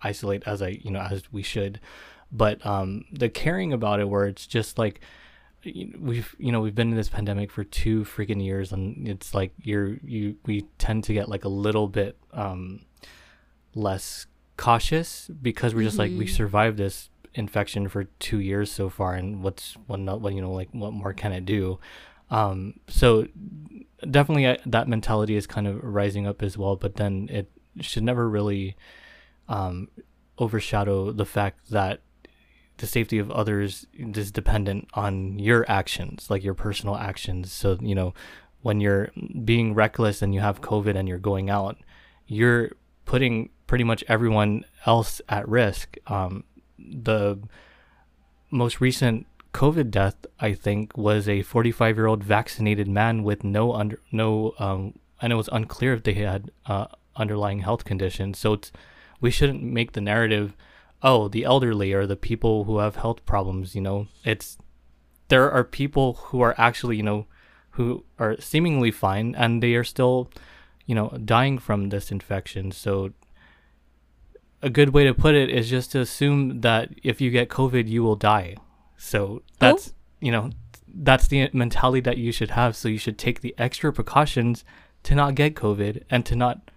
isolate 0.02 0.44
as 0.46 0.62
I 0.62 0.80
you 0.84 0.92
know 0.92 1.00
as 1.00 1.32
we 1.32 1.42
should 1.42 1.80
but 2.34 2.66
um 2.66 3.06
the 3.12 3.30
caring 3.30 3.72
about 3.72 4.00
it 4.00 4.10
where 4.10 4.26
it's 4.26 4.46
just 4.46 4.78
like 4.78 5.00
we've 6.00 6.36
you 6.38 6.52
know 6.52 6.60
we've 6.62 6.76
been 6.76 6.90
in 6.92 6.96
this 6.98 7.10
pandemic 7.10 7.50
for 7.52 7.64
two 7.64 8.04
freaking 8.04 8.44
years 8.44 8.72
and 8.74 9.08
it's 9.08 9.34
like 9.34 9.54
you're 9.62 9.98
you 10.04 10.36
we 10.46 10.62
tend 10.78 11.04
to 11.06 11.14
get 11.14 11.30
like 11.30 11.46
a 11.46 11.50
little 11.50 11.88
bit 11.88 12.18
um 12.34 12.82
less 13.76 14.26
cautious 14.58 15.30
because 15.42 15.74
we're 15.74 15.84
just 15.84 15.98
like 15.98 16.12
we 16.12 16.26
Mhm. 16.26 16.30
survived 16.36 16.78
this 16.78 17.10
infection 17.34 17.88
for 17.90 18.04
two 18.20 18.40
years 18.40 18.72
so 18.72 18.90
far 18.90 19.16
and 19.16 19.42
what's 19.42 19.74
what 19.88 20.00
not 20.00 20.22
what 20.22 20.34
you 20.34 20.42
know 20.42 20.52
like 20.52 20.70
what 20.72 20.94
more 20.94 21.14
can 21.14 21.32
it 21.32 21.46
do 21.46 21.80
um 22.30 22.76
so 22.88 23.28
definitely 24.12 24.46
uh, 24.46 24.58
that 24.66 24.88
mentality 24.88 25.36
is 25.36 25.48
kind 25.48 25.66
of 25.66 25.84
rising 25.84 26.28
up 26.28 26.44
as 26.44 26.58
well 26.58 26.76
but 26.76 26.96
then 26.98 27.28
it 27.32 27.50
should 27.80 28.04
never 28.04 28.30
really 28.30 28.76
um 29.50 29.88
overshadow 30.38 31.12
the 31.12 31.26
fact 31.26 31.72
that 31.72 32.02
the 32.78 32.88
safety 32.88 33.20
of 33.20 33.32
others 33.32 33.86
is 33.94 34.32
dependent 34.32 34.88
on 34.94 35.40
your 35.40 35.66
actions, 35.70 36.30
like 36.30 36.44
your 36.44 36.54
personal 36.54 36.96
actions. 36.96 37.52
So, 37.52 37.78
you 37.82 37.96
know, 37.96 38.14
when 38.62 38.80
you're 38.80 39.12
being 39.44 39.74
reckless 39.74 40.22
and 40.22 40.34
you 40.34 40.40
have 40.40 40.62
COVID 40.62 40.96
and 40.96 41.08
you're 41.08 41.18
going 41.18 41.50
out, 41.50 41.78
you're 42.28 42.72
putting 43.06 43.50
pretty 43.68 43.84
much 43.84 44.04
everyone 44.08 44.66
else 44.86 45.22
at 45.30 45.48
risk. 45.48 45.98
Um, 46.08 46.44
the 46.80 47.40
most 48.50 48.82
recent 48.82 49.28
COVID 49.54 49.92
death, 49.92 50.26
I 50.40 50.54
think, 50.54 50.98
was 50.98 51.30
a 51.30 51.44
45 51.44 51.96
year 51.96 52.08
old 52.08 52.24
vaccinated 52.24 52.88
man 52.88 53.24
with 53.24 53.44
no 53.44 53.74
under 53.74 54.00
no, 54.12 54.54
um, 54.60 54.96
and 55.22 55.32
it 55.32 55.36
was 55.36 55.50
unclear 55.52 55.94
if 55.94 56.04
they 56.04 56.14
had 56.14 56.52
uh, 56.66 56.88
underlying 57.16 57.60
health 57.60 57.86
conditions. 57.86 58.40
So 58.40 58.54
it's 58.54 58.72
we 59.22 59.30
shouldn't 59.32 59.64
make 59.64 59.92
the 59.92 60.02
narrative 60.02 60.56
oh 61.04 61.28
the 61.28 61.44
elderly 61.44 61.94
or 61.94 62.08
the 62.08 62.16
people 62.16 62.64
who 62.64 62.80
have 62.80 62.96
health 62.96 63.26
problems 63.26 63.76
you 63.76 63.82
know? 63.82 64.08
It's 64.24 64.58
there 65.28 65.52
are 65.52 65.64
people 65.64 66.14
who 66.14 66.42
are 66.42 66.56
actually 66.58 66.98
you 66.98 67.04
know 67.04 67.26
who 67.72 68.06
are 68.20 68.40
seemingly 68.40 68.92
fine 68.92 69.36
and 69.36 69.62
they 69.62 69.74
are 69.76 69.84
still 69.84 70.30
you 70.86 70.96
know 70.96 71.10
dying 71.26 71.58
from 71.60 71.90
this 71.90 72.12
infection. 72.12 72.72
So 72.72 73.12
a 74.62 74.70
good 74.70 74.90
way 74.90 75.04
to 75.04 75.14
put 75.14 75.36
it 75.36 75.50
is 75.50 75.70
just 75.70 75.92
to 75.92 76.00
assume 76.00 76.62
that 76.62 76.90
if 77.04 77.20
you 77.20 77.30
get 77.32 77.50
covid 77.50 77.88
you 77.88 78.04
will 78.04 78.16
die. 78.16 78.56
So 78.98 79.42
that's 79.60 79.94
you 80.20 80.32
know 80.32 80.52
that's 80.96 81.28
the 81.28 81.50
mentality 81.54 82.02
that 82.02 82.18
you 82.18 82.32
should 82.32 82.52
have. 82.52 82.76
So 82.76 82.88
you 82.88 83.00
should 83.00 83.18
take 83.18 83.42
the 83.42 83.56
extra 83.58 83.92
precautions 83.92 84.64
to 85.04 85.16
not 85.16 85.36
get 85.36 85.56
covid 85.56 86.04
and 86.10 86.26
to 86.26 86.36
not 86.36 86.72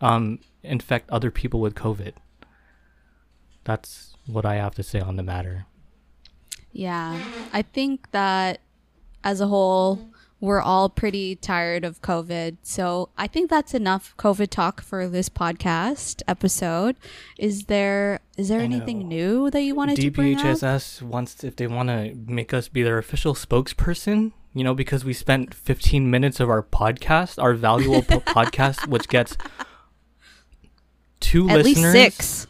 um 0.00 0.40
infect 0.62 1.08
other 1.10 1.30
people 1.30 1.60
with 1.60 1.74
covid 1.74 2.12
that's 3.70 4.16
what 4.26 4.44
I 4.44 4.56
have 4.56 4.74
to 4.74 4.82
say 4.82 4.98
on 5.00 5.14
the 5.14 5.22
matter. 5.22 5.66
Yeah. 6.72 7.20
I 7.52 7.62
think 7.62 8.10
that 8.10 8.60
as 9.22 9.40
a 9.40 9.46
whole, 9.46 10.08
we're 10.40 10.60
all 10.60 10.88
pretty 10.88 11.36
tired 11.36 11.84
of 11.84 12.02
COVID. 12.02 12.56
So 12.62 13.10
I 13.16 13.28
think 13.28 13.48
that's 13.48 13.72
enough 13.74 14.14
COVID 14.18 14.48
talk 14.50 14.80
for 14.80 15.06
this 15.06 15.28
podcast 15.28 16.22
episode. 16.26 16.96
Is 17.38 17.64
there 17.66 18.18
is 18.36 18.48
there 18.48 18.60
anything 18.60 19.06
new 19.06 19.50
that 19.50 19.62
you 19.62 19.74
wanted 19.76 19.96
to 19.96 20.10
bring 20.10 20.34
up? 20.36 20.42
DPHSS 20.42 21.02
wants 21.02 21.44
if 21.44 21.54
they 21.56 21.68
want 21.68 21.90
to 21.90 22.14
make 22.26 22.52
us 22.52 22.66
be 22.68 22.82
their 22.82 22.98
official 22.98 23.34
spokesperson, 23.34 24.32
you 24.52 24.64
know, 24.64 24.74
because 24.74 25.04
we 25.04 25.12
spent 25.12 25.54
15 25.54 26.10
minutes 26.10 26.40
of 26.40 26.48
our 26.50 26.62
podcast, 26.62 27.40
our 27.40 27.54
valuable 27.54 28.20
podcast, 28.36 28.88
which 28.88 29.06
gets 29.08 29.36
two 31.20 31.48
At 31.48 31.58
listeners. 31.62 31.94
least 31.94 32.16
six. 32.16 32.46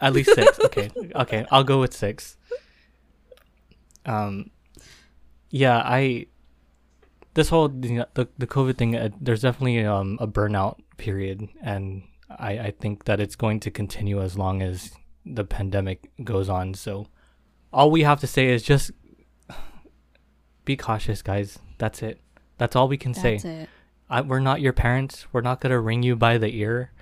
At 0.00 0.12
least 0.12 0.34
six. 0.34 0.58
Okay. 0.60 0.90
Okay. 1.14 1.46
I'll 1.50 1.64
go 1.64 1.80
with 1.80 1.94
six. 1.94 2.36
Um, 4.04 4.50
yeah, 5.50 5.78
I. 5.84 6.26
This 7.34 7.48
whole 7.50 7.68
the 7.68 8.06
the, 8.14 8.28
the 8.38 8.46
COVID 8.46 8.76
thing, 8.76 8.96
uh, 8.96 9.10
there's 9.20 9.42
definitely 9.42 9.84
um 9.84 10.18
a 10.20 10.26
burnout 10.26 10.78
period, 10.96 11.48
and 11.62 12.02
I 12.30 12.58
I 12.58 12.70
think 12.70 13.04
that 13.04 13.20
it's 13.20 13.36
going 13.36 13.60
to 13.60 13.70
continue 13.70 14.22
as 14.22 14.38
long 14.38 14.62
as 14.62 14.92
the 15.24 15.44
pandemic 15.44 16.10
goes 16.24 16.48
on. 16.48 16.74
So, 16.74 17.08
all 17.72 17.90
we 17.90 18.02
have 18.02 18.20
to 18.20 18.26
say 18.26 18.48
is 18.48 18.62
just 18.62 18.90
be 20.64 20.76
cautious, 20.76 21.22
guys. 21.22 21.58
That's 21.78 22.02
it. 22.02 22.20
That's 22.58 22.74
all 22.76 22.88
we 22.88 22.96
can 22.96 23.14
say. 23.14 23.34
That's 23.34 23.44
it. 23.44 23.68
I, 24.08 24.20
we're 24.20 24.40
not 24.40 24.60
your 24.60 24.72
parents. 24.72 25.26
We're 25.32 25.40
not 25.40 25.60
gonna 25.60 25.80
ring 25.80 26.02
you 26.02 26.16
by 26.16 26.38
the 26.38 26.54
ear. 26.54 26.92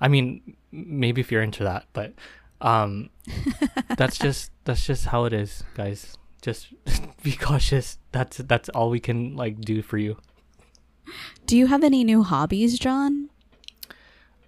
I 0.00 0.08
mean, 0.08 0.56
maybe 0.72 1.20
if 1.20 1.30
you're 1.32 1.42
into 1.42 1.64
that, 1.64 1.86
but 1.92 2.14
um, 2.60 3.10
that's 3.96 4.18
just 4.18 4.50
that's 4.64 4.84
just 4.84 5.06
how 5.06 5.24
it 5.24 5.32
is, 5.32 5.64
guys. 5.74 6.16
Just 6.42 6.68
be 7.22 7.32
cautious. 7.32 7.98
That's 8.12 8.38
that's 8.38 8.68
all 8.70 8.90
we 8.90 9.00
can 9.00 9.36
like 9.36 9.60
do 9.60 9.82
for 9.82 9.98
you. 9.98 10.18
Do 11.46 11.56
you 11.56 11.66
have 11.66 11.82
any 11.82 12.04
new 12.04 12.22
hobbies, 12.22 12.78
John? 12.78 13.30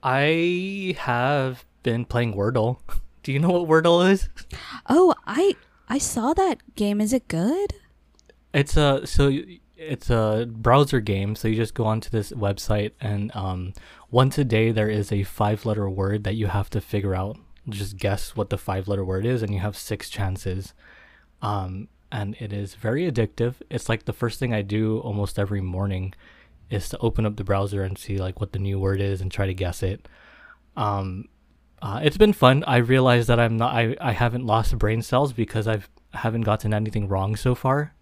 I 0.02 0.96
have 0.98 1.64
been 1.82 2.04
playing 2.04 2.34
Wordle. 2.34 2.78
Do 3.22 3.32
you 3.32 3.38
know 3.38 3.50
what 3.50 3.68
Wordle 3.68 4.10
is? 4.10 4.28
Oh, 4.88 5.14
I 5.26 5.54
I 5.88 5.98
saw 5.98 6.34
that 6.34 6.74
game. 6.74 7.00
Is 7.00 7.12
it 7.12 7.28
good? 7.28 7.74
It's 8.52 8.76
a 8.76 9.06
so 9.06 9.28
y- 9.28 9.60
it's 9.88 10.10
a 10.10 10.46
browser 10.48 11.00
game. 11.00 11.34
So 11.34 11.48
you 11.48 11.56
just 11.56 11.74
go 11.74 11.84
onto 11.84 12.10
this 12.10 12.32
website 12.32 12.92
and 13.00 13.34
um, 13.34 13.72
once 14.10 14.38
a 14.38 14.44
day 14.44 14.70
there 14.70 14.88
is 14.88 15.10
a 15.10 15.24
five 15.24 15.66
letter 15.66 15.88
word 15.88 16.24
that 16.24 16.34
you 16.34 16.46
have 16.48 16.70
to 16.70 16.80
figure 16.80 17.14
out. 17.14 17.38
Just 17.68 17.96
guess 17.96 18.34
what 18.36 18.50
the 18.50 18.58
five 18.58 18.88
letter 18.88 19.04
word 19.04 19.24
is, 19.24 19.40
and 19.42 19.54
you 19.54 19.60
have 19.60 19.76
six 19.76 20.10
chances. 20.10 20.74
Um, 21.40 21.88
and 22.10 22.36
it 22.40 22.52
is 22.52 22.74
very 22.74 23.10
addictive. 23.10 23.54
It's 23.70 23.88
like 23.88 24.04
the 24.04 24.12
first 24.12 24.38
thing 24.38 24.52
I 24.52 24.62
do 24.62 24.98
almost 24.98 25.38
every 25.38 25.60
morning 25.60 26.12
is 26.70 26.88
to 26.88 26.98
open 26.98 27.24
up 27.24 27.36
the 27.36 27.44
browser 27.44 27.82
and 27.82 27.96
see 27.96 28.18
like 28.18 28.40
what 28.40 28.52
the 28.52 28.58
new 28.58 28.80
word 28.80 29.00
is 29.00 29.20
and 29.20 29.30
try 29.30 29.46
to 29.46 29.54
guess 29.54 29.82
it. 29.82 30.08
Um, 30.76 31.28
uh, 31.80 32.00
it's 32.02 32.16
been 32.16 32.32
fun. 32.32 32.64
I 32.64 32.78
realize 32.78 33.28
that 33.28 33.40
I'm 33.40 33.56
not. 33.56 33.74
I, 33.74 33.96
I 34.00 34.12
haven't 34.12 34.46
lost 34.46 34.76
brain 34.78 35.02
cells 35.02 35.32
because 35.32 35.66
I've 35.66 35.88
haven't 36.14 36.42
gotten 36.42 36.74
anything 36.74 37.08
wrong 37.08 37.36
so 37.36 37.54
far 37.54 37.94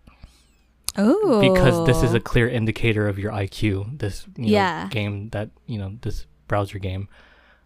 Oh, 0.99 1.41
because 1.41 1.87
this 1.87 2.03
is 2.03 2.15
a 2.15 2.21
clear 2.21 2.49
indicator 2.49 3.07
of 3.09 3.19
your 3.19 3.33
IQ. 3.33 3.99
This 3.99 4.27
you 4.37 4.45
know, 4.47 4.51
Yeah. 4.51 4.89
game 4.89 5.29
that 5.31 5.51
you 5.67 5.79
know 5.79 5.97
this 6.03 6.27
browser 6.49 6.79
game. 6.79 7.09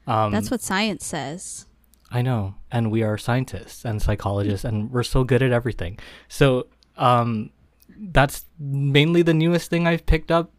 Um, 0.06 0.30
That's 0.32 0.50
what 0.50 0.60
science 0.60 1.06
says. 1.06 1.66
I 2.10 2.20
know, 2.22 2.54
and 2.70 2.90
we 2.92 3.02
are 3.02 3.16
scientists 3.18 3.84
and 3.84 4.00
psychologists, 4.00 4.64
and 4.64 4.90
we're 4.90 5.02
so 5.02 5.24
good 5.24 5.42
at 5.42 5.50
everything. 5.50 5.98
So, 6.28 6.66
um, 6.96 7.50
that's 7.96 8.44
mainly 8.58 9.22
the 9.22 9.34
newest 9.34 9.70
thing 9.70 9.86
I've 9.86 10.04
picked 10.06 10.30
up. 10.30 10.52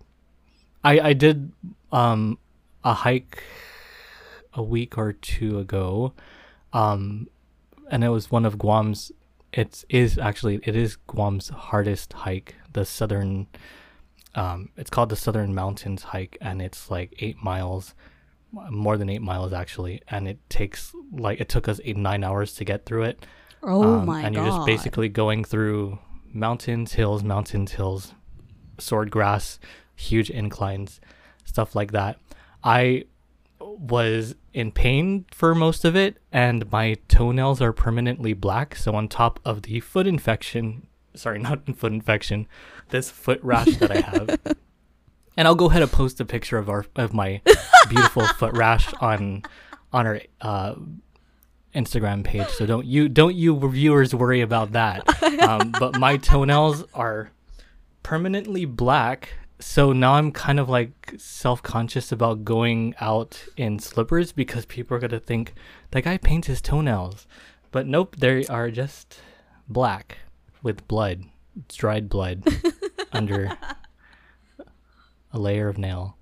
I 0.83 0.99
I 0.99 1.13
did 1.13 1.51
um 1.91 2.39
a 2.83 2.93
hike 2.93 3.41
a 4.53 4.63
week 4.63 4.97
or 4.97 5.13
two 5.13 5.59
ago, 5.59 6.13
um, 6.73 7.27
and 7.91 8.03
it 8.03 8.09
was 8.09 8.31
one 8.31 8.45
of 8.45 8.57
Guam's. 8.57 9.11
It 9.55 9.85
is 9.89 10.17
actually 10.17 10.59
it 10.63 10.75
is 10.75 10.97
Guam's 11.07 11.49
hardest 11.49 12.13
hike, 12.13 12.55
the 12.73 12.85
southern. 12.85 13.47
Um, 14.35 14.69
it's 14.75 14.89
called 14.89 15.07
the 15.09 15.15
Southern 15.15 15.55
Mountains 15.55 16.03
hike, 16.03 16.37
and 16.41 16.61
it's 16.61 16.91
like 16.91 17.13
eight 17.19 17.41
miles, 17.41 17.95
more 18.69 18.97
than 18.97 19.09
eight 19.09 19.21
miles 19.21 19.53
actually, 19.53 20.01
and 20.09 20.27
it 20.27 20.39
takes 20.49 20.91
like 21.13 21.39
it 21.39 21.47
took 21.47 21.69
us 21.69 21.79
eight 21.85 21.95
nine 21.95 22.23
hours 22.23 22.53
to 22.55 22.65
get 22.65 22.85
through 22.85 23.03
it. 23.03 23.25
Oh 23.63 23.99
Um, 23.99 24.05
my 24.05 24.21
and 24.23 24.35
you're 24.35 24.45
just 24.45 24.65
basically 24.65 25.07
going 25.07 25.45
through 25.45 25.99
mountains, 26.33 26.93
hills, 26.93 27.23
mountains, 27.23 27.71
hills, 27.71 28.13
sword 28.77 29.09
grass, 29.09 29.57
huge 29.95 30.29
inclines, 30.29 30.99
stuff 31.45 31.73
like 31.73 31.93
that. 31.93 32.19
I 32.61 33.05
was 33.61 34.35
in 34.55 34.71
pain 34.71 35.25
for 35.31 35.53
most 35.53 35.83
of 35.83 35.97
it, 35.97 36.17
and 36.31 36.71
my 36.71 36.95
toenails 37.09 37.61
are 37.61 37.73
permanently 37.73 38.31
black. 38.31 38.73
So 38.77 38.95
on 38.95 39.09
top 39.09 39.41
of 39.43 39.63
the 39.63 39.81
foot 39.81 40.07
infection, 40.07 40.87
sorry, 41.13 41.39
not 41.47 41.67
foot 41.75 41.91
infection, 41.91 42.47
this 42.89 43.11
foot 43.11 43.39
rash 43.43 43.75
that 43.77 43.91
I 43.91 44.01
have. 44.01 44.39
And 45.37 45.49
I'll 45.49 45.55
go 45.55 45.65
ahead 45.65 45.81
and 45.81 45.91
post 45.91 46.21
a 46.21 46.25
picture 46.25 46.57
of 46.57 46.69
our 46.69 46.85
of 46.95 47.13
my 47.13 47.41
beautiful 47.89 48.25
foot 48.25 48.55
rash 48.55 48.93
on 49.01 49.43
on 49.91 50.07
our 50.07 50.21
uh, 50.39 50.75
Instagram 51.75 52.23
page. 52.23 52.47
So 52.47 52.65
don't 52.65 52.85
you 52.85 53.09
don't 53.09 53.35
you 53.35 53.59
viewers 53.69 54.15
worry 54.15 54.39
about 54.39 54.71
that. 54.71 55.03
Um, 55.43 55.73
but 55.77 55.99
my 55.99 56.15
toenails 56.15 56.85
are 56.93 57.31
permanently 58.01 58.63
black. 58.63 59.33
So 59.59 59.93
now 59.93 60.13
I'm 60.13 60.31
kind 60.31 60.59
of 60.59 60.67
like 60.69 61.15
self 61.17 61.63
conscious 61.63 62.11
about 62.11 62.43
going 62.43 62.93
out 62.99 63.45
in 63.55 63.79
slippers 63.79 64.31
because 64.31 64.65
people 64.65 64.97
are 64.97 64.99
gonna 64.99 65.19
think 65.19 65.53
that 65.91 66.03
guy 66.03 66.17
paints 66.17 66.47
his 66.47 66.61
toenails. 66.61 67.25
But 67.71 67.87
nope, 67.87 68.15
they 68.17 68.45
are 68.47 68.69
just 68.69 69.19
black 69.67 70.19
with 70.61 70.87
blood, 70.87 71.23
dried 71.69 72.09
blood 72.09 72.43
under 73.11 73.57
a 75.31 75.39
layer 75.39 75.67
of 75.67 75.77
nail. 75.77 76.17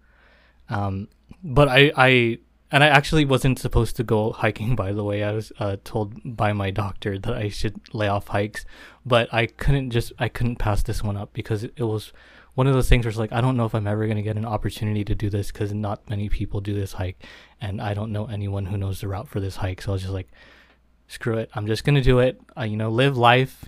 Um, 0.69 1.07
but 1.43 1.67
I, 1.67 1.91
I, 1.95 2.39
and 2.71 2.83
I 2.83 2.87
actually 2.87 3.25
wasn't 3.25 3.59
supposed 3.59 3.95
to 3.97 4.03
go 4.03 4.31
hiking. 4.31 4.75
By 4.75 4.91
the 4.91 5.03
way, 5.03 5.23
I 5.23 5.31
was 5.31 5.51
uh, 5.59 5.77
told 5.83 6.19
by 6.23 6.53
my 6.53 6.71
doctor 6.71 7.19
that 7.19 7.33
I 7.33 7.49
should 7.49 7.79
lay 7.93 8.07
off 8.07 8.29
hikes, 8.29 8.65
but 9.05 9.31
I 9.33 9.45
couldn't 9.45 9.91
just, 9.91 10.11
I 10.17 10.29
couldn't 10.29 10.55
pass 10.55 10.83
this 10.83 11.03
one 11.03 11.17
up 11.17 11.33
because 11.33 11.63
it, 11.63 11.73
it 11.77 11.83
was 11.83 12.11
one 12.55 12.67
of 12.67 12.73
those 12.73 12.89
things 12.89 13.05
where 13.05 13.09
it's 13.09 13.19
like 13.19 13.33
I 13.33 13.41
don't 13.41 13.57
know 13.57 13.65
if 13.65 13.73
I'm 13.73 13.87
ever 13.87 14.07
gonna 14.07 14.21
get 14.21 14.37
an 14.37 14.45
opportunity 14.45 15.03
to 15.05 15.15
do 15.15 15.29
this 15.29 15.51
because 15.51 15.73
not 15.73 16.09
many 16.09 16.29
people 16.29 16.61
do 16.61 16.73
this 16.73 16.93
hike, 16.93 17.23
and 17.59 17.81
I 17.81 17.93
don't 17.93 18.11
know 18.11 18.25
anyone 18.25 18.65
who 18.65 18.77
knows 18.77 19.01
the 19.01 19.07
route 19.07 19.27
for 19.27 19.39
this 19.39 19.57
hike. 19.57 19.81
So 19.81 19.91
I 19.91 19.93
was 19.93 20.01
just 20.01 20.13
like, 20.13 20.29
screw 21.07 21.37
it, 21.37 21.49
I'm 21.53 21.67
just 21.67 21.83
gonna 21.83 22.01
do 22.01 22.19
it. 22.19 22.39
Uh, 22.57 22.63
you 22.63 22.77
know, 22.77 22.89
live 22.89 23.17
life. 23.17 23.65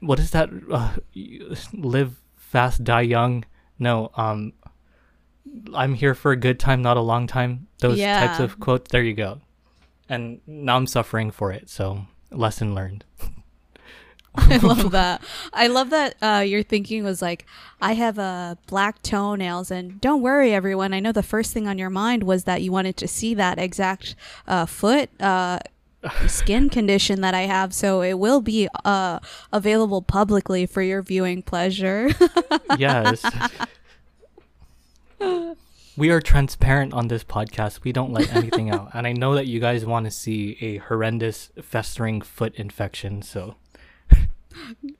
What 0.00 0.18
is 0.18 0.30
that? 0.30 0.50
Uh, 0.70 0.96
live 1.72 2.16
fast, 2.36 2.84
die 2.84 3.02
young. 3.02 3.44
No, 3.78 4.10
um, 4.14 4.54
I'm 5.74 5.94
here 5.94 6.14
for 6.14 6.32
a 6.32 6.36
good 6.36 6.58
time, 6.58 6.82
not 6.82 6.96
a 6.96 7.02
long 7.02 7.26
time. 7.26 7.66
Those 7.78 7.98
types 8.26 8.40
of 8.40 8.58
quotes. 8.58 8.90
There 8.90 9.02
you 9.02 9.14
go. 9.14 9.40
And 10.08 10.40
now 10.46 10.76
I'm 10.76 10.86
suffering 10.86 11.30
for 11.30 11.52
it. 11.52 11.68
So 11.68 12.06
lesson 12.30 12.74
learned. 12.74 13.04
I 14.48 14.58
love 14.58 14.90
that. 14.90 15.22
I 15.52 15.66
love 15.66 15.90
that 15.90 16.16
uh, 16.22 16.44
your 16.46 16.62
thinking 16.62 17.04
was 17.04 17.22
like, 17.22 17.46
I 17.80 17.94
have 17.94 18.18
uh, 18.18 18.56
black 18.66 19.02
toenails, 19.02 19.70
and 19.70 20.00
don't 20.00 20.22
worry, 20.22 20.52
everyone. 20.52 20.92
I 20.92 21.00
know 21.00 21.12
the 21.12 21.22
first 21.22 21.52
thing 21.52 21.66
on 21.66 21.78
your 21.78 21.90
mind 21.90 22.22
was 22.22 22.44
that 22.44 22.62
you 22.62 22.70
wanted 22.70 22.96
to 22.98 23.08
see 23.08 23.34
that 23.34 23.58
exact 23.58 24.14
uh, 24.46 24.66
foot 24.66 25.10
uh, 25.20 25.60
skin 26.26 26.68
condition 26.70 27.20
that 27.22 27.34
I 27.34 27.42
have, 27.42 27.74
so 27.74 28.02
it 28.02 28.14
will 28.14 28.40
be 28.40 28.68
uh, 28.84 29.20
available 29.52 30.02
publicly 30.02 30.66
for 30.66 30.82
your 30.82 31.02
viewing 31.02 31.42
pleasure. 31.42 32.10
yes. 32.78 33.24
we 35.96 36.10
are 36.10 36.20
transparent 36.20 36.92
on 36.92 37.08
this 37.08 37.24
podcast. 37.24 37.84
We 37.84 37.92
don't 37.92 38.12
let 38.12 38.34
anything 38.34 38.70
out. 38.70 38.90
And 38.92 39.06
I 39.06 39.12
know 39.12 39.34
that 39.34 39.46
you 39.46 39.60
guys 39.60 39.86
want 39.86 40.04
to 40.04 40.10
see 40.10 40.58
a 40.60 40.76
horrendous 40.76 41.50
festering 41.62 42.20
foot 42.20 42.54
infection. 42.56 43.22
So 43.22 43.56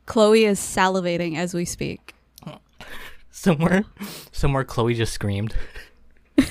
Chloe 0.07 0.45
is 0.45 0.59
salivating 0.61 1.37
as 1.37 1.55
we 1.55 1.65
speak. 1.65 2.15
somewhere, 3.31 3.85
somewhere, 4.33 4.65
Chloe 4.65 4.95
just 4.95 5.13
screamed. 5.13 5.55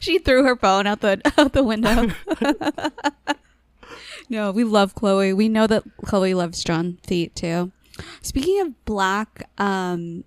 She 0.00 0.18
threw 0.18 0.44
her 0.44 0.56
phone 0.56 0.86
out 0.86 1.00
the 1.02 1.20
out 1.38 1.52
the 1.52 1.62
window. 1.62 2.08
no, 4.30 4.50
we 4.50 4.64
love 4.64 4.94
Chloe. 4.94 5.32
We 5.34 5.48
know 5.48 5.66
that 5.66 5.82
Chloe 6.06 6.32
loves 6.32 6.64
John 6.64 6.98
feet 7.06 7.34
too. 7.36 7.70
Speaking 8.22 8.60
of 8.62 8.84
black 8.86 9.48
um, 9.58 10.24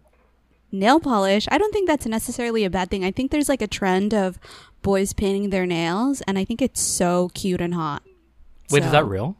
nail 0.71 0.99
polish, 0.99 1.47
I 1.49 1.57
don't 1.57 1.73
think 1.73 1.87
that's 1.87 2.05
necessarily 2.05 2.65
a 2.65 2.69
bad 2.69 2.91
thing. 2.91 3.03
I 3.03 3.09
think 3.11 3.31
there's 3.31 3.49
like 3.49 3.63
a 3.63 3.67
trend 3.67 4.13
of 4.13 4.37
boys 4.83 5.11
painting 5.11 5.49
their 5.49 5.65
nails, 5.65 6.21
and 6.27 6.37
I 6.37 6.45
think 6.45 6.61
it's 6.61 6.79
so 6.81 7.31
cute 7.33 7.59
and 7.61 7.73
hot. 7.73 8.03
Wait, 8.69 8.81
So- 8.81 8.85
is 8.85 8.91
that 8.91 9.05
real? 9.07 9.35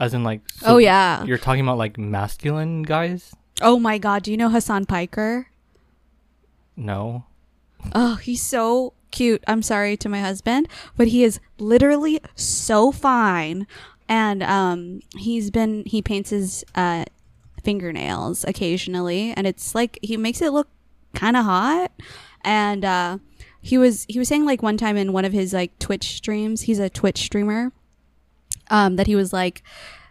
As 0.00 0.14
in, 0.14 0.22
like, 0.22 0.42
oh 0.64 0.78
yeah. 0.78 1.24
You're 1.24 1.38
talking 1.38 1.62
about 1.62 1.78
like 1.78 1.98
masculine 1.98 2.82
guys? 2.82 3.34
Oh 3.60 3.78
my 3.78 3.98
god. 3.98 4.22
Do 4.22 4.30
you 4.30 4.36
know 4.36 4.48
Hassan 4.48 4.86
Piker? 4.86 5.48
No. 6.76 7.24
Oh, 7.94 8.16
he's 8.16 8.42
so 8.42 8.94
cute. 9.10 9.42
I'm 9.46 9.62
sorry 9.62 9.96
to 9.96 10.08
my 10.08 10.20
husband, 10.20 10.68
but 10.96 11.08
he 11.08 11.24
is 11.24 11.40
literally 11.58 12.20
so 12.36 12.92
fine. 12.92 13.66
And 14.08 14.42
um, 14.42 15.00
he's 15.16 15.50
been 15.50 15.82
he 15.84 16.00
paints 16.00 16.30
his 16.30 16.64
uh, 16.74 17.04
fingernails 17.62 18.44
occasionally, 18.44 19.32
and 19.36 19.46
it's 19.46 19.74
like 19.74 19.98
he 20.02 20.16
makes 20.16 20.40
it 20.40 20.52
look 20.52 20.68
kind 21.14 21.36
of 21.36 21.44
hot. 21.44 21.92
And 22.42 22.84
uh, 22.84 23.18
he 23.60 23.76
was 23.76 24.06
he 24.08 24.18
was 24.18 24.28
saying 24.28 24.46
like 24.46 24.62
one 24.62 24.76
time 24.76 24.96
in 24.96 25.12
one 25.12 25.24
of 25.24 25.32
his 25.32 25.52
like 25.52 25.78
Twitch 25.78 26.14
streams, 26.16 26.62
he's 26.62 26.78
a 26.78 26.88
Twitch 26.88 27.18
streamer, 27.18 27.72
um, 28.70 28.96
that 28.96 29.06
he 29.06 29.14
was 29.16 29.32
like 29.32 29.62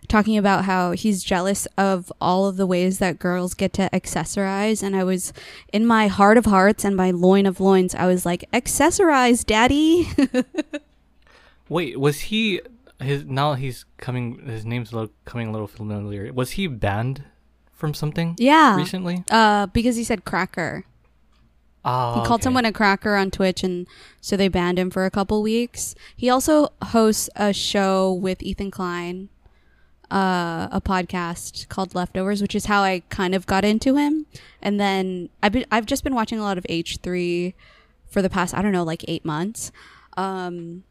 talking 0.07 0.37
about 0.37 0.63
how 0.65 0.91
he's 0.91 1.21
jealous 1.23 1.67
of 1.77 2.11
all 2.21 2.45
of 2.47 2.55
the 2.55 2.65
ways 2.65 2.99
that 2.99 3.19
girls 3.19 3.53
get 3.53 3.73
to 3.73 3.89
accessorize 3.91 4.81
and 4.81 4.95
i 4.95 5.03
was 5.03 5.33
in 5.73 5.85
my 5.85 6.07
heart 6.07 6.37
of 6.37 6.45
hearts 6.45 6.85
and 6.85 6.95
my 6.95 7.11
loin 7.11 7.45
of 7.45 7.59
loins 7.59 7.93
i 7.95 8.05
was 8.05 8.25
like 8.25 8.49
accessorize 8.53 9.45
daddy 9.45 10.07
Wait, 11.69 11.99
was 11.99 12.19
he 12.21 12.61
his 12.99 13.25
now 13.25 13.53
he's 13.53 13.83
coming 13.97 14.39
his 14.47 14.65
name's 14.65 14.93
lo- 14.93 15.09
coming 15.25 15.49
a 15.49 15.51
little 15.51 15.67
familiar. 15.67 16.31
Was 16.33 16.51
he 16.51 16.67
banned 16.67 17.23
from 17.73 17.93
something 17.93 18.35
yeah 18.37 18.75
recently? 18.77 19.23
uh 19.29 19.65
because 19.67 19.95
he 19.97 20.03
said 20.03 20.23
cracker 20.25 20.85
Oh, 21.89 22.15
he 22.15 22.27
called 22.27 22.41
okay. 22.41 22.43
someone 22.43 22.65
a 22.65 22.73
cracker 22.73 23.15
on 23.15 23.31
twitch 23.31 23.63
and 23.63 23.87
so 24.19 24.35
they 24.35 24.49
banned 24.49 24.77
him 24.77 24.91
for 24.91 25.05
a 25.05 25.11
couple 25.11 25.41
weeks 25.41 25.95
he 26.15 26.29
also 26.29 26.69
hosts 26.81 27.29
a 27.35 27.53
show 27.53 28.11
with 28.11 28.43
ethan 28.43 28.71
klein 28.71 29.29
uh, 30.09 30.67
a 30.71 30.79
podcast 30.79 31.67
called 31.67 31.93
Leftovers, 31.93 32.41
which 32.41 32.55
is 32.55 32.65
how 32.65 32.81
I 32.81 33.01
kind 33.09 33.35
of 33.35 33.45
got 33.45 33.65
into 33.65 33.95
him. 33.97 34.25
And 34.61 34.79
then 34.79 35.29
I've 35.43 35.51
been 35.51 35.65
I've 35.71 35.85
just 35.85 36.03
been 36.03 36.15
watching 36.15 36.39
a 36.39 36.43
lot 36.43 36.57
of 36.57 36.65
H 36.69 36.99
three 37.03 37.55
for 38.07 38.21
the 38.21 38.29
past 38.29 38.55
I 38.55 38.61
don't 38.61 38.71
know 38.71 38.83
like 38.83 39.03
eight 39.07 39.25
months. 39.25 39.71
Um, 40.15 40.83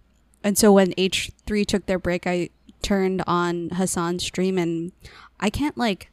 and 0.45 0.59
so 0.59 0.73
when 0.73 0.93
H 0.97 1.31
three 1.47 1.65
took 1.65 1.87
their 1.87 1.99
break, 1.99 2.27
I 2.27 2.51
turned 2.83 3.23
on 3.27 3.71
Hassan's 3.71 4.25
stream, 4.25 4.59
and 4.59 4.93
I 5.41 5.51
can't 5.51 5.79
like. 5.79 6.11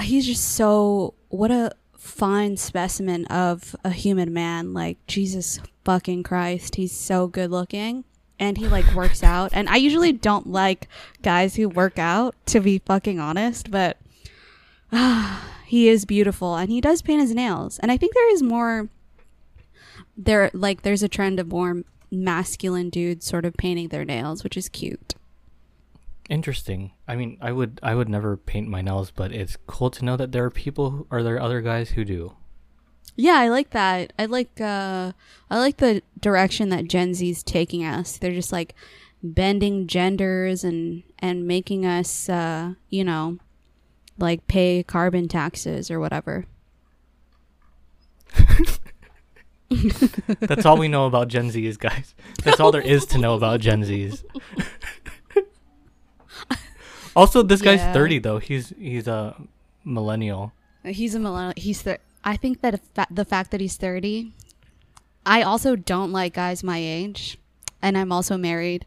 He's 0.00 0.26
just 0.26 0.44
so 0.44 1.14
what 1.28 1.50
a 1.50 1.72
fine 2.04 2.56
specimen 2.56 3.24
of 3.26 3.74
a 3.82 3.90
human 3.90 4.32
man. 4.32 4.74
Like 4.74 4.98
Jesus 5.06 5.58
fucking 5.84 6.22
Christ, 6.22 6.76
he's 6.76 6.92
so 6.92 7.26
good 7.26 7.50
looking. 7.50 8.04
And 8.38 8.58
he 8.58 8.68
like 8.68 8.94
works 8.94 9.22
out. 9.34 9.50
And 9.52 9.68
i 9.68 9.76
usually 9.76 10.12
don't 10.12 10.46
like 10.46 10.88
guys 11.22 11.56
who 11.56 11.68
work 11.68 11.98
out 11.98 12.34
to 12.46 12.60
be 12.60 12.78
fucking 12.78 13.18
honest 13.18 13.70
but 13.70 13.98
he 15.66 15.88
is 15.88 16.04
beautiful. 16.04 16.56
And 16.56 16.70
he 16.70 16.80
does 16.80 17.02
paint 17.02 17.22
his 17.22 17.34
nails. 17.34 17.78
And 17.78 17.90
i 17.90 17.96
think 17.96 18.14
there 18.14 18.32
is 18.32 18.42
more 18.42 18.88
there 20.16 20.50
like 20.52 20.82
there's 20.82 21.02
a 21.02 21.08
trend 21.08 21.40
of 21.40 21.48
more 21.48 21.82
masculine 22.10 22.90
dudes 22.90 23.26
sort 23.26 23.44
of 23.44 23.54
painting 23.54 23.88
their 23.88 24.04
nails 24.04 24.44
which 24.44 24.56
is 24.56 24.68
cute 24.68 25.14
Interesting. 26.30 26.92
I 27.06 27.16
mean, 27.16 27.36
I 27.40 27.52
would 27.52 27.80
I 27.82 27.94
would 27.94 28.08
never 28.08 28.36
paint 28.36 28.68
my 28.68 28.80
nails, 28.80 29.10
but 29.10 29.32
it's 29.32 29.58
cool 29.66 29.90
to 29.90 30.04
know 30.04 30.16
that 30.16 30.32
there 30.32 30.44
are 30.44 30.50
people 30.50 30.90
who, 30.90 31.06
are 31.10 31.22
there 31.22 31.40
other 31.40 31.60
guys 31.60 31.90
who 31.90 32.04
do. 32.04 32.34
Yeah, 33.16 33.34
I 33.34 33.48
like 33.48 33.70
that. 33.70 34.12
I 34.18 34.24
like 34.26 34.60
uh 34.60 35.12
I 35.50 35.58
like 35.58 35.76
the 35.76 36.02
direction 36.18 36.70
that 36.70 36.88
Gen 36.88 37.14
Z's 37.14 37.42
taking 37.42 37.84
us. 37.84 38.16
They're 38.16 38.32
just 38.32 38.52
like 38.52 38.74
bending 39.22 39.86
genders 39.86 40.64
and 40.64 41.02
and 41.18 41.46
making 41.46 41.84
us 41.86 42.28
uh, 42.28 42.74
you 42.88 43.04
know, 43.04 43.38
like 44.18 44.46
pay 44.46 44.82
carbon 44.82 45.28
taxes 45.28 45.90
or 45.90 46.00
whatever. 46.00 46.46
That's 50.40 50.66
all 50.66 50.76
we 50.76 50.88
know 50.88 51.06
about 51.06 51.28
Gen 51.28 51.50
Zs, 51.50 51.78
guys. 51.78 52.14
That's 52.44 52.60
all 52.60 52.70
there 52.70 52.80
is 52.80 53.06
to 53.06 53.18
know 53.18 53.34
about 53.34 53.60
Gen 53.60 53.82
Zs. 53.82 54.24
also, 57.16 57.42
this 57.42 57.62
guy's 57.62 57.80
Yeah. 57.80 57.92
30 57.92 58.18
though. 58.18 58.38
He's 58.38 58.72
he's 58.78 59.06
a 59.08 59.34
millennial. 59.84 60.52
He's 60.84 61.14
a 61.14 61.20
millennial. 61.20 61.54
He's 61.56 61.82
th- 61.82 62.00
I 62.24 62.36
think 62.36 62.60
that 62.62 62.80
fa- 62.94 63.06
the 63.10 63.24
fact 63.24 63.50
that 63.50 63.60
he's 63.60 63.76
30, 63.76 64.32
I 65.26 65.42
also 65.42 65.76
don't 65.76 66.12
like 66.12 66.34
guys 66.34 66.62
my 66.62 66.78
age, 66.78 67.38
and 67.82 67.96
I'm 67.96 68.12
also 68.12 68.36
married. 68.36 68.84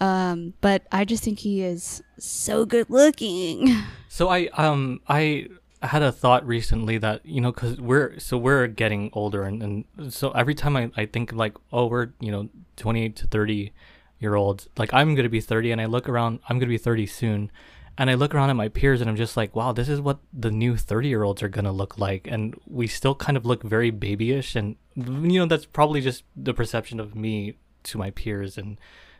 Um, 0.00 0.52
but 0.60 0.82
I 0.92 1.04
just 1.06 1.24
think 1.24 1.38
he 1.40 1.62
is 1.62 2.02
so 2.18 2.64
good 2.66 2.90
looking. 2.90 3.74
So 4.16 4.30
I 4.30 4.46
um 4.56 5.00
I 5.10 5.48
had 5.82 6.00
a 6.02 6.10
thought 6.10 6.46
recently 6.46 6.96
that 6.96 7.20
you 7.26 7.38
know 7.42 7.52
because 7.52 7.78
we're 7.78 8.18
so 8.18 8.38
we're 8.38 8.66
getting 8.66 9.10
older 9.12 9.42
and, 9.42 9.62
and 9.62 10.10
so 10.10 10.30
every 10.30 10.54
time 10.54 10.74
I, 10.74 10.90
I 10.96 11.04
think 11.04 11.34
like 11.34 11.52
oh 11.70 11.84
we're 11.84 12.08
you 12.18 12.32
know 12.32 12.48
28 12.76 13.14
to 13.16 13.26
30 13.26 13.72
year 14.18 14.34
olds 14.34 14.68
like 14.78 14.92
I'm 14.94 15.14
gonna 15.14 15.28
be 15.28 15.40
30 15.40 15.72
and 15.72 15.80
I 15.80 15.86
look 15.86 16.08
around 16.08 16.40
I'm 16.48 16.58
gonna 16.58 16.68
be 16.70 16.78
30 16.78 17.06
soon 17.06 17.50
and 17.98 18.10
I 18.10 18.14
look 18.14 18.34
around 18.34 18.50
at 18.50 18.56
my 18.56 18.68
peers 18.68 19.00
and 19.00 19.08
I'm 19.10 19.16
just 19.16 19.36
like 19.36 19.54
wow 19.54 19.72
this 19.72 19.88
is 19.88 20.00
what 20.00 20.18
the 20.32 20.50
new 20.50 20.76
30 20.76 21.08
year 21.08 21.22
olds 21.22 21.42
are 21.42 21.48
gonna 21.48 21.72
look 21.72 21.98
like 21.98 22.26
and 22.26 22.54
we 22.66 22.86
still 22.86 23.14
kind 23.14 23.36
of 23.36 23.44
look 23.44 23.62
very 23.62 23.90
babyish 23.90 24.56
and 24.56 24.76
you 24.96 25.38
know 25.38 25.46
that's 25.46 25.66
probably 25.66 26.00
just 26.00 26.24
the 26.34 26.54
perception 26.54 26.98
of 27.00 27.14
me 27.14 27.56
to 27.84 27.98
my 27.98 28.10
peers 28.10 28.56
and 28.58 28.78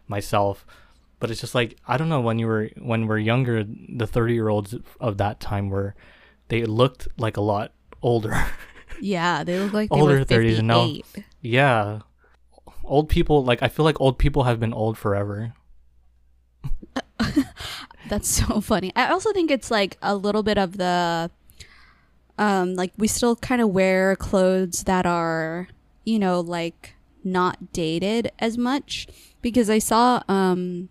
myself 0.08 0.66
but 1.18 1.30
it's 1.30 1.40
just 1.40 1.54
like 1.54 1.76
I 1.88 1.96
don't 1.96 2.08
know 2.08 2.20
when 2.20 2.38
you 2.38 2.46
were 2.46 2.70
when 2.78 3.06
we're 3.06 3.18
younger, 3.18 3.64
the 3.64 4.06
thirty 4.06 4.34
year 4.34 4.48
olds 4.48 4.74
of 5.00 5.16
that 5.18 5.40
time 5.40 5.70
were 5.70 5.94
they 6.48 6.64
looked 6.64 7.08
like 7.18 7.36
a 7.36 7.40
lot 7.40 7.72
older. 8.02 8.34
yeah, 9.00 9.42
they 9.42 9.58
look 9.58 9.72
like 9.72 9.88
they 9.90 9.96
Older 9.98 10.18
were 10.18 10.24
30s 10.26 10.58
and 10.58 10.68
now- 10.68 10.92
yeah, 11.40 12.00
old 12.86 13.08
people 13.08 13.44
like 13.44 13.62
I 13.62 13.68
feel 13.68 13.84
like 13.84 14.00
old 14.00 14.18
people 14.18 14.44
have 14.44 14.60
been 14.60 14.72
old 14.72 14.96
forever. 14.96 15.52
That's 18.08 18.28
so 18.28 18.60
funny. 18.60 18.92
I 18.94 19.08
also 19.08 19.32
think 19.32 19.50
it's 19.50 19.70
like 19.70 19.98
a 20.02 20.14
little 20.16 20.42
bit 20.42 20.58
of 20.58 20.76
the 20.76 21.30
um 22.38 22.74
like 22.74 22.92
we 22.96 23.08
still 23.08 23.36
kind 23.36 23.60
of 23.60 23.70
wear 23.70 24.16
clothes 24.16 24.84
that 24.84 25.06
are, 25.06 25.68
you 26.04 26.18
know, 26.18 26.40
like 26.40 26.94
not 27.24 27.72
dated 27.72 28.30
as 28.38 28.56
much 28.56 29.08
because 29.42 29.68
I 29.68 29.78
saw 29.78 30.22
um 30.28 30.88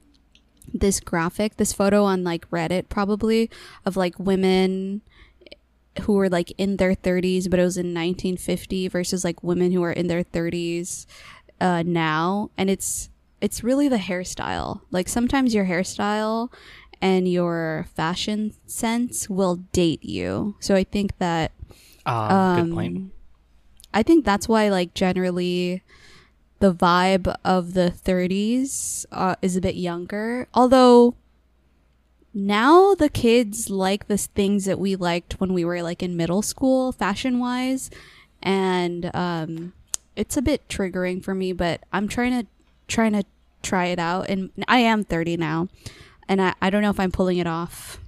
this 0.73 0.99
graphic, 0.99 1.57
this 1.57 1.71
photo 1.71 2.03
on 2.03 2.23
like 2.23 2.49
Reddit 2.49 2.89
probably 2.89 3.49
of 3.85 3.95
like 3.95 4.19
women 4.19 5.01
who 6.01 6.13
were 6.13 6.29
like 6.29 6.51
in 6.57 6.77
their 6.77 6.93
30s 6.93 7.49
but 7.49 7.59
it 7.59 7.63
was 7.63 7.77
in 7.77 7.93
1950 7.93 8.89
versus 8.89 9.23
like 9.23 9.41
women 9.43 9.71
who 9.71 9.81
are 9.81 9.93
in 9.93 10.07
their 10.07 10.23
30s 10.23 11.05
uh 11.61 11.83
now 11.85 12.49
and 12.57 12.69
it's 12.69 13.09
it's 13.41 13.63
really 13.63 13.87
the 13.87 13.97
hairstyle. 13.97 14.81
Like 14.91 15.07
sometimes 15.07 15.53
your 15.53 15.65
hairstyle 15.65 16.51
and 17.01 17.27
your 17.27 17.85
fashion 17.93 18.53
sense 18.65 19.29
will 19.29 19.57
date 19.71 20.03
you. 20.03 20.55
So 20.59 20.75
I 20.75 20.83
think 20.83 21.17
that 21.19 21.51
Ah, 22.05 22.53
um, 22.53 22.55
good 22.55 22.75
point. 22.75 23.11
I 23.93 24.03
think 24.03 24.25
that's 24.25 24.47
why 24.47 24.69
like 24.69 24.93
generally 24.93 25.83
the 26.59 26.73
vibe 26.73 27.33
of 27.43 27.73
the 27.73 27.91
30s 27.91 29.05
uh, 29.11 29.35
is 29.41 29.55
a 29.55 29.61
bit 29.61 29.75
younger. 29.75 30.47
Although 30.53 31.15
now 32.33 32.95
the 32.95 33.09
kids 33.09 33.69
like 33.69 34.07
the 34.07 34.17
things 34.17 34.65
that 34.65 34.79
we 34.79 34.95
liked 34.95 35.39
when 35.39 35.53
we 35.53 35.63
were 35.63 35.81
like 35.81 36.03
in 36.03 36.17
middle 36.17 36.41
school 36.41 36.91
fashion 36.91 37.39
wise 37.39 37.89
and 38.43 39.09
um 39.15 39.73
it's 40.15 40.37
a 40.37 40.41
bit 40.41 40.67
triggering 40.69 41.23
for 41.23 41.35
me 41.35 41.51
but 41.53 41.81
I'm 41.91 42.07
trying 42.07 42.31
to 42.41 42.47
trying 42.87 43.13
to 43.13 43.23
try 43.63 43.87
it 43.87 43.99
out 43.99 44.29
and 44.29 44.51
I 44.67 44.79
am 44.79 45.03
30 45.03 45.37
now 45.37 45.67
and 46.27 46.41
I, 46.41 46.53
I 46.61 46.69
don't 46.69 46.81
know 46.81 46.89
if 46.89 46.99
I'm 46.99 47.11
pulling 47.11 47.37
it 47.37 47.47
off. 47.47 47.99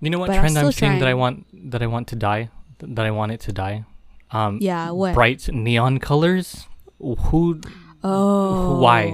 You 0.00 0.10
know 0.10 0.18
what 0.18 0.30
I'm 0.30 0.40
trend 0.40 0.58
I'm, 0.58 0.70
still 0.70 0.72
seeing 0.72 0.98
that 0.98 1.08
I 1.08 1.14
want 1.14 1.46
that 1.70 1.82
I 1.82 1.86
want 1.86 2.08
to 2.08 2.16
die 2.16 2.50
that 2.80 3.06
I 3.06 3.10
want 3.10 3.32
it 3.32 3.40
to 3.40 3.52
die. 3.52 3.84
Um, 4.30 4.58
Yeah, 4.60 4.90
what? 4.90 5.14
bright 5.14 5.48
neon 5.52 5.98
colors. 5.98 6.66
Who? 6.98 7.60
Oh. 8.04 8.78
Why? 8.80 9.10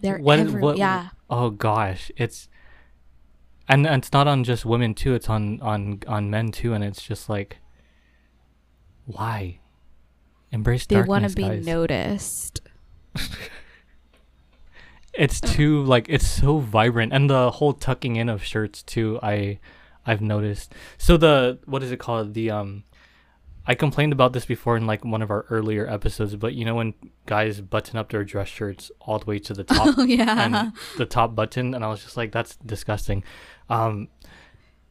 They're 0.00 0.18
What- 0.18 0.38
every- 0.40 0.60
what- 0.60 0.76
yeah. 0.78 1.08
Oh 1.30 1.50
gosh, 1.50 2.10
it's 2.16 2.48
and, 3.68 3.86
and 3.86 4.02
it's 4.02 4.12
not 4.12 4.26
on 4.26 4.44
just 4.44 4.64
women 4.64 4.94
too. 4.94 5.14
It's 5.14 5.28
on 5.28 5.60
on 5.60 6.00
on 6.06 6.30
men 6.30 6.50
too, 6.52 6.72
and 6.72 6.82
it's 6.82 7.02
just 7.02 7.28
like, 7.28 7.58
why? 9.04 9.60
Embrace 10.52 10.86
They 10.86 10.96
darkness, 10.96 11.08
want 11.08 11.28
to 11.28 11.34
be 11.36 11.42
guys. 11.42 11.66
noticed. 11.66 12.60
it's 15.12 15.40
too 15.40 15.82
like 15.84 16.06
it's 16.08 16.26
so 16.26 16.58
vibrant, 16.58 17.12
and 17.12 17.28
the 17.28 17.50
whole 17.52 17.72
tucking 17.72 18.16
in 18.16 18.28
of 18.28 18.42
shirts 18.44 18.82
too. 18.82 19.18
I 19.22 19.58
I've 20.06 20.20
noticed. 20.20 20.74
So 20.96 21.16
the 21.16 21.58
what 21.66 21.82
is 21.82 21.90
it 21.92 21.98
called? 21.98 22.34
The 22.34 22.50
um, 22.50 22.84
I 23.66 23.74
complained 23.74 24.12
about 24.12 24.32
this 24.32 24.46
before 24.46 24.76
in 24.76 24.86
like 24.86 25.04
one 25.04 25.20
of 25.22 25.30
our 25.30 25.44
earlier 25.50 25.86
episodes, 25.88 26.34
but 26.36 26.54
you 26.54 26.64
know 26.64 26.74
when 26.76 26.94
guys 27.26 27.60
button 27.60 27.98
up 27.98 28.10
their 28.10 28.24
dress 28.24 28.48
shirts 28.48 28.90
all 29.00 29.18
the 29.18 29.26
way 29.26 29.38
to 29.40 29.52
the 29.54 29.64
top 29.64 29.94
Oh 29.98 30.04
yeah. 30.04 30.44
and 30.64 30.72
the 30.96 31.06
top 31.06 31.34
button 31.34 31.74
and 31.74 31.84
I 31.84 31.88
was 31.88 32.02
just 32.02 32.16
like 32.16 32.32
that's 32.32 32.56
disgusting. 32.56 33.24
Um 33.68 34.08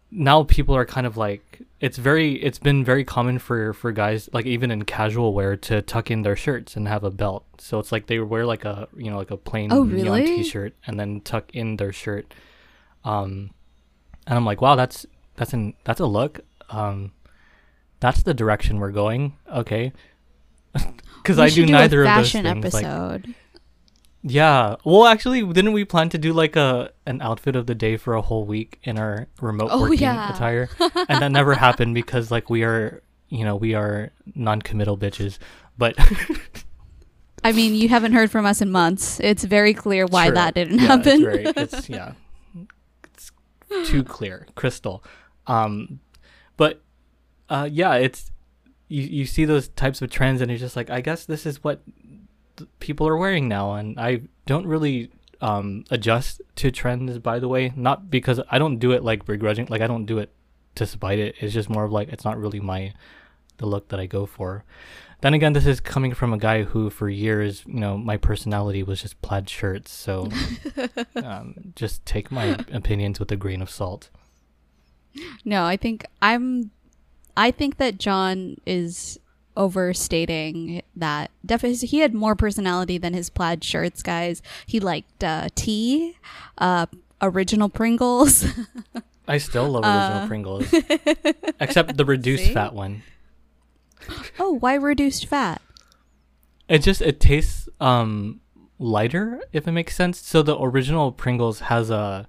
now 0.10 0.43
people 0.43 0.76
are 0.76 0.86
kind 0.86 1.05
of 1.05 1.18
like 1.18 1.62
it's 1.82 1.97
very 1.97 2.36
it's 2.41 2.60
been 2.60 2.84
very 2.84 3.03
common 3.03 3.39
for 3.39 3.74
for 3.74 3.91
guys 3.91 4.30
like 4.32 4.45
even 4.45 4.72
in 4.72 4.84
casual 4.86 5.34
wear 5.34 5.58
to 5.58 5.82
tuck 5.82 6.10
in 6.10 6.22
their 6.22 6.36
shirts 6.36 6.76
and 6.76 6.88
have 6.88 7.03
a 7.03 7.12
belt. 7.12 7.45
So 7.58 7.78
it's 7.80 7.91
like 7.91 8.08
they 8.08 8.20
wear 8.20 8.45
like 8.45 8.64
a 8.66 8.88
you 8.95 9.12
know 9.12 9.18
like 9.18 9.32
a 9.32 9.38
plain 9.38 9.72
Oh, 9.72 9.84
neon 9.84 10.26
t-shirt 10.26 10.74
and 10.86 10.99
then 10.99 11.22
tuck 11.22 11.51
in 11.53 11.78
their 11.78 11.91
shirt. 11.91 12.34
Um 13.03 13.51
and 14.26 14.38
I'm 14.38 14.45
like 14.45 14.62
wow 14.62 14.76
that's 14.76 15.05
that's 15.36 15.53
an 15.53 15.74
that's 15.84 15.99
a 15.99 16.05
look. 16.05 16.39
Um 16.70 17.12
that's 17.99 18.24
the 18.24 18.34
direction 18.34 18.80
we're 18.80 18.91
going. 18.91 19.36
Okay. 19.51 19.91
Cuz 21.24 21.38
I 21.38 21.49
do 21.49 21.66
neither 21.66 22.03
of 22.05 22.16
those 22.16 22.32
things 22.32 22.74
like 22.74 22.86
episode. 22.86 23.36
Yeah. 24.28 24.75
Well, 24.84 25.05
actually, 25.05 25.41
didn't 25.45 25.73
we 25.73 25.86
plan 25.86 26.09
to 26.09 26.17
do 26.17 26.34
like 26.34 26.55
a 26.55 26.91
an 27.05 27.21
outfit 27.21 27.55
of 27.55 27.65
the 27.67 27.75
day 27.75 27.97
for 27.97 28.13
a 28.13 28.21
whole 28.21 28.45
week 28.45 28.80
in 28.84 28.97
our 28.97 29.28
remote 29.41 29.69
Oh, 29.71 29.82
working 29.82 29.99
yeah. 29.99 30.34
attire? 30.34 30.69
and 31.09 31.21
that 31.21 31.32
never 31.32 31.53
happened 31.55 31.93
because 31.95 32.30
like 32.32 32.49
we 32.49 32.63
are, 32.63 33.01
you 33.30 33.43
know, 33.45 33.55
we 33.55 33.73
are 33.73 34.11
non-committal 34.36 34.97
bitches. 34.97 35.38
But 35.78 35.95
I 37.43 37.51
mean, 37.51 37.75
you 37.75 37.88
haven't 37.89 38.13
heard 38.13 38.32
from 38.32 38.45
us 38.45 38.61
in 38.61 38.71
months. 38.71 39.19
It's 39.19 39.43
very 39.43 39.73
clear 39.73 40.05
why 40.05 40.25
True. 40.28 40.36
that 40.36 40.53
didn't 40.55 40.80
Yeah, 40.80 40.88
happen. 40.88 41.23
It's, 41.25 41.57
it's 41.73 41.89
yeah, 41.89 42.13
it's 43.09 43.32
too 43.89 44.03
clear, 44.03 44.47
crystal. 44.55 45.03
Um, 45.45 45.99
but 46.57 46.82
uh, 47.49 47.69
yeah, 47.71 47.93
it's 47.95 48.32
you 48.89 49.03
you 49.03 49.25
see 49.25 49.45
those 49.45 49.67
types 49.69 50.01
of 50.01 50.09
trends, 50.09 50.41
and 50.41 50.51
it's 50.51 50.59
just 50.61 50.75
like 50.75 50.89
I 50.89 51.01
guess 51.01 51.25
this 51.25 51.45
is 51.45 51.63
what 51.63 51.82
people 52.80 53.08
are 53.08 53.18
wearing 53.18 53.47
now, 53.47 53.74
and 53.74 53.99
I 53.99 54.22
don't 54.45 54.68
really 54.68 55.12
um 55.41 55.86
adjust 55.91 56.41
to 56.58 56.72
trends. 56.72 57.20
By 57.20 57.39
the 57.39 57.47
way, 57.47 57.72
not 57.76 58.10
because 58.10 58.39
I 58.49 58.60
don't 58.60 58.78
do 58.78 58.91
it 58.91 59.03
like 59.03 59.26
begrudging, 59.26 59.68
like 59.70 59.82
I 59.82 59.88
don't 59.88 60.05
do 60.05 60.18
it 60.20 60.32
to 60.76 60.86
spite 60.86 61.20
it. 61.20 61.36
It's 61.39 61.53
just 61.53 61.70
more 61.70 61.84
of 61.84 61.91
like 61.91 62.10
it's 62.10 62.26
not 62.26 62.38
really 62.38 62.60
my 62.60 62.93
the 63.58 63.66
look 63.66 63.89
that 63.89 63.99
I 63.99 64.05
go 64.05 64.26
for. 64.26 64.64
Then 65.22 65.34
again, 65.34 65.53
this 65.53 65.66
is 65.66 65.80
coming 65.80 66.14
from 66.14 66.32
a 66.32 66.38
guy 66.38 66.64
who, 66.64 66.91
for 66.91 67.10
years, 67.10 67.64
you 67.66 67.80
know, 67.80 67.97
my 67.97 68.18
personality 68.18 68.84
was 68.84 69.01
just 69.01 69.20
plaid 69.24 69.49
shirts. 69.49 69.91
So, 69.91 70.30
um, 71.16 71.74
just 71.76 72.05
take 72.05 72.32
my 72.32 72.58
opinions 72.72 73.20
with 73.20 73.32
a 73.32 73.36
grain 73.36 73.64
of 73.64 73.70
salt. 73.70 74.10
No, 75.43 75.66
I 75.66 75.76
think 75.76 76.05
I'm. 76.22 76.72
I 77.36 77.51
think 77.51 77.78
that 77.78 77.97
John 77.97 78.58
is 78.66 79.20
overstating 79.58 80.82
that. 80.95 81.32
He 81.82 81.99
had 81.99 82.14
more 82.14 82.36
personality 82.36 82.97
than 82.97 83.14
his 83.14 83.30
plaid 83.30 83.64
shirts, 83.64 84.01
guys. 84.01 84.41
He 84.66 84.80
liked 84.80 85.24
uh, 85.24 85.49
tea, 85.55 86.16
uh, 86.60 86.86
original 87.22 87.68
Pringles. 87.68 88.45
I 89.28 89.39
still 89.39 89.68
love 89.70 89.84
original 89.84 90.24
Uh. 90.24 90.28
Pringles, 90.28 90.74
except 91.60 91.97
the 91.97 92.05
reduced 92.16 92.45
See? 92.45 92.53
fat 92.53 92.74
one. 92.74 93.03
oh, 94.39 94.53
why 94.53 94.76
reduced 94.76 95.26
fat? 95.26 95.62
It 96.70 96.80
just 96.80 97.01
it 97.01 97.20
tastes 97.20 97.68
um 97.82 98.39
lighter, 98.80 99.41
if 99.51 99.68
it 99.68 99.72
makes 99.74 99.95
sense. 99.95 100.20
So 100.20 100.41
the 100.43 100.58
original 100.58 101.12
Pringles 101.12 101.62
has 101.62 101.89
a 101.89 102.28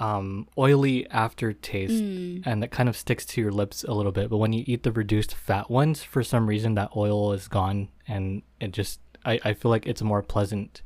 um, 0.00 0.48
oily 0.58 1.08
aftertaste, 1.10 2.02
Mm. 2.02 2.42
and 2.46 2.64
it 2.64 2.70
kind 2.72 2.88
of 2.88 2.96
sticks 2.96 3.24
to 3.26 3.40
your 3.40 3.52
lips 3.52 3.84
a 3.84 3.92
little 3.92 4.12
bit. 4.12 4.28
But 4.30 4.38
when 4.38 4.52
you 4.52 4.64
eat 4.66 4.82
the 4.82 4.90
reduced 4.92 5.34
fat 5.34 5.70
ones, 5.70 6.02
for 6.02 6.22
some 6.24 6.48
reason 6.48 6.74
that 6.74 6.90
oil 6.96 7.32
is 7.32 7.46
gone, 7.48 7.88
and 8.08 8.42
it 8.60 8.72
just 8.72 8.98
I, 9.24 9.38
I 9.44 9.52
feel 9.52 9.70
like 9.70 9.86
it's 9.86 10.00
a 10.00 10.04
more 10.04 10.22
pleasant 10.22 10.80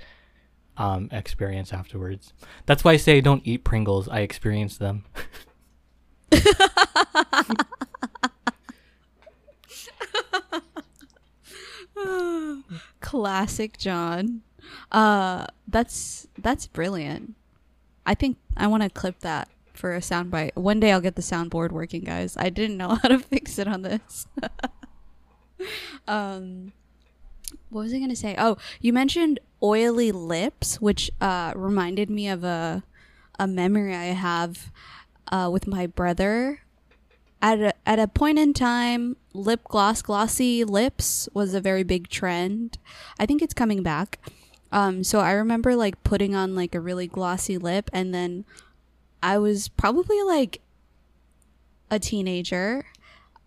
um, 0.76 1.08
experience 1.12 1.72
afterwards. 1.72 2.32
That's 2.66 2.82
why 2.82 2.92
I 2.92 2.96
say 2.96 3.20
don't 3.20 3.42
eat 3.46 3.62
Pringles. 3.64 4.08
I 4.08 4.20
experience 4.20 4.76
them. 4.76 5.04
Classic 13.00 13.76
John. 13.78 14.42
Uh 14.90 15.46
that's 15.68 16.26
that's 16.38 16.66
brilliant. 16.66 17.34
I 18.06 18.14
think 18.14 18.36
I 18.56 18.66
want 18.66 18.82
to 18.82 18.90
clip 18.90 19.20
that 19.20 19.48
for 19.72 19.94
a 19.94 20.00
soundbite. 20.00 20.54
One 20.54 20.80
day 20.80 20.92
I'll 20.92 21.00
get 21.00 21.16
the 21.16 21.22
soundboard 21.22 21.72
working, 21.72 22.02
guys. 22.04 22.36
I 22.36 22.50
didn't 22.50 22.76
know 22.76 22.94
how 23.02 23.08
to 23.08 23.18
fix 23.18 23.58
it 23.58 23.68
on 23.68 23.82
this. 23.82 24.26
um 26.08 26.72
what 27.70 27.82
was 27.82 27.94
I 27.94 27.98
going 27.98 28.10
to 28.10 28.16
say? 28.16 28.34
Oh, 28.36 28.56
you 28.80 28.92
mentioned 28.92 29.38
oily 29.62 30.12
lips, 30.12 30.80
which 30.80 31.10
uh 31.20 31.52
reminded 31.56 32.10
me 32.10 32.28
of 32.28 32.44
a 32.44 32.84
a 33.38 33.46
memory 33.46 33.94
I 33.94 34.06
have 34.06 34.70
uh 35.28 35.48
with 35.52 35.66
my 35.66 35.86
brother 35.86 36.60
at 37.44 37.60
a, 37.60 37.74
at 37.86 37.98
a 37.98 38.08
point 38.08 38.38
in 38.38 38.54
time, 38.54 39.16
lip 39.34 39.64
gloss, 39.64 40.00
glossy 40.00 40.64
lips 40.64 41.28
was 41.34 41.52
a 41.52 41.60
very 41.60 41.82
big 41.82 42.08
trend. 42.08 42.78
I 43.18 43.26
think 43.26 43.42
it's 43.42 43.52
coming 43.52 43.82
back. 43.82 44.18
Um, 44.74 45.04
so 45.04 45.20
I 45.20 45.32
remember 45.32 45.76
like 45.76 46.02
putting 46.02 46.34
on 46.34 46.56
like 46.56 46.74
a 46.74 46.80
really 46.80 47.06
glossy 47.06 47.58
lip, 47.58 47.88
and 47.92 48.12
then 48.12 48.44
I 49.22 49.38
was 49.38 49.68
probably 49.68 50.20
like 50.22 50.60
a 51.92 52.00
teenager. 52.00 52.84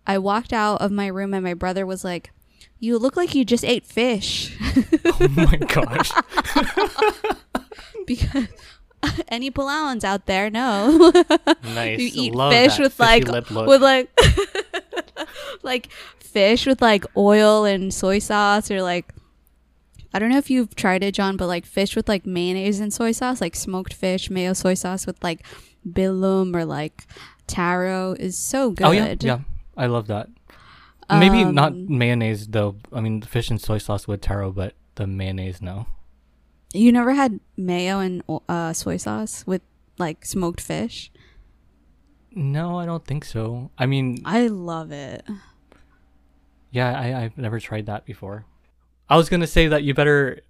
I 0.06 0.16
walked 0.16 0.54
out 0.54 0.80
of 0.80 0.90
my 0.90 1.06
room, 1.06 1.34
and 1.34 1.44
my 1.44 1.52
brother 1.52 1.84
was 1.84 2.02
like, 2.02 2.32
"You 2.80 2.98
look 2.98 3.14
like 3.14 3.34
you 3.34 3.44
just 3.44 3.62
ate 3.62 3.84
fish," 3.84 4.56
oh 5.04 5.28
my 5.36 5.56
gosh. 5.58 6.10
because 8.06 8.48
any 9.28 9.50
Palauans 9.50 10.04
out 10.04 10.24
there 10.24 10.48
know. 10.48 11.12
Nice. 11.62 12.00
you 12.00 12.10
eat 12.14 12.34
Love 12.34 12.52
fish 12.52 12.78
with 12.78 12.98
like 12.98 13.28
lip 13.28 13.50
look. 13.50 13.68
with 13.68 13.82
like 13.82 14.08
like 15.62 15.90
fish 16.18 16.66
with 16.66 16.80
like 16.80 17.04
oil 17.16 17.66
and 17.66 17.92
soy 17.92 18.18
sauce 18.18 18.70
or 18.70 18.82
like 18.82 19.12
I 20.18 20.20
don't 20.20 20.30
know 20.30 20.38
if 20.38 20.50
you've 20.50 20.74
tried 20.74 21.04
it, 21.04 21.14
John, 21.14 21.36
but 21.36 21.46
like 21.46 21.64
fish 21.64 21.94
with 21.94 22.08
like 22.08 22.26
mayonnaise 22.26 22.80
and 22.80 22.92
soy 22.92 23.12
sauce, 23.12 23.40
like 23.40 23.54
smoked 23.54 23.94
fish, 23.94 24.30
mayo 24.30 24.52
soy 24.52 24.74
sauce 24.74 25.06
with 25.06 25.22
like 25.22 25.46
bilum 25.88 26.56
or 26.56 26.64
like 26.64 27.06
taro 27.46 28.14
is 28.18 28.36
so 28.36 28.72
good. 28.72 28.84
Oh 28.84 28.90
yeah, 28.90 29.14
yeah. 29.20 29.38
I 29.76 29.86
love 29.86 30.08
that. 30.08 30.28
Maybe 31.08 31.44
not 31.44 31.70
Um, 31.70 31.86
mayonnaise 31.86 32.48
though. 32.48 32.74
I 32.92 33.00
mean, 33.00 33.22
fish 33.22 33.48
and 33.48 33.60
soy 33.60 33.78
sauce 33.78 34.08
with 34.08 34.20
taro, 34.20 34.50
but 34.50 34.74
the 34.96 35.06
mayonnaise 35.06 35.62
no. 35.62 35.86
You 36.74 36.90
never 36.90 37.14
had 37.14 37.38
mayo 37.56 38.00
and 38.00 38.20
uh, 38.48 38.72
soy 38.72 38.96
sauce 38.96 39.46
with 39.46 39.62
like 39.98 40.26
smoked 40.26 40.60
fish? 40.60 41.12
No, 42.34 42.76
I 42.80 42.86
don't 42.86 43.06
think 43.06 43.24
so. 43.24 43.70
I 43.78 43.86
mean, 43.86 44.18
I 44.24 44.48
love 44.48 44.90
it. 44.90 45.22
yeah, 46.72 46.98
I 46.98 47.22
I've 47.22 47.38
never 47.38 47.60
tried 47.60 47.86
that 47.86 48.04
before. 48.04 48.46
I 49.08 49.16
was 49.16 49.28
gonna 49.28 49.46
say 49.46 49.68
that 49.68 49.82
you 49.82 49.94
better 49.94 50.40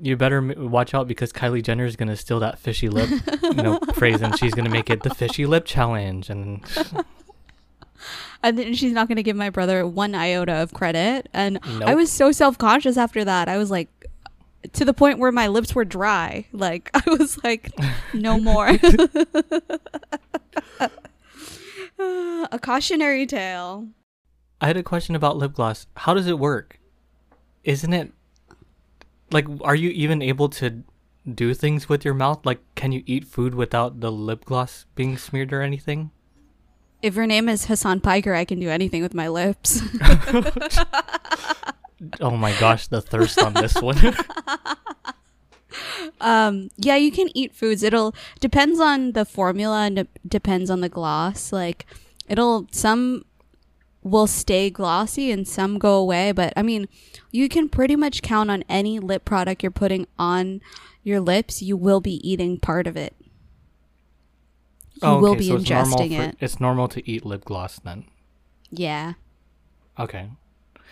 you 0.00 0.16
better 0.16 0.40
watch 0.42 0.94
out 0.94 1.08
because 1.08 1.32
Kylie 1.32 1.62
Jenner 1.62 1.84
is 1.84 1.96
gonna 1.96 2.16
steal 2.16 2.40
that 2.40 2.58
fishy 2.58 2.88
lip, 2.88 3.10
you 3.42 3.54
know, 3.54 3.78
phrase, 3.94 4.22
and 4.22 4.38
she's 4.38 4.54
gonna 4.54 4.70
make 4.70 4.90
it 4.90 5.02
the 5.02 5.14
fishy 5.14 5.46
lip 5.46 5.64
challenge, 5.64 6.30
and 6.30 6.64
And 8.42 8.58
then 8.58 8.74
she's 8.74 8.92
not 8.92 9.08
going 9.08 9.16
to 9.16 9.22
give 9.22 9.36
my 9.36 9.48
brother 9.48 9.86
one 9.86 10.14
iota 10.14 10.52
of 10.52 10.74
credit. 10.74 11.30
And 11.32 11.58
I 11.82 11.94
was 11.94 12.10
so 12.10 12.30
self 12.30 12.58
conscious 12.58 12.98
after 12.98 13.24
that. 13.24 13.48
I 13.48 13.56
was 13.56 13.70
like, 13.70 13.88
to 14.74 14.84
the 14.84 14.92
point 14.92 15.18
where 15.18 15.32
my 15.32 15.48
lips 15.48 15.74
were 15.74 15.86
dry. 15.86 16.46
Like, 16.52 16.90
I 16.94 17.02
was 17.06 17.42
like, 17.42 17.70
no 18.12 18.38
more. 18.38 18.68
a 21.98 22.58
cautionary 22.60 23.26
tale. 23.26 23.88
I 24.60 24.66
had 24.66 24.76
a 24.76 24.82
question 24.82 25.14
about 25.14 25.38
lip 25.38 25.54
gloss. 25.54 25.86
How 25.96 26.12
does 26.12 26.26
it 26.26 26.38
work? 26.38 26.78
Isn't 27.64 27.92
it 27.92 28.12
like 29.32 29.46
are 29.62 29.74
you 29.74 29.90
even 29.90 30.22
able 30.22 30.48
to 30.50 30.82
do 31.28 31.54
things 31.54 31.88
with 31.88 32.04
your 32.04 32.14
mouth? 32.14 32.44
Like 32.44 32.60
can 32.74 32.92
you 32.92 33.02
eat 33.06 33.26
food 33.26 33.54
without 33.54 34.00
the 34.00 34.12
lip 34.12 34.44
gloss 34.44 34.86
being 34.94 35.16
smeared 35.16 35.52
or 35.52 35.62
anything? 35.62 36.10
If 37.02 37.16
your 37.16 37.26
name 37.26 37.48
is 37.50 37.66
Hassan 37.66 38.00
Piker, 38.00 38.34
I 38.34 38.46
can 38.46 38.60
do 38.60 38.70
anything 38.70 39.02
with 39.02 39.12
my 39.12 39.28
lips. 39.28 39.82
Oh 42.20 42.36
my 42.36 42.52
gosh, 42.58 42.88
the 42.88 43.00
thirst 43.00 43.38
on 43.38 43.54
this 43.54 43.74
one. 43.80 43.96
um, 46.20 46.70
yeah, 46.76 46.96
you 46.96 47.10
can 47.10 47.28
eat 47.34 47.54
foods. 47.54 47.82
It'll 47.82 48.14
depends 48.40 48.80
on 48.80 49.12
the 49.12 49.24
formula 49.24 49.86
and 49.86 49.96
de- 49.96 50.08
depends 50.26 50.70
on 50.70 50.80
the 50.80 50.88
gloss. 50.88 51.52
Like, 51.52 51.86
it'll 52.28 52.68
some 52.72 53.24
will 54.04 54.26
stay 54.28 54.70
glossy 54.70 55.30
and 55.32 55.48
some 55.48 55.78
go 55.78 55.96
away. 55.96 56.30
But 56.30 56.52
I 56.56 56.62
mean, 56.62 56.86
you 57.32 57.48
can 57.48 57.68
pretty 57.68 57.96
much 57.96 58.22
count 58.22 58.50
on 58.50 58.62
any 58.68 59.00
lip 59.00 59.24
product 59.24 59.62
you're 59.64 59.72
putting 59.72 60.06
on 60.18 60.60
your 61.02 61.20
lips. 61.20 61.60
You 61.62 61.76
will 61.76 62.00
be 62.00 62.16
eating 62.28 62.60
part 62.60 62.86
of 62.86 62.96
it. 62.96 63.14
You 64.94 65.00
Oh, 65.08 65.18
will 65.20 65.30
okay, 65.30 65.38
be 65.40 65.48
so 65.48 65.56
it's 65.56 65.70
normal 65.70 65.98
ingesting 65.98 66.16
for- 66.16 66.22
it. 66.22 66.36
It's 66.38 66.60
normal 66.60 66.88
to 66.88 67.10
eat 67.10 67.26
lip 67.26 67.44
gloss 67.44 67.80
then. 67.80 68.04
Yeah. 68.70 69.14
Okay. 69.98 70.28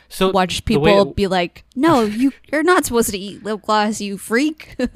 So 0.09 0.31
Watch 0.31 0.65
people 0.65 1.11
it- 1.11 1.17
be 1.17 1.27
like, 1.27 1.65
"No, 1.77 2.03
you 2.03 2.33
you're 2.53 2.63
not 2.63 2.85
supposed 2.85 3.11
to 3.11 3.19
eat 3.19 3.45
lip 3.45 3.63
gloss, 3.63 4.01
you 4.01 4.19
freak." 4.19 4.77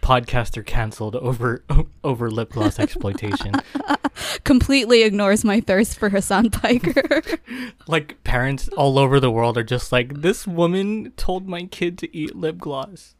podcaster 0.00 0.64
canceled 0.64 1.16
over 1.16 1.64
over 2.04 2.30
lip 2.30 2.50
gloss 2.50 2.78
exploitation. 2.78 3.52
Completely 4.44 5.02
ignores 5.02 5.44
my 5.44 5.60
thirst 5.60 5.98
for 5.98 6.08
Hassan 6.08 6.50
Piker. 6.50 7.22
like 7.86 8.22
parents 8.24 8.68
all 8.68 8.98
over 8.98 9.20
the 9.20 9.30
world 9.30 9.56
are 9.56 9.62
just 9.62 9.92
like 9.92 10.20
this 10.22 10.46
woman 10.46 11.12
told 11.16 11.48
my 11.48 11.64
kid 11.64 11.98
to 11.98 12.16
eat 12.16 12.34
lip 12.36 12.58
gloss. 12.58 13.14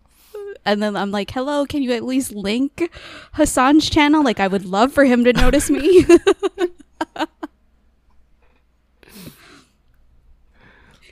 and 0.64 0.82
then 0.82 0.96
I'm 0.96 1.10
like, 1.10 1.30
"Hello, 1.30 1.64
can 1.66 1.82
you 1.82 1.92
at 1.92 2.04
least 2.04 2.32
link 2.32 2.90
Hassan's 3.32 3.88
channel? 3.88 4.22
Like, 4.22 4.40
I 4.40 4.48
would 4.48 4.64
love 4.64 4.92
for 4.92 5.04
him 5.04 5.24
to 5.24 5.32
notice 5.32 5.70
me." 5.70 6.06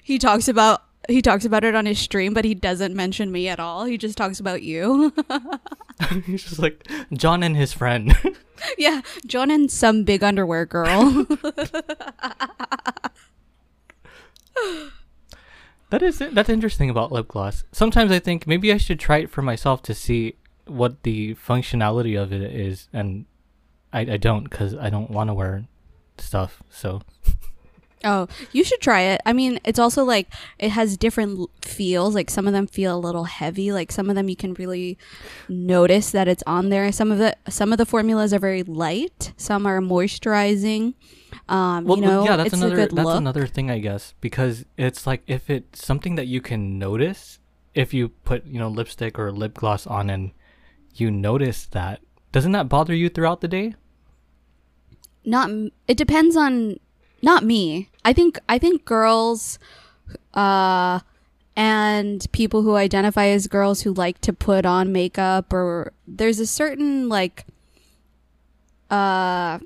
he 0.03 0.19
talks 0.19 0.49
about 0.49 0.83
he 1.09 1.23
talks 1.23 1.45
about 1.45 1.65
it 1.65 1.75
on 1.75 1.87
his 1.87 1.99
stream, 1.99 2.35
but 2.35 2.45
he 2.45 2.55
doesn't 2.55 2.95
mention 2.95 3.33
me 3.33 3.49
at 3.49 3.59
all. 3.59 3.85
He 3.85 3.99
just 3.99 4.17
talks 4.17 4.39
about 4.39 4.63
you. 4.63 5.13
He's 6.27 6.45
just 6.45 6.59
like 6.59 6.87
John 7.13 7.43
and 7.43 7.57
his 7.57 7.73
friend. 7.73 8.17
yeah, 8.79 9.01
John 9.27 9.51
and 9.51 9.71
some 9.71 10.05
big 10.05 10.23
underwear 10.23 10.67
girl. 10.67 11.27
That 15.91 16.03
is 16.03 16.19
that's 16.19 16.51
interesting 16.51 16.91
about 16.91 17.13
lip 17.13 17.29
gloss. 17.29 17.65
Sometimes 17.73 18.13
I 18.13 18.19
think 18.19 18.47
maybe 18.47 18.73
I 18.73 18.77
should 18.77 19.01
try 19.01 19.19
it 19.19 19.31
for 19.31 19.41
myself 19.41 19.81
to 19.85 19.95
see 19.95 20.35
what 20.67 21.03
the 21.03 21.35
functionality 21.37 22.21
of 22.21 22.31
it 22.31 22.43
is, 22.43 22.89
and 22.93 23.25
I, 23.93 24.01
I 24.01 24.17
don't 24.19 24.45
because 24.45 24.75
I 24.75 24.91
don't 24.91 25.11
want 25.11 25.31
to 25.31 25.35
wear 25.35 25.65
stuff. 26.19 26.63
So 26.69 27.01
Oh, 28.05 28.29
you 28.53 28.65
should 28.65 28.81
try 28.81 29.03
it. 29.03 29.21
I 29.27 29.33
mean, 29.33 29.59
it's 29.65 29.79
also 29.79 30.05
like 30.05 30.33
it 30.59 30.71
has 30.71 30.97
different 30.97 31.51
feels. 31.65 32.15
Like 32.15 32.31
some 32.31 32.47
of 32.47 32.53
them 32.53 32.67
feel 32.67 32.97
a 32.97 32.99
little 32.99 33.25
heavy. 33.25 33.73
Like 33.73 33.91
some 33.91 34.09
of 34.09 34.15
them 34.17 34.29
you 34.29 34.37
can 34.37 34.55
really 34.55 34.99
notice 35.49 36.11
that 36.13 36.29
it's 36.29 36.43
on 36.47 36.69
there. 36.69 36.91
Some 36.93 37.11
of 37.11 37.19
the 37.19 37.37
some 37.49 37.73
of 37.73 37.79
the 37.79 37.87
formulas 37.87 38.33
are 38.33 38.39
very 38.39 38.63
light. 38.63 39.33
Some 39.37 39.67
are 39.67 39.81
moisturizing. 39.81 40.95
Um, 41.49 41.85
well, 41.85 41.99
you 41.99 42.05
know, 42.05 42.25
yeah, 42.25 42.37
that's 42.37 42.55
another 42.55 42.77
that's 42.77 42.93
look. 42.93 43.19
another 43.19 43.47
thing 43.47 43.71
I 43.71 43.79
guess 43.79 44.15
because 44.21 44.65
it's 44.77 45.07
like 45.07 45.23
if 45.27 45.51
it's 45.51 45.85
something 45.85 46.15
that 46.15 46.27
you 46.27 46.41
can 46.41 46.79
notice 46.79 47.39
if 47.75 47.93
you 47.93 48.09
put 48.11 48.47
you 48.47 48.59
know 48.59 48.69
lipstick 48.69 49.19
or 49.19 49.31
lip 49.33 49.55
gloss 49.55 49.87
on 49.87 50.09
and 50.09 50.33
you 50.95 51.11
notice 51.11 51.67
that 51.67 52.01
doesn't 52.33 52.53
that 52.53 52.69
bother 52.69 52.95
you 52.95 53.09
throughout 53.09 53.41
the 53.41 53.49
day? 53.49 53.75
not 55.25 55.51
m- 55.51 55.71
it 55.87 55.97
depends 55.97 56.37
on 56.37 56.79
not 57.23 57.45
me 57.45 57.89
i 58.05 58.13
think 58.13 58.39
i 58.49 58.59
think 58.59 58.85
girls 58.85 59.59
uh 60.35 61.01
and 61.57 62.31
people 62.31 62.63
who 62.63 62.77
identify 62.77 63.27
as 63.27 63.49
girls 63.49 63.83
who 63.83 63.93
like 63.93 64.21
to 64.21 64.33
put 64.33 64.65
on 64.65 64.93
makeup 64.93 65.53
or 65.53 65.93
there's 66.07 66.39
a 66.39 66.47
certain 66.47 67.09
like 67.09 67.45
uh 68.91 69.59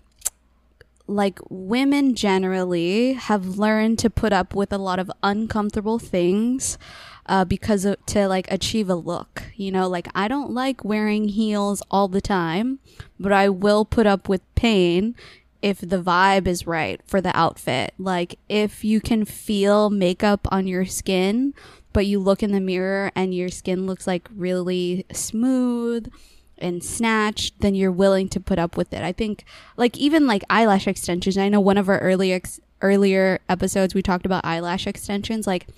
like 1.07 1.39
women 1.51 2.15
generally 2.15 3.13
have 3.15 3.59
learned 3.59 3.99
to 3.99 4.09
put 4.09 4.33
up 4.33 4.55
with 4.55 4.73
a 4.73 4.79
lot 4.79 4.99
of 4.99 5.11
uncomfortable 5.23 5.99
things 5.99 6.79
uh, 7.27 7.45
because 7.45 7.85
of, 7.85 8.05
to 8.07 8.27
like 8.27 8.51
achieve 8.51 8.89
a 8.89 8.95
look. 8.95 9.43
You 9.57 9.71
know, 9.71 9.89
like 9.89 10.09
I 10.15 10.29
don't 10.29 10.51
like 10.51 10.85
wearing 10.85 11.29
heels 11.29 11.83
all 11.91 12.09
the 12.09 12.21
time, 12.21 12.79
but 13.19 13.33
I 13.33 13.49
will 13.49 13.85
put 13.85 14.07
up 14.07 14.29
with 14.29 14.43
pain 14.55 15.15
if 15.63 15.81
the 15.81 16.03
vibe 16.03 16.47
is 16.47 16.67
right 16.67 17.01
for 17.07 17.21
the 17.21 17.35
outfit. 17.37 17.95
Like 17.99 18.39
if 18.49 18.85
you 18.85 19.01
can 19.01 19.25
feel 19.25 19.89
makeup 19.89 20.47
on 20.51 20.67
your 20.67 20.85
skin, 20.85 21.55
but 21.93 22.07
you 22.07 22.19
look 22.19 22.43
in 22.43 22.53
the 22.53 22.61
mirror 22.61 23.13
and 23.15 23.35
your 23.35 23.49
skin 23.49 23.87
looks 23.87 24.07
like 24.07 24.29
really 24.35 25.07
smooth 25.13 26.11
and 26.59 26.83
snatched, 26.83 27.61
then 27.61 27.75
you're 27.75 27.93
willing 27.93 28.29
to 28.31 28.41
put 28.41 28.59
up 28.59 28.77
with 28.77 28.93
it. 28.93 29.03
I 29.03 29.13
think 29.13 29.45
like 29.77 29.97
even 29.97 30.27
like 30.27 30.43
eyelash 30.51 30.87
extensions. 30.87 31.39
I 31.39 31.49
know 31.49 31.61
one 31.61 31.79
of 31.79 31.89
our 31.89 31.99
earlier 31.99 32.37
ex- 32.37 32.61
earlier 32.81 33.41
episodes 33.49 33.95
we 33.95 34.03
talked 34.03 34.27
about 34.27 34.45
eyelash 34.45 34.89
extensions 34.89 35.47
like 35.47 35.69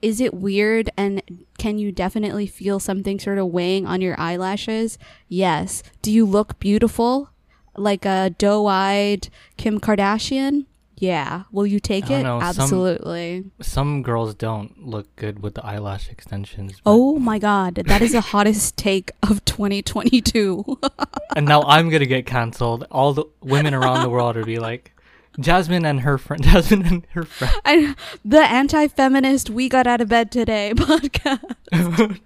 is 0.00 0.20
it 0.20 0.34
weird 0.34 0.90
and 0.96 1.22
can 1.58 1.78
you 1.78 1.90
definitely 1.92 2.46
feel 2.46 2.78
something 2.78 3.18
sort 3.18 3.38
of 3.38 3.46
weighing 3.46 3.86
on 3.86 4.02
your 4.02 4.18
eyelashes? 4.20 4.98
Yes. 5.28 5.82
Do 6.02 6.12
you 6.12 6.26
look 6.26 6.58
beautiful? 6.58 7.30
Like 7.76 8.04
a 8.04 8.30
doe-eyed 8.38 9.28
Kim 9.56 9.80
Kardashian? 9.80 10.66
Yeah. 10.96 11.42
Will 11.50 11.66
you 11.66 11.80
take 11.80 12.10
it? 12.10 12.22
know, 12.22 12.40
Absolutely. 12.40 13.44
Some 13.60 14.02
girls 14.02 14.34
don't 14.34 14.86
look 14.86 15.14
good 15.16 15.42
with 15.42 15.54
the 15.54 15.64
eyelash 15.64 16.08
extensions. 16.08 16.80
Oh 16.86 17.18
my 17.18 17.38
god, 17.38 17.74
that 17.74 18.00
is 18.00 18.12
the 18.12 18.20
hottest 18.20 18.76
take 18.76 19.10
of 19.22 19.44
2022. 19.44 20.78
and 21.36 21.46
now 21.46 21.62
I'm 21.62 21.90
gonna 21.90 22.06
get 22.06 22.26
canceled. 22.26 22.86
All 22.90 23.12
the 23.12 23.24
women 23.42 23.74
around 23.74 24.02
the 24.02 24.08
world 24.08 24.36
will 24.36 24.44
be 24.44 24.58
like, 24.58 24.92
Jasmine 25.40 25.84
and 25.84 26.00
her 26.00 26.16
friend, 26.16 26.42
Jasmine 26.48 26.86
and 26.86 27.06
her 27.12 27.24
friend. 27.24 27.52
I, 27.64 27.94
the 28.24 28.40
anti-feminist 28.40 29.50
"We 29.50 29.68
Got 29.68 29.86
Out 29.86 30.00
of 30.00 30.08
Bed 30.08 30.30
Today" 30.30 30.72
podcast. 30.76 32.20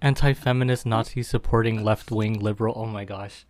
anti-feminist 0.00 0.86
Nazi 0.86 1.22
supporting 1.22 1.84
left-wing 1.84 2.40
liberal. 2.40 2.74
Oh 2.76 2.86
my 2.86 3.04
gosh. 3.04 3.44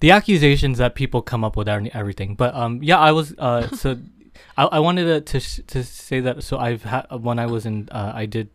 The 0.00 0.10
accusations 0.12 0.78
that 0.78 0.94
people 0.94 1.22
come 1.22 1.44
up 1.44 1.56
with 1.56 1.68
are 1.68 1.82
everything. 1.92 2.34
But 2.34 2.54
um 2.54 2.82
yeah, 2.82 2.98
I 2.98 3.12
was 3.12 3.34
uh 3.38 3.68
so 3.76 3.98
I, 4.56 4.64
I 4.64 4.78
wanted 4.80 5.04
to 5.26 5.40
to, 5.40 5.62
to 5.66 5.84
say 5.84 6.20
that 6.20 6.42
so 6.42 6.58
I've 6.58 6.82
had 6.84 7.06
when 7.10 7.38
I 7.38 7.46
was 7.46 7.66
in 7.66 7.88
uh, 7.90 8.12
I 8.14 8.26
did 8.26 8.48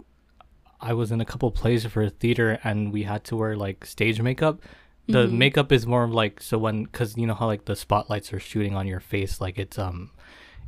I 0.81 0.93
was 0.93 1.11
in 1.11 1.21
a 1.21 1.25
couple 1.25 1.49
plays 1.51 1.85
for 1.85 2.09
theater 2.09 2.59
and 2.63 2.91
we 2.91 3.03
had 3.03 3.23
to 3.25 3.35
wear 3.35 3.55
like 3.55 3.85
stage 3.85 4.21
makeup. 4.21 4.61
The 5.07 5.27
Mhm. 5.27 5.33
makeup 5.33 5.71
is 5.71 5.85
more 5.85 6.03
of 6.03 6.11
like 6.11 6.41
so 6.41 6.57
when 6.57 6.87
cuz 6.87 7.15
you 7.15 7.27
know 7.27 7.35
how 7.35 7.45
like 7.45 7.65
the 7.65 7.75
spotlights 7.75 8.33
are 8.33 8.39
shooting 8.39 8.75
on 8.75 8.87
your 8.87 8.99
face 8.99 9.39
like 9.39 9.59
it's 9.59 9.77
um 9.77 10.09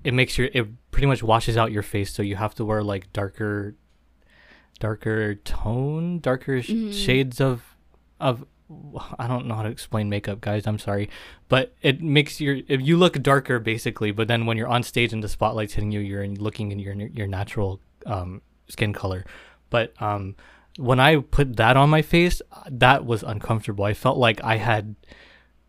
it 0.03 0.13
makes 0.13 0.37
your 0.37 0.49
it 0.53 0.67
pretty 0.91 1.07
much 1.07 1.23
washes 1.23 1.57
out 1.57 1.71
your 1.71 1.81
face 1.83 2.13
so 2.13 2.21
you 2.21 2.35
have 2.35 2.53
to 2.53 2.63
wear 2.63 2.83
like 2.83 3.11
darker 3.13 3.73
darker 4.79 5.33
tone 5.35 6.19
darker 6.19 6.61
sh- 6.61 6.69
Mhm. 6.69 6.93
shades 6.93 7.41
of 7.41 7.75
of 8.19 8.45
I 9.19 9.27
don't 9.27 9.45
know 9.47 9.55
how 9.55 9.63
to 9.63 9.69
explain 9.69 10.09
makeup 10.09 10.41
guys. 10.41 10.67
I'm 10.67 10.79
sorry. 10.79 11.09
But 11.49 11.73
it 11.81 12.01
makes 12.01 12.41
your 12.41 12.57
if 12.67 12.81
you 12.81 12.97
look 12.97 13.21
darker 13.21 13.59
basically 13.59 14.11
but 14.11 14.27
then 14.27 14.45
when 14.45 14.57
you're 14.57 14.67
on 14.67 14.83
stage 14.83 15.13
and 15.13 15.23
the 15.23 15.29
spotlight's 15.29 15.73
hitting 15.73 15.91
you 15.91 15.99
you're 15.99 16.27
looking 16.27 16.71
in 16.71 16.79
your 16.79 16.93
your 16.93 17.27
natural 17.27 17.79
um 18.05 18.41
skin 18.67 18.93
color. 18.93 19.25
But 19.69 19.93
um 20.01 20.35
when 20.77 20.99
I 20.99 21.17
put 21.17 21.55
that 21.57 21.77
on 21.77 21.89
my 21.89 22.01
face 22.01 22.41
that 22.69 23.05
was 23.05 23.23
uncomfortable. 23.23 23.85
I 23.85 23.93
felt 23.93 24.17
like 24.17 24.43
I 24.43 24.57
had 24.57 24.95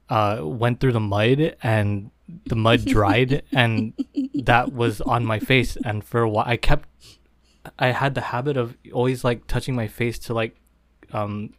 uh 0.09 0.41
went 0.43 0.81
through 0.81 0.93
the 0.93 1.01
mud 1.01 1.57
and 1.63 2.11
the 2.47 2.57
mud 2.57 2.85
dried 2.85 3.43
and 3.53 3.95
that 4.35 4.73
was 4.73 5.01
on 5.01 5.25
my 5.25 5.39
face. 5.39 5.77
And 5.85 6.05
for 6.05 6.21
a 6.21 6.29
while 6.29 6.45
I 6.47 6.57
kept 6.57 6.89
I 7.79 7.89
had 7.89 8.15
the 8.15 8.21
habit 8.21 8.57
of 8.57 8.77
always 8.93 9.25
like 9.25 9.47
touching 9.47 9.75
my 9.75 9.87
face 9.87 10.19
to 10.21 10.35
like 10.35 10.57
um 11.13 11.55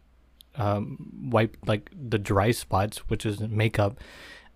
um 0.60 1.30
wipe 1.30 1.56
like 1.66 1.90
the 2.10 2.18
dry 2.18 2.50
spots 2.50 2.98
which 3.08 3.24
is 3.26 3.40
makeup. 3.40 3.98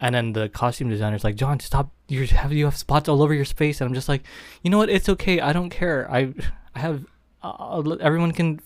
And 0.00 0.14
then 0.14 0.32
the 0.32 0.48
costume 0.48 0.90
designer's 0.90 1.24
like 1.24 1.36
John 1.36 1.60
stop 1.60 1.90
you 2.08 2.26
have 2.26 2.52
you 2.52 2.66
have 2.66 2.76
spots 2.76 3.08
all 3.08 3.22
over 3.22 3.32
your 3.32 3.44
face 3.44 3.80
and 3.80 3.88
I'm 3.88 3.94
just 3.94 4.08
like 4.08 4.22
you 4.62 4.70
know 4.70 4.78
what? 4.78 4.90
It's 4.90 5.08
okay. 5.08 5.40
I 5.40 5.52
don't 5.52 5.70
care. 5.70 6.10
I 6.10 6.34
I 6.74 6.78
have 6.80 7.06
uh, 7.42 7.96
everyone 8.00 8.32
can 8.32 8.60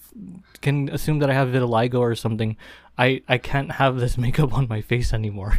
can 0.60 0.88
assume 0.90 1.18
that 1.18 1.30
I 1.30 1.34
have 1.34 1.48
vitiligo 1.48 1.98
or 1.98 2.14
something. 2.14 2.56
I 2.96 3.22
I 3.28 3.38
can't 3.38 3.72
have 3.72 3.98
this 3.98 4.18
makeup 4.24 4.52
on 4.52 4.68
my 4.68 4.80
face 4.80 5.12
anymore. 5.12 5.58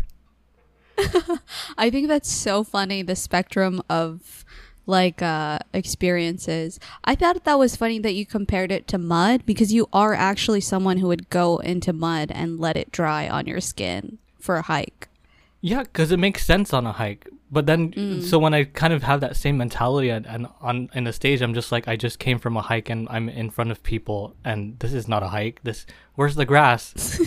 I 1.78 1.90
think 1.90 2.08
that's 2.08 2.30
so 2.30 2.64
funny. 2.64 3.02
The 3.02 3.16
spectrum 3.16 3.82
of 3.90 4.46
like 4.90 5.22
uh 5.22 5.60
experiences. 5.74 6.80
I 7.04 7.14
thought 7.16 7.44
that 7.46 7.60
was 7.60 7.76
funny 7.76 8.00
that 8.00 8.14
you 8.16 8.26
compared 8.26 8.72
it 8.72 8.88
to 8.90 8.98
mud 8.98 9.46
because 9.46 9.72
you 9.72 9.88
are 9.94 10.14
actually 10.14 10.62
someone 10.62 10.98
who 10.98 11.08
would 11.08 11.30
go 11.30 11.58
into 11.60 11.94
mud 11.94 12.32
and 12.32 12.60
let 12.60 12.76
it 12.78 12.92
dry 12.92 13.30
on 13.30 13.46
your 13.48 13.62
skin 13.62 14.18
for 14.40 14.56
a 14.58 14.64
hike. 14.64 15.08
Yeah, 15.62 15.84
because 15.84 16.12
it 16.12 16.20
makes 16.20 16.46
sense 16.46 16.74
on 16.74 16.86
a 16.88 16.94
hike. 16.94 17.28
But 17.52 17.66
then, 17.66 17.92
Mm. 17.92 18.22
so 18.24 18.38
when 18.38 18.54
I 18.54 18.64
kind 18.66 18.94
of 18.94 19.02
have 19.04 19.22
that 19.22 19.36
same 19.36 19.58
mentality 19.58 20.10
and, 20.10 20.26
and 20.28 20.48
on 20.62 20.90
in 20.94 21.04
the 21.06 21.12
stage, 21.12 21.42
I'm 21.42 21.54
just 21.56 21.72
like, 21.72 21.88
I 21.88 21.96
just 21.96 22.20
came 22.20 22.38
from 22.38 22.56
a 22.56 22.62
hike 22.62 22.90
and 22.92 23.08
I'm 23.10 23.28
in 23.28 23.50
front 23.50 23.72
of 23.72 23.82
people, 23.82 24.36
and 24.46 24.78
this 24.80 24.94
is 24.94 25.08
not 25.08 25.24
a 25.24 25.28
hike. 25.30 25.60
This, 25.64 25.86
where's 26.16 26.36
the 26.36 26.46
grass? 26.46 26.94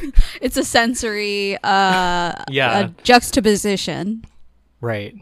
It's 0.40 0.56
a 0.58 0.64
sensory 0.64 1.56
uh 1.62 2.32
Yeah. 2.50 2.78
a 2.80 2.88
juxtaposition. 3.02 4.24
right. 4.80 5.14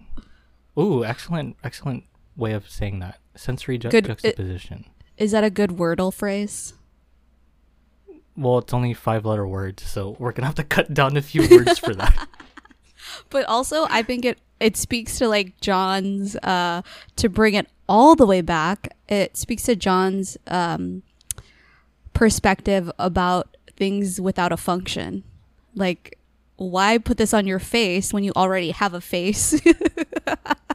Ooh, 0.79 1.05
excellent, 1.05 1.57
excellent 1.65 2.05
way 2.37 2.53
of 2.53 2.69
saying 2.71 3.01
that. 3.01 3.19
Sensory 3.35 3.79
ju- 3.79 3.89
Good- 3.89 4.07
juxtaposition. 4.07 4.85
Is 5.17 5.33
that 5.33 5.43
a 5.45 5.51
good 5.51 5.71
wordle 5.71 6.13
phrase? 6.15 6.75
well, 8.37 8.59
it's 8.59 8.73
only 8.73 8.95
five 8.95 9.27
letter 9.27 9.47
words, 9.49 9.83
so 9.83 10.15
we're 10.21 10.31
gonna 10.31 10.47
have 10.47 10.55
to 10.55 10.63
cut 10.65 10.95
down 10.95 11.17
a 11.17 11.23
few 11.23 11.49
words 11.51 11.79
for 11.79 11.95
that. 11.95 12.29
But 13.31 13.47
also 13.47 13.87
I 13.91 14.03
think 14.03 14.25
it 14.25 14.39
it 14.61 14.77
speaks 14.77 15.19
to 15.19 15.29
like 15.29 15.61
John's 15.61 16.37
uh 16.37 16.83
to 17.17 17.29
bring 17.29 17.55
it 17.55 17.67
all 17.89 18.15
the 18.15 18.27
way 18.27 18.43
back. 18.43 18.95
It 19.09 19.37
speaks 19.37 19.63
to 19.65 19.75
John's 19.77 20.37
um 20.47 21.03
perspective 22.13 22.91
about 22.99 23.57
things 23.77 24.21
without 24.21 24.53
a 24.53 24.57
function. 24.57 25.25
Like 25.75 26.19
why 26.57 26.99
put 26.99 27.17
this 27.17 27.33
on 27.33 27.47
your 27.47 27.61
face 27.61 28.13
when 28.13 28.25
you 28.25 28.33
already 28.37 28.71
have 28.73 28.95
a 28.95 29.01
face? 29.01 29.61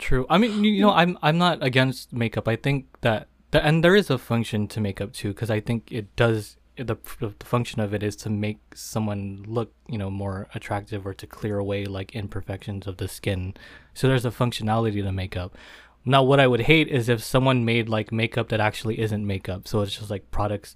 True. 0.00 0.24
I 0.30 0.38
mean, 0.38 0.64
you, 0.64 0.80
know, 0.80 0.92
I'm 0.92 1.18
I'm 1.20 1.36
not 1.36 1.62
against 1.62 2.10
makeup. 2.10 2.48
I 2.48 2.56
think 2.56 2.86
that, 3.02 3.28
that 3.50 3.64
and 3.66 3.84
there 3.84 3.94
is 3.94 4.08
a 4.08 4.16
function 4.16 4.66
to 4.68 4.80
makeup 4.80 5.12
too, 5.12 5.28
because 5.28 5.50
I 5.50 5.60
think 5.60 5.92
it 5.92 6.16
does. 6.16 6.56
The, 6.76 6.96
the 7.18 7.34
function 7.44 7.80
of 7.82 7.92
it 7.92 8.02
is 8.02 8.16
to 8.16 8.30
make 8.30 8.58
someone 8.74 9.44
look, 9.46 9.74
you 9.86 9.98
know, 9.98 10.08
more 10.08 10.48
attractive 10.54 11.06
or 11.06 11.12
to 11.12 11.26
clear 11.26 11.58
away 11.58 11.84
like 11.84 12.14
imperfections 12.14 12.86
of 12.86 12.96
the 12.96 13.08
skin. 13.08 13.52
So 13.92 14.08
there's 14.08 14.24
a 14.24 14.30
functionality 14.30 15.02
to 15.02 15.12
makeup. 15.12 15.58
Now, 16.06 16.22
what 16.22 16.40
I 16.40 16.46
would 16.46 16.62
hate 16.62 16.88
is 16.88 17.10
if 17.10 17.22
someone 17.22 17.66
made 17.66 17.90
like 17.90 18.10
makeup 18.10 18.48
that 18.48 18.60
actually 18.60 18.98
isn't 18.98 19.26
makeup. 19.26 19.68
So 19.68 19.82
it's 19.82 19.98
just 19.98 20.08
like 20.08 20.30
products 20.30 20.74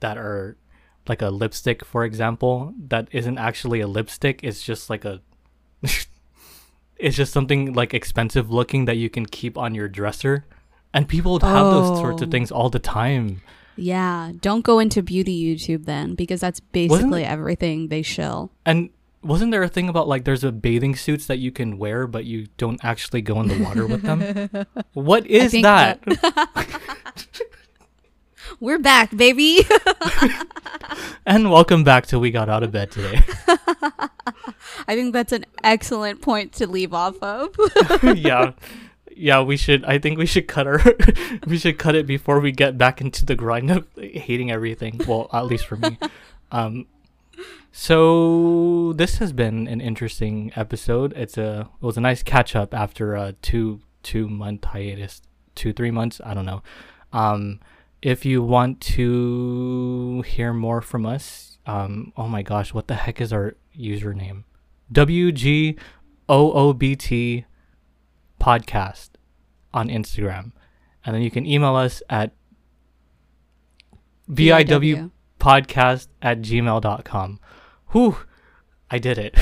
that 0.00 0.16
are 0.16 0.56
like 1.06 1.20
a 1.20 1.28
lipstick, 1.28 1.84
for 1.84 2.04
example, 2.04 2.72
that 2.88 3.08
isn't 3.12 3.36
actually 3.36 3.80
a 3.80 3.86
lipstick. 3.86 4.40
It's 4.42 4.62
just 4.62 4.88
like 4.88 5.04
a 5.04 5.20
it's 6.98 7.16
just 7.16 7.32
something 7.32 7.72
like 7.74 7.92
expensive 7.94 8.50
looking 8.50 8.84
that 8.86 8.96
you 8.96 9.10
can 9.10 9.26
keep 9.26 9.58
on 9.58 9.74
your 9.74 9.88
dresser. 9.88 10.44
And 10.92 11.08
people 11.08 11.38
have 11.40 11.66
those 11.66 11.98
sorts 11.98 12.22
Oh. 12.22 12.24
of 12.26 12.30
things 12.30 12.50
all 12.52 12.70
the 12.70 12.78
time. 12.78 13.42
yeah, 13.76 14.30
don't 14.40 14.62
go 14.64 14.78
into 14.78 15.02
beauty 15.02 15.34
YouTube 15.44 15.84
then 15.86 16.14
because 16.14 16.40
that's 16.40 16.60
basically 16.60 17.24
everything 17.24 17.88
they 17.88 18.02
shill. 18.02 18.52
And 18.64 18.90
wasn't 19.22 19.50
there 19.50 19.62
a 19.64 19.68
thing 19.68 19.88
about 19.88 20.06
like 20.06 20.24
there's 20.24 20.44
a 20.44 20.52
bathing 20.52 20.94
suits 20.94 21.26
that 21.26 21.38
you 21.38 21.50
can 21.50 21.78
wear 21.78 22.06
but 22.06 22.24
you 22.26 22.46
don't 22.58 22.78
actually 22.84 23.22
go 23.22 23.40
in 23.40 23.48
the 23.48 23.58
water 23.64 23.86
with 23.86 24.02
them? 24.02 24.66
What 24.92 25.26
is 25.26 25.50
think 25.50 25.64
that? 25.64 25.98
We're 28.60 28.78
back, 28.78 29.16
baby. 29.16 29.60
and 31.26 31.50
welcome 31.50 31.84
back 31.84 32.06
to 32.06 32.18
We 32.18 32.30
Got 32.30 32.48
Out 32.48 32.62
of 32.62 32.72
Bed 32.72 32.90
today. 32.90 33.22
I 33.46 34.94
think 34.94 35.12
that's 35.12 35.32
an 35.32 35.46
excellent 35.62 36.20
point 36.20 36.52
to 36.54 36.66
leave 36.66 36.92
off 36.92 37.16
of. 37.22 37.54
yeah. 38.16 38.52
Yeah, 39.16 39.42
we 39.42 39.56
should 39.56 39.84
I 39.84 39.98
think 39.98 40.18
we 40.18 40.26
should 40.26 40.48
cut 40.48 40.66
our 40.66 40.80
we 41.46 41.58
should 41.58 41.78
cut 41.78 41.94
it 41.94 42.06
before 42.06 42.40
we 42.40 42.50
get 42.50 42.76
back 42.76 43.00
into 43.00 43.24
the 43.24 43.36
grind 43.36 43.70
of 43.70 43.86
hating 43.96 44.50
everything. 44.50 45.00
Well, 45.06 45.28
at 45.32 45.46
least 45.46 45.66
for 45.66 45.76
me. 45.76 45.98
Um 46.50 46.86
so 47.70 48.92
this 48.94 49.18
has 49.18 49.32
been 49.32 49.66
an 49.68 49.80
interesting 49.80 50.52
episode. 50.56 51.12
It's 51.16 51.38
a 51.38 51.68
it 51.80 51.84
was 51.84 51.96
a 51.96 52.00
nice 52.00 52.22
catch 52.22 52.56
up 52.56 52.74
after 52.74 53.14
a 53.14 53.32
two 53.42 53.80
two 54.02 54.28
month 54.28 54.64
hiatus, 54.64 55.22
two 55.54 55.72
three 55.72 55.90
months. 55.90 56.20
I 56.24 56.34
don't 56.34 56.46
know. 56.46 56.62
Um, 57.12 57.60
if 58.04 58.26
you 58.26 58.42
want 58.42 58.82
to 58.82 60.22
hear 60.26 60.52
more 60.52 60.82
from 60.82 61.06
us, 61.06 61.56
um, 61.66 62.12
oh 62.18 62.28
my 62.28 62.42
gosh, 62.42 62.74
what 62.74 62.86
the 62.86 62.94
heck 62.94 63.18
is 63.18 63.32
our 63.32 63.56
username? 63.76 64.44
W 64.92 65.32
G 65.32 65.78
O 66.28 66.52
O 66.52 66.74
B 66.74 66.94
T 66.94 67.46
podcast 68.38 69.08
on 69.72 69.88
Instagram. 69.88 70.52
And 71.06 71.14
then 71.14 71.22
you 71.22 71.30
can 71.30 71.46
email 71.46 71.76
us 71.76 72.02
at 72.10 72.32
biwpodcast 74.30 76.08
at 76.20 76.42
gmail.com. 76.42 77.40
Whew, 77.92 78.16
I 78.90 78.98
did 78.98 79.18
it. 79.18 79.34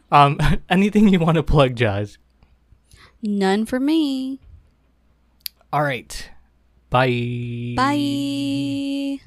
um, 0.10 0.38
anything 0.70 1.08
you 1.08 1.18
want 1.18 1.36
to 1.36 1.42
plug, 1.42 1.76
Jazz? 1.76 2.16
None 3.20 3.66
for 3.66 3.78
me. 3.78 4.40
All 5.70 5.82
right. 5.82 6.30
Bye. 6.90 7.74
Bye. 7.76 9.20